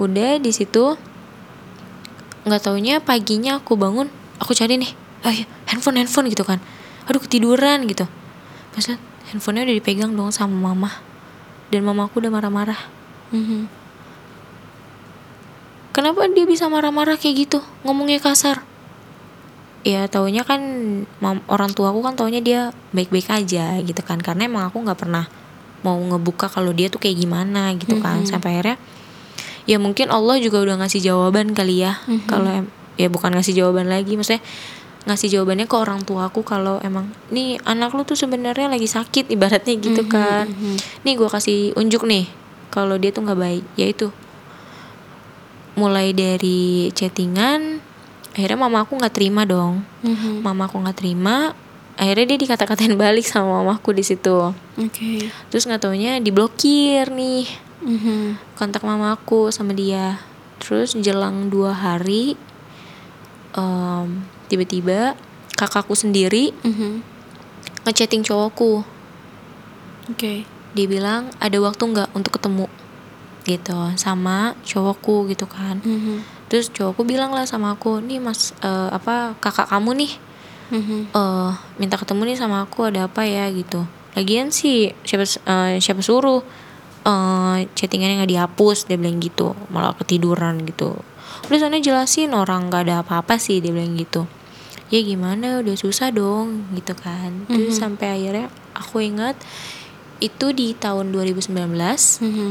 Udah 0.00 0.40
di 0.40 0.50
situ 0.50 0.98
nggak 2.40 2.62
taunya 2.64 3.04
paginya 3.04 3.60
aku 3.60 3.76
bangun 3.76 4.08
aku 4.40 4.56
cari 4.56 4.80
nih 4.80 4.88
ayo 5.28 5.44
handphone 5.68 6.00
handphone 6.00 6.26
gitu 6.32 6.42
kan. 6.42 6.58
Aduh 7.06 7.20
ketiduran 7.20 7.84
gitu. 7.86 8.08
Pas 8.72 8.86
handphonenya 9.30 9.70
udah 9.70 9.76
dipegang 9.76 10.12
dong 10.16 10.32
sama 10.32 10.72
mama. 10.72 10.90
Dan 11.70 11.86
mama 11.86 12.10
aku 12.10 12.18
udah 12.18 12.34
marah-marah. 12.34 12.80
Mhm. 13.30 13.70
Kenapa 15.90 16.22
dia 16.30 16.46
bisa 16.46 16.70
marah-marah 16.70 17.18
kayak 17.18 17.46
gitu, 17.46 17.58
ngomongnya 17.82 18.22
kasar? 18.22 18.62
Ya 19.80 20.04
taunya 20.12 20.44
kan 20.44 20.60
mam- 21.24 21.40
orang 21.48 21.72
tua 21.72 21.88
aku 21.88 22.04
kan 22.04 22.12
taunya 22.12 22.44
dia 22.44 22.60
baik-baik 22.92 23.32
aja 23.32 23.80
gitu 23.80 24.02
kan, 24.04 24.20
karena 24.20 24.44
emang 24.44 24.68
aku 24.68 24.84
nggak 24.84 24.98
pernah 24.98 25.24
mau 25.80 25.96
ngebuka 25.96 26.52
kalau 26.52 26.76
dia 26.76 26.92
tuh 26.92 27.00
kayak 27.00 27.16
gimana 27.16 27.72
gitu 27.80 27.96
kan, 28.04 28.20
sampai 28.28 28.60
akhirnya 28.60 28.76
ya 29.64 29.80
mungkin 29.80 30.12
Allah 30.12 30.36
juga 30.36 30.60
udah 30.60 30.84
ngasih 30.84 31.00
jawaban 31.00 31.56
kali 31.56 31.80
ya, 31.80 31.96
kalau 32.28 32.52
em- 32.52 32.72
ya 33.00 33.08
bukan 33.08 33.32
ngasih 33.32 33.56
jawaban 33.56 33.88
lagi, 33.88 34.20
maksudnya 34.20 34.44
ngasih 35.08 35.32
jawabannya 35.32 35.64
ke 35.64 35.76
orang 35.80 36.04
tua 36.04 36.28
aku 36.28 36.44
kalau 36.44 36.76
emang 36.84 37.08
nih 37.32 37.56
anak 37.64 37.96
lu 37.96 38.04
tuh 38.04 38.20
sebenarnya 38.20 38.68
lagi 38.68 38.84
sakit 38.84 39.30
ibaratnya 39.34 39.80
gitu 39.80 40.04
kan, 40.04 40.44
nih 41.08 41.16
gua 41.16 41.32
kasih 41.32 41.72
unjuk 41.80 42.04
nih 42.04 42.28
kalau 42.68 43.00
dia 43.00 43.08
tuh 43.16 43.24
nggak 43.24 43.40
baik, 43.40 43.64
yaitu 43.80 44.12
mulai 45.72 46.12
dari 46.12 46.92
chattingan 46.92 47.80
akhirnya 48.30 48.58
mama 48.58 48.82
aku 48.82 48.94
nggak 48.94 49.12
terima 49.12 49.42
dong 49.42 49.82
Mhm. 50.02 50.40
mama 50.40 50.66
aku 50.66 50.78
nggak 50.78 50.96
terima 50.96 51.52
akhirnya 51.94 52.32
dia 52.32 52.38
dikata-katain 52.40 52.94
balik 52.96 53.24
sama 53.24 53.60
mamaku 53.60 53.92
di 53.92 54.00
situ 54.00 54.54
Oke. 54.76 55.28
terus 55.48 55.64
nggak 55.64 55.82
taunya 55.82 56.16
diblokir 56.16 57.10
nih 57.10 57.44
Mhm. 57.80 58.38
kontak 58.54 58.82
mama 58.82 59.12
aku 59.12 59.50
sama 59.50 59.72
dia 59.72 60.20
terus 60.58 60.92
jelang 60.94 61.48
dua 61.48 61.72
hari 61.72 62.36
em, 63.52 64.22
tiba-tiba 64.46 65.18
kakakku 65.54 65.92
sendiri 65.92 66.54
Mhm. 66.62 67.02
ngechatting 67.82 68.22
cowokku 68.22 68.84
Oke. 70.08 70.44
dia 70.70 70.86
bilang 70.86 71.34
ada 71.36 71.58
waktu 71.58 71.82
nggak 71.82 72.08
untuk 72.12 72.38
ketemu 72.38 72.66
gitu 73.42 73.74
sama 73.96 74.54
cowokku 74.62 75.26
gitu 75.28 75.44
kan 75.44 75.80
Mhm. 75.82 76.22
Terus 76.50 76.66
cowokku 76.68 77.06
bilang 77.06 77.30
lah 77.30 77.46
sama 77.46 77.72
aku 77.72 78.02
nih 78.02 78.18
mas 78.18 78.52
eh, 78.60 78.90
apa 78.90 79.38
kakak 79.38 79.70
kamu 79.70 79.94
nih 79.96 80.12
Mhm. 80.70 81.10
eh 81.10 81.50
minta 81.78 81.94
ketemu 81.94 82.30
nih 82.30 82.38
sama 82.38 82.62
aku 82.62 82.86
ada 82.86 83.06
apa 83.06 83.22
ya? 83.22 83.50
Gitu. 83.50 83.82
Lagian 84.14 84.50
sih 84.50 84.94
siapa 85.02 85.26
eh, 85.26 85.78
siapa 85.78 85.98
suruh 85.98 86.42
eh 87.00 87.58
chattingannya 87.72 88.20
nggak 88.20 88.30
dihapus 88.30 88.86
dia 88.86 88.94
bilang 88.94 89.18
gitu 89.18 89.54
malah 89.66 89.94
ketiduran 89.94 90.62
gitu. 90.62 90.94
Udah 91.46 91.58
sana 91.58 91.78
jelasin 91.78 92.30
orang 92.32 92.70
nggak 92.70 92.86
ada 92.86 93.02
apa-apa 93.02 93.34
sih 93.34 93.58
dia 93.58 93.70
bilang 93.70 93.94
gitu. 93.94 94.30
Ya 94.90 95.02
gimana 95.02 95.58
udah 95.58 95.74
susah 95.74 96.10
dong 96.10 96.70
gitu 96.74 96.94
kan. 96.94 97.46
Terus 97.46 97.74
sampai 97.74 98.06
akhirnya 98.14 98.46
aku 98.70 99.02
ingat 99.02 99.34
itu 100.18 100.50
di 100.50 100.74
tahun 100.74 101.10
2019 101.10 101.50
Mhm. 102.22 102.50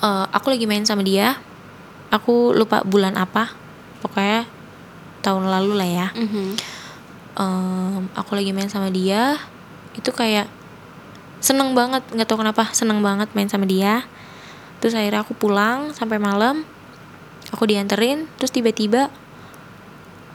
eh, 0.00 0.26
aku 0.28 0.46
lagi 0.50 0.66
main 0.66 0.82
sama 0.82 1.02
dia 1.02 1.38
aku 2.08 2.56
lupa 2.56 2.84
bulan 2.84 3.16
apa. 3.16 3.52
Pokoknya 4.00 4.46
tahun 5.20 5.48
lalu 5.48 5.72
lah 5.76 5.88
ya. 5.88 6.08
Mhm. 6.14 6.46
Em, 7.38 8.02
aku 8.16 8.34
lagi 8.34 8.50
main 8.54 8.70
sama 8.70 8.88
dia. 8.90 9.38
Itu 9.94 10.10
kayak 10.14 10.48
seneng 11.38 11.74
banget. 11.76 12.02
Nggak 12.10 12.28
tahu 12.28 12.42
kenapa 12.42 12.70
seneng 12.74 13.04
banget 13.04 13.30
main 13.34 13.50
sama 13.50 13.68
dia. 13.68 14.06
Terus 14.78 14.94
akhirnya 14.94 15.22
aku 15.26 15.34
pulang 15.34 15.92
sampai 15.94 16.18
malam. 16.18 16.62
Aku 17.48 17.64
dianterin 17.64 18.28
terus 18.36 18.52
tiba-tiba 18.52 19.08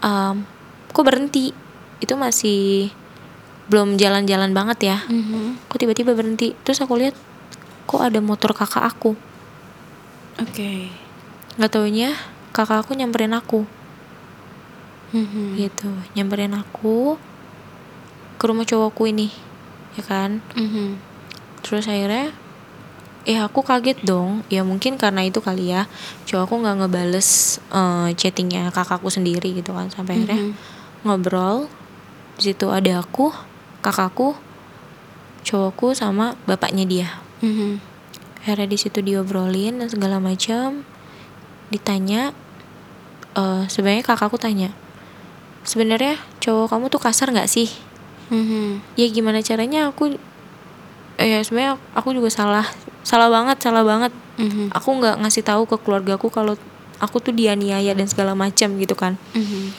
em, 0.01 0.45
kok 0.91 1.05
berhenti? 1.05 1.53
Itu 2.01 2.19
masih 2.19 2.91
belum 3.71 3.95
jalan-jalan 3.95 4.51
banget 4.51 4.79
ya. 4.93 4.97
Mhm. 5.07 5.71
kok 5.71 5.79
tiba-tiba 5.79 6.11
berhenti? 6.13 6.51
Terus 6.67 6.83
aku 6.83 6.99
lihat 6.99 7.15
kok 7.87 8.03
ada 8.03 8.19
motor 8.19 8.51
kakak 8.51 8.83
aku. 8.83 9.15
Oke. 10.41 11.02
Nggak 11.55 11.71
taunya 11.71 12.17
kakak 12.51 12.81
aku 12.85 12.97
nyamperin 12.97 13.33
aku 13.33 13.65
Mhm. 15.13 15.61
gitu 15.61 15.89
nyamperin 16.17 16.57
aku 16.57 17.21
ke 18.37 18.43
rumah 18.43 18.65
cowokku 18.65 19.05
ini 19.05 19.29
ya 19.93 20.01
kan 20.01 20.41
Mhm. 20.57 20.97
terus 21.61 21.85
akhirnya 21.85 22.33
eh 23.23 23.39
aku 23.39 23.61
kaget 23.61 24.01
dong 24.03 24.41
ya 24.49 24.65
mungkin 24.65 24.97
karena 24.97 25.21
itu 25.23 25.39
kali 25.39 25.69
ya 25.69 25.85
cowokku 26.25 26.59
nggak 26.59 26.75
ngebales 26.81 27.61
eh, 27.69 28.09
chattingnya 28.17 28.73
kakakku 28.73 29.07
sendiri 29.07 29.53
gitu 29.53 29.71
kan 29.71 29.87
sampai 29.87 30.17
akhirnya 30.19 30.49
Mhm. 30.49 30.53
ngobrol 31.05 31.69
di 32.35 32.49
situ 32.49 32.73
ada 32.73 32.99
aku 32.99 33.29
kakakku 33.85 34.33
cowokku 35.45 35.93
sama 35.93 36.33
bapaknya 36.49 36.89
dia 36.89 37.09
Mhm. 37.39 37.77
akhirnya 38.41 38.67
di 38.67 38.77
situ 38.81 38.99
diobrolin 38.99 39.77
dan 39.77 39.87
segala 39.87 40.17
macam 40.17 40.83
ditanya 41.73 42.29
eh 43.33 43.65
sebenarnya 43.65 44.05
kakakku 44.05 44.37
tanya 44.37 44.69
sebenarnya 45.65 46.21
cowok 46.37 46.69
kamu 46.69 46.85
tuh 46.93 47.01
kasar 47.01 47.33
nggak 47.33 47.49
sih 47.49 47.69
Mhm. 48.29 48.95
ya 48.95 49.05
gimana 49.09 49.41
caranya 49.41 49.89
aku 49.89 50.13
eh 51.17 51.41
sebenarnya 51.41 51.81
aku 51.93 52.13
juga 52.13 52.29
salah 52.29 52.65
salah 53.01 53.27
banget 53.27 53.57
salah 53.59 53.81
banget 53.81 54.13
Mhm. 54.37 54.69
aku 54.69 54.89
nggak 55.01 55.17
ngasih 55.25 55.43
tahu 55.43 55.65
ke 55.65 55.75
keluargaku 55.81 56.29
kalau 56.29 56.53
aku 57.01 57.17
tuh 57.19 57.33
dianiaya 57.33 57.91
dan 57.93 58.05
segala 58.05 58.37
macam 58.37 58.69
gitu 58.77 58.93
kan 58.93 59.17
Mhm. 59.33 59.73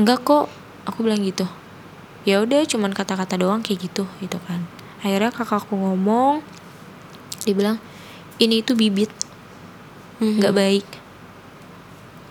enggak 0.00 0.24
kok 0.24 0.48
aku 0.88 1.04
bilang 1.04 1.20
gitu 1.22 1.44
ya 2.24 2.40
udah 2.40 2.64
cuman 2.64 2.94
kata-kata 2.94 3.36
doang 3.36 3.60
kayak 3.60 3.90
gitu 3.90 4.08
gitu 4.18 4.38
kan 4.48 4.64
akhirnya 5.02 5.34
kakakku 5.34 5.74
ngomong 5.74 6.40
dia 7.42 7.54
bilang 7.54 7.76
ini 8.38 8.62
itu 8.62 8.72
bibit 8.74 9.10
Mhm. 10.22 10.38
nggak 10.40 10.54
baik 10.54 10.86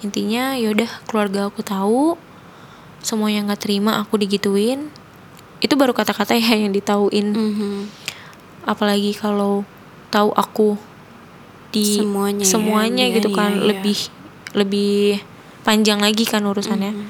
intinya 0.02 0.54
yaudah 0.56 0.89
keluarga 1.06 1.47
aku 1.47 1.62
tahu 1.62 2.18
semuanya 3.02 3.45
nggak 3.45 3.62
terima 3.62 3.97
aku 3.97 4.18
digituin 4.18 4.89
itu 5.62 5.74
baru 5.74 5.93
kata-kata 5.93 6.34
ya 6.36 6.58
yang 6.58 6.74
ditauin 6.74 7.34
Mhm. 7.34 7.86
apalagi 8.66 9.14
kalau 9.14 9.62
tahu 10.10 10.34
aku 10.34 10.78
di 11.72 12.02
Semuanya 12.04 12.43
ya, 12.43 12.52
semuanya 12.52 13.06
dia 13.08 13.16
gitu 13.18 13.30
kan 13.32 13.56
niaya. 13.56 13.66
lebih 13.72 13.97
lebih 14.52 15.22
panjang 15.64 16.02
lagi 16.02 16.26
kan 16.26 16.43
urusannya 16.43 16.91
Mhm. 16.91 17.08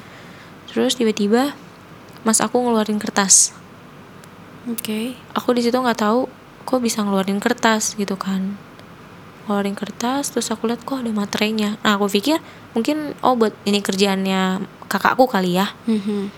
terus 0.69 0.95
tiba-tiba 0.95 1.55
mas 2.21 2.37
aku 2.37 2.59
ngeluarin 2.59 3.01
kertas 3.01 3.55
Oke. 4.69 5.17
aku 5.33 5.57
di 5.57 5.65
situ 5.65 5.73
nggak 5.73 5.97
tahu 5.97 6.29
kok 6.61 6.79
bisa 6.79 7.01
ngeluarin 7.01 7.41
kertas 7.41 7.97
gitu 7.97 8.13
kan 8.13 8.55
ngeluarin 9.43 9.73
kertas 9.73 10.29
terus 10.29 10.53
aku 10.53 10.69
lihat 10.69 10.85
kok 10.85 11.01
ada 11.01 11.09
materainya 11.09 11.81
nah 11.81 11.97
aku 11.97 12.05
pikir 12.07 12.37
mungkin 12.71 13.13
oh 13.19 13.35
buat 13.35 13.51
ini 13.63 13.83
kerjaannya 13.83 14.63
kakakku 14.87 15.27
kali 15.27 15.59
ya 15.59 15.71
Mhm. 15.87 16.31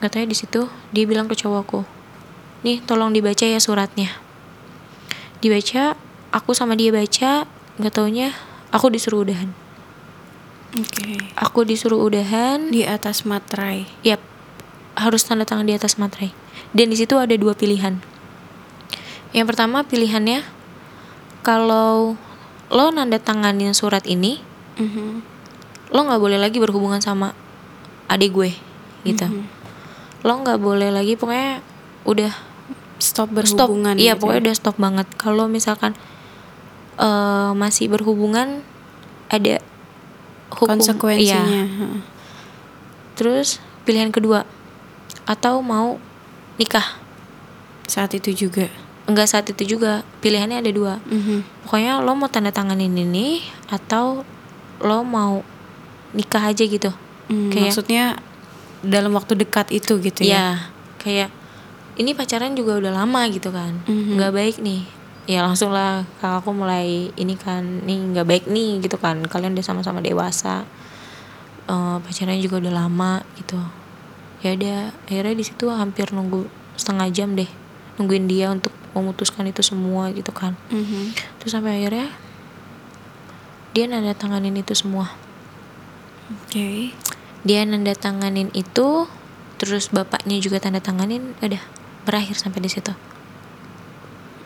nggak 0.00 0.10
tahu 0.12 0.20
ya 0.24 0.28
di 0.28 0.36
situ 0.36 0.60
dia 0.92 1.04
bilang 1.04 1.28
ke 1.28 1.36
cowokku 1.36 1.84
nih 2.64 2.80
tolong 2.84 3.12
dibaca 3.12 3.44
ya 3.44 3.60
suratnya 3.60 4.12
dibaca 5.40 5.96
aku 6.32 6.50
sama 6.52 6.76
dia 6.76 6.92
baca 6.92 7.44
nggak 7.76 7.92
taunya 7.92 8.32
aku 8.72 8.88
disuruh 8.88 9.24
udahan 9.24 9.52
Oke. 10.76 11.16
aku 11.36 11.64
disuruh 11.64 12.00
udahan 12.04 12.68
Di 12.68 12.84
atas 12.84 13.24
materai. 13.24 13.88
Yap, 14.04 14.20
harus 14.92 15.24
tanda 15.24 15.48
tangan 15.48 15.64
di 15.64 15.72
atas 15.72 15.96
materai. 15.96 16.36
Dan 16.76 16.92
di 16.92 17.00
situ 17.00 17.16
ada 17.16 17.32
dua 17.32 17.56
pilihan. 17.56 17.96
Yang 19.32 19.46
pertama 19.56 19.88
pilihannya 19.88 20.44
kalau 21.40 22.20
lo 22.68 22.84
nanda 22.92 23.16
tanganin 23.16 23.72
surat 23.72 24.04
ini, 24.04 24.36
Mhm. 24.76 25.24
Lo 25.88 26.00
nggak 26.02 26.18
boleh 26.18 26.38
lagi 26.38 26.58
berhubungan 26.58 26.98
sama 26.98 27.30
adik 28.06 28.32
gue, 28.32 28.50
gitu. 29.02 29.26
Mhm. 29.26 29.44
Lo 30.22 30.42
nggak 30.42 30.58
boleh 30.58 30.90
lagi, 30.90 31.14
pokoknya 31.14 31.62
udah 32.04 32.32
Stop 32.96 33.28
stop. 33.30 33.68
berhubungan. 33.68 33.94
Iya, 33.94 34.14
gitu 34.14 34.20
pokoknya 34.24 34.40
ya. 34.40 34.44
udah 34.48 34.54
stop 34.54 34.76
banget. 34.76 35.06
Kalau 35.16 35.46
misalkan 35.46 35.92
eh, 36.96 37.50
masih 37.52 37.86
berhubungan, 37.88 38.64
ada 39.28 39.60
hukum. 40.50 40.80
konsekuensinya. 40.80 41.44
Iya. 41.44 41.88
Terus 43.14 43.60
pilihan 43.82 44.08
kedua, 44.08 44.44
atau 45.24 45.60
mau 45.60 46.00
nikah. 46.56 46.96
Saat 47.86 48.14
itu 48.14 48.32
juga. 48.34 48.66
enggak 49.06 49.30
saat 49.30 49.46
itu 49.46 49.78
juga 49.78 50.02
pilihannya 50.18 50.58
ada 50.58 50.72
dua 50.74 50.98
Mhm. 51.06 51.62
pokoknya 51.62 52.02
lo 52.02 52.18
mau 52.18 52.26
tanda 52.26 52.50
tanganin 52.50 52.90
ini 52.90 53.38
atau 53.70 54.26
lo 54.82 55.06
mau 55.06 55.46
nikah 56.12 56.46
aja 56.46 56.62
gitu. 56.62 56.90
Hmm, 57.26 57.50
Kayak- 57.50 57.72
maksudnya 57.72 58.04
dalam 58.84 59.10
waktu 59.14 59.34
dekat 59.34 59.72
itu 59.72 59.98
gitu 59.98 60.22
ya. 60.22 60.30
ya 60.30 60.46
kayak 61.00 61.30
ini 61.96 62.12
pacaran 62.12 62.52
juga 62.52 62.76
udah 62.76 62.92
lama 62.92 63.24
gitu 63.32 63.50
kan. 63.50 63.82
Mhm. 63.88 64.20
nggak 64.20 64.32
baik 64.32 64.56
nih. 64.60 64.84
Ya 65.26 65.42
langsung 65.42 65.74
lah 65.74 66.06
kakakku 66.20 66.54
mulai 66.54 67.10
ini 67.16 67.34
kan 67.34 67.82
nih 67.82 68.14
nggak 68.14 68.26
baik 68.26 68.44
nih 68.46 68.78
gitu 68.78 68.94
kan. 68.94 69.24
Kalian 69.26 69.58
udah 69.58 69.64
sama-sama 69.64 69.98
dewasa. 69.98 70.62
Eh, 71.66 71.96
pacarannya 71.98 72.38
juga 72.38 72.62
udah 72.62 72.74
lama 72.76 73.26
gitu. 73.34 73.58
Ya 74.44 74.54
udah 74.54 74.94
akhirnya 75.08 75.34
di 75.34 75.42
situ 75.42 75.66
hampir 75.66 76.14
nunggu 76.14 76.46
setengah 76.76 77.08
jam 77.10 77.34
deh 77.34 77.48
nungguin 77.96 78.28
dia 78.28 78.52
untuk 78.52 78.70
memutuskan 78.92 79.48
itu 79.48 79.64
semua 79.64 80.12
gitu 80.12 80.28
kan. 80.30 80.52
Mhm. 80.68 81.16
terus 81.40 81.56
sampai 81.56 81.80
akhirnya 81.80 82.12
dia 83.72 83.84
nanda 83.88 84.12
tanganin 84.12 84.56
itu 84.56 84.72
semua 84.72 85.12
Oke. 86.26 86.90
dia 87.46 87.62
nanda 87.62 87.94
tanganin 87.94 88.50
itu 88.52 89.06
terus 89.56 89.88
bapaknya 89.88 90.36
juga 90.36 90.58
tanda 90.58 90.82
tanganin 90.82 91.38
udah 91.38 91.62
berakhir 92.02 92.34
sampai 92.34 92.60
di 92.60 92.68
situ 92.68 92.90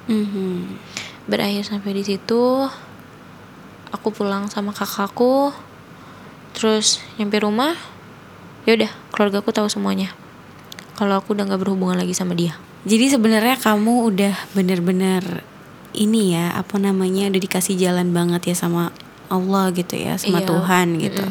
Mhm. 0.04 0.76
berakhir 1.24 1.64
sampai 1.64 1.94
di 1.94 2.04
situ 2.04 2.66
aku 3.88 4.08
pulang 4.10 4.50
sama 4.50 4.70
kakakku 4.70 5.54
terus 6.52 6.98
nyampe 7.16 7.38
rumah 7.38 7.72
ya 8.66 8.74
udah 8.74 8.90
keluargaku 9.10 9.48
tahu 9.50 9.70
semuanya 9.70 10.10
kalau 10.94 11.16
aku 11.16 11.32
udah 11.32 11.46
nggak 11.46 11.62
berhubungan 11.62 11.96
lagi 11.96 12.12
sama 12.12 12.34
dia 12.34 12.58
Jadi 12.80 13.12
sebenarnya 13.12 13.60
kamu 13.60 14.08
udah 14.08 14.34
bener-bener 14.52 15.44
ini 15.92 16.32
ya 16.32 16.52
apa 16.52 16.76
namanya 16.76 17.28
udah 17.28 17.40
dikasih 17.40 17.76
jalan 17.76 18.08
banget 18.10 18.50
ya 18.50 18.56
sama 18.56 18.88
Allah 19.28 19.68
gitu 19.70 19.94
ya 19.94 20.16
sama 20.16 20.40
Iya. 20.40 20.48
Tuhan 20.48 20.86
gitu. 20.96 21.22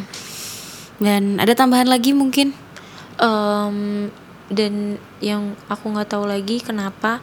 Dan 0.99 1.39
ada 1.39 1.55
tambahan 1.55 1.87
lagi 1.87 2.11
mungkin? 2.11 2.51
Em, 3.17 4.07
dan 4.49 4.95
yang 5.19 5.53
aku 5.67 5.91
nggak 5.91 6.09
tahu 6.09 6.25
lagi 6.25 6.59
kenapa 6.59 7.21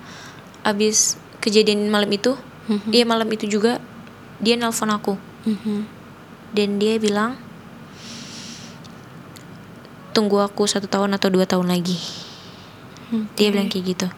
abis 0.63 1.17
kejadian 1.41 1.91
malam 1.91 2.07
itu 2.09 2.39
Mhm. 2.67 2.91
iya 2.91 3.03
malam 3.03 3.27
itu 3.29 3.47
juga 3.47 3.79
dia 4.39 4.55
nelpon 4.55 4.91
aku 4.91 5.15
Mhm. 5.43 5.79
dan 6.53 6.69
dia 6.79 6.99
bilang 6.99 7.35
tunggu 10.13 10.39
aku 10.39 10.65
satu 10.65 10.87
tahun 10.87 11.19
atau 11.19 11.29
dua 11.29 11.45
tahun 11.45 11.69
lagi 11.69 11.99
dia 13.37 13.51
bilang 13.51 13.69
kayak 13.69 13.85
gitu 13.95 14.09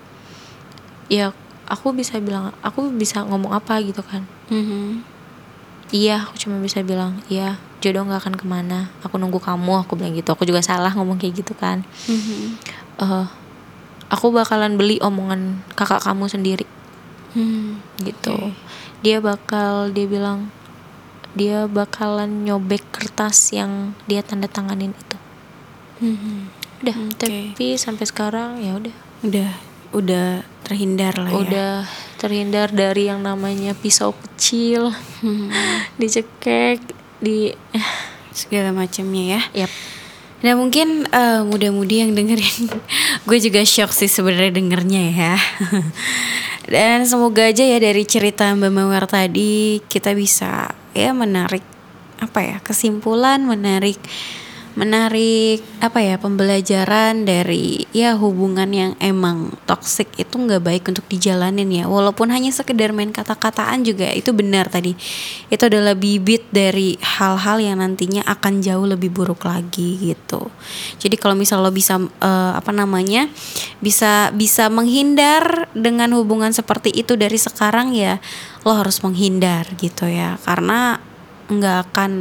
ya 1.09 1.33
aku 1.65 1.93
bisa 1.93 2.17
bilang 2.21 2.53
aku 2.61 2.89
bisa 2.93 3.25
ngomong 3.25 3.53
apa 3.53 3.81
gitu 3.81 4.01
kan 4.01 4.25
Mhm. 4.49 5.05
Iya 5.91 6.25
aku 6.25 6.37
cuma 6.37 6.57
bisa 6.59 6.81
bilang 6.81 7.19
iya 7.29 7.57
jodoh 7.79 8.03
nggak 8.03 8.21
akan 8.21 8.35
ke 8.35 8.45
mana 8.45 8.91
aku 9.01 9.17
nunggu 9.17 9.39
kamu 9.39 9.83
aku 9.83 9.95
bilang 9.95 10.13
gitu 10.13 10.31
aku 10.31 10.43
juga 10.43 10.61
salah 10.61 10.91
ngomong 10.93 11.17
kayak 11.17 11.41
gitu 11.41 11.53
kan 11.53 11.87
Mhm. 12.07 12.59
Eh, 12.99 13.27
aku 14.09 14.27
bakalan 14.31 14.75
beli 14.75 14.99
omongan 14.99 15.63
kakak 15.73 16.03
kamu 16.03 16.27
sendiri 16.27 16.67
Hmm. 17.37 17.79
gitu 18.01 18.33
Oke. 18.33 18.57
dia 19.01 19.21
bakal 19.21 19.93
dia 19.93 20.09
bilang 20.09 20.49
dia 21.33 21.69
bakalan 21.69 22.43
nyobek 22.43 22.83
kertas 22.91 23.53
yang 23.53 23.93
dia 24.09 24.25
tanda 24.25 24.49
tanganin 24.49 24.91
itu 24.91 25.17
Udah, 26.79 26.95
Oke. 27.11 27.19
tapi 27.19 27.75
sampai 27.75 28.07
sekarang 28.07 28.63
ya 28.63 28.79
udah. 28.79 28.95
Udah 29.27 29.51
udah 29.91 30.47
terhindar 30.63 31.19
lah 31.19 31.33
ya. 31.43 31.83
Terhindar 32.19 32.75
dari 32.75 33.07
yang 33.07 33.23
namanya 33.23 33.73
pisau 33.79 34.13
kecil, 34.13 34.91
Hmm. 35.23 35.49
dicekek, 36.03 36.83
di 37.23 37.55
segala 38.35 38.75
macamnya 38.75 39.39
ya. 39.39 39.65
Yap. 39.65 39.73
Nah 40.39 40.55
mungkin 40.55 41.03
eh, 41.11 41.43
muda-mudi 41.43 41.99
yang 41.99 42.15
dengerin 42.15 42.71
Gue 43.27 43.43
juga 43.43 43.59
shock 43.67 43.91
sih 43.91 44.07
sebenarnya 44.07 44.55
dengernya 44.55 45.03
ya 45.11 45.35
Dan 46.79 47.11
semoga 47.11 47.51
aja 47.51 47.67
ya 47.67 47.83
dari 47.83 48.07
cerita 48.07 48.47
Mbak 48.55 48.71
Mawar 48.71 49.11
tadi 49.11 49.83
Kita 49.91 50.15
bisa 50.15 50.71
ya 50.95 51.11
menarik 51.11 51.67
Apa 52.23 52.39
ya 52.47 52.57
kesimpulan 52.63 53.43
Menarik 53.51 53.99
Menarik 54.79 55.59
apa 55.83 55.99
ya 55.99 56.23
pembelajaran 56.23 57.27
dari 57.27 57.83
ya 57.91 58.15
hubungan 58.15 58.71
yang 58.71 58.93
emang 59.03 59.59
toxic 59.67 60.07
itu 60.15 60.39
nggak 60.39 60.63
baik 60.63 60.87
untuk 60.87 61.03
dijalanin 61.11 61.67
ya. 61.67 61.91
Walaupun 61.91 62.31
hanya 62.31 62.55
sekedar 62.55 62.95
main 62.95 63.11
kata-kataan 63.11 63.83
juga 63.83 64.07
itu 64.15 64.31
benar 64.31 64.71
tadi. 64.71 64.95
Itu 65.51 65.67
adalah 65.67 65.99
bibit 65.99 66.47
dari 66.55 66.95
hal-hal 67.03 67.59
yang 67.59 67.83
nantinya 67.83 68.23
akan 68.23 68.63
jauh 68.63 68.87
lebih 68.87 69.11
buruk 69.11 69.51
lagi 69.51 69.99
gitu. 69.99 70.47
Jadi 71.03 71.19
kalau 71.19 71.35
misal 71.35 71.59
lo 71.59 71.75
bisa 71.75 71.99
eh, 71.99 72.53
apa 72.55 72.71
namanya 72.71 73.27
bisa 73.83 74.31
bisa 74.31 74.71
menghindar 74.71 75.67
dengan 75.75 76.15
hubungan 76.15 76.55
seperti 76.55 76.95
itu 76.95 77.19
dari 77.19 77.35
sekarang 77.35 77.99
ya 77.99 78.23
lo 78.63 78.79
harus 78.79 79.03
menghindar 79.03 79.67
gitu 79.75 80.07
ya. 80.07 80.39
Karena 80.47 81.03
nggak 81.51 81.91
akan 81.91 82.13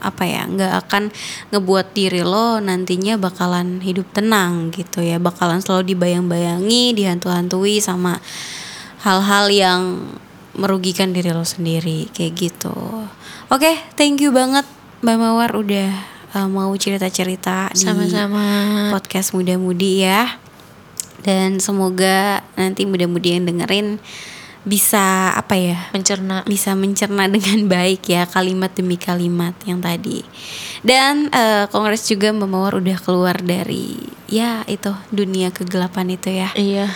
apa 0.00 0.28
ya 0.28 0.44
nggak 0.44 0.72
akan 0.86 1.08
ngebuat 1.52 1.96
diri 1.96 2.20
lo 2.20 2.60
nantinya 2.60 3.16
bakalan 3.16 3.80
hidup 3.80 4.06
tenang 4.12 4.70
gitu 4.70 5.00
ya. 5.00 5.16
Bakalan 5.16 5.60
selalu 5.64 5.96
dibayang-bayangi 5.96 6.92
dihantu-hantui 6.96 7.80
sama 7.80 8.20
hal-hal 9.04 9.46
yang 9.52 9.80
merugikan 10.56 11.12
diri 11.12 11.32
lo 11.32 11.44
sendiri 11.44 12.08
kayak 12.12 12.32
gitu. 12.36 12.76
Oke 13.52 13.76
thank 13.94 14.20
you 14.24 14.32
banget 14.32 14.64
mbak 15.04 15.16
mawar 15.20 15.52
udah 15.52 15.92
uh, 16.34 16.48
mau 16.48 16.72
cerita-cerita 16.76 17.72
di 17.72 17.84
Sama-sama. 17.84 18.44
podcast 18.92 19.32
muda-mudi 19.32 20.04
ya. 20.04 20.40
Dan 21.26 21.58
semoga 21.58 22.44
nanti 22.54 22.86
muda-mudi 22.86 23.34
yang 23.34 23.48
dengerin 23.48 23.98
bisa 24.66 25.30
apa 25.38 25.54
ya 25.54 25.78
mencerna. 25.94 26.42
bisa 26.42 26.74
mencerna 26.74 27.30
dengan 27.38 27.70
baik 27.70 28.10
ya 28.10 28.26
kalimat 28.26 28.74
demi 28.74 28.98
kalimat 28.98 29.54
yang 29.62 29.78
tadi. 29.78 30.26
Dan 30.82 31.30
eh, 31.30 31.70
kongres 31.70 32.10
juga 32.10 32.34
Mbak 32.34 32.50
Mawar 32.50 32.74
udah 32.82 32.98
keluar 32.98 33.38
dari 33.38 33.94
ya 34.26 34.66
itu 34.66 34.90
dunia 35.14 35.54
kegelapan 35.54 36.18
itu 36.18 36.34
ya. 36.34 36.50
Iya. 36.58 36.90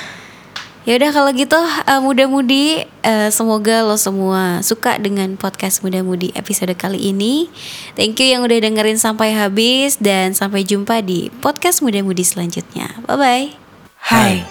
ya 0.88 0.96
udah 0.96 1.10
kalau 1.14 1.30
gitu 1.30 1.60
eh, 1.86 2.00
muda-mudi 2.02 2.82
eh, 3.06 3.30
semoga 3.30 3.86
lo 3.86 3.94
semua 3.94 4.66
suka 4.66 4.98
dengan 4.98 5.38
podcast 5.38 5.86
muda-mudi 5.86 6.34
episode 6.34 6.74
kali 6.74 7.14
ini. 7.14 7.46
Thank 7.94 8.18
you 8.18 8.34
yang 8.34 8.42
udah 8.42 8.58
dengerin 8.58 8.98
sampai 8.98 9.30
habis 9.30 10.02
dan 10.02 10.34
sampai 10.34 10.66
jumpa 10.66 11.06
di 11.06 11.30
podcast 11.38 11.86
muda-mudi 11.86 12.26
selanjutnya. 12.26 12.98
Bye 13.06 13.16
bye 13.16 13.46
Hai, 14.00 14.42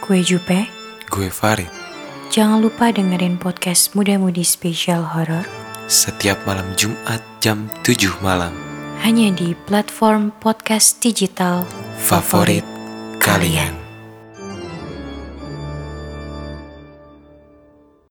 gue 0.00 0.22
Jupe. 0.24 0.70
Gue 1.12 1.28
Farid. 1.28 1.83
Jangan 2.32 2.64
lupa 2.64 2.90
dengerin 2.90 3.36
podcast 3.36 3.92
Muda 3.92 4.16
Mudi 4.16 4.42
Spesial 4.46 5.04
Horor 5.04 5.44
Setiap 5.84 6.40
malam 6.48 6.64
Jumat 6.80 7.20
jam 7.44 7.68
7 7.84 8.24
malam. 8.24 8.54
hanya 9.04 9.28
di 9.36 9.52
platform 9.68 10.32
podcast 10.40 10.96
digital 11.04 11.68
Favorit 12.00 12.64
kalian. 13.20 13.83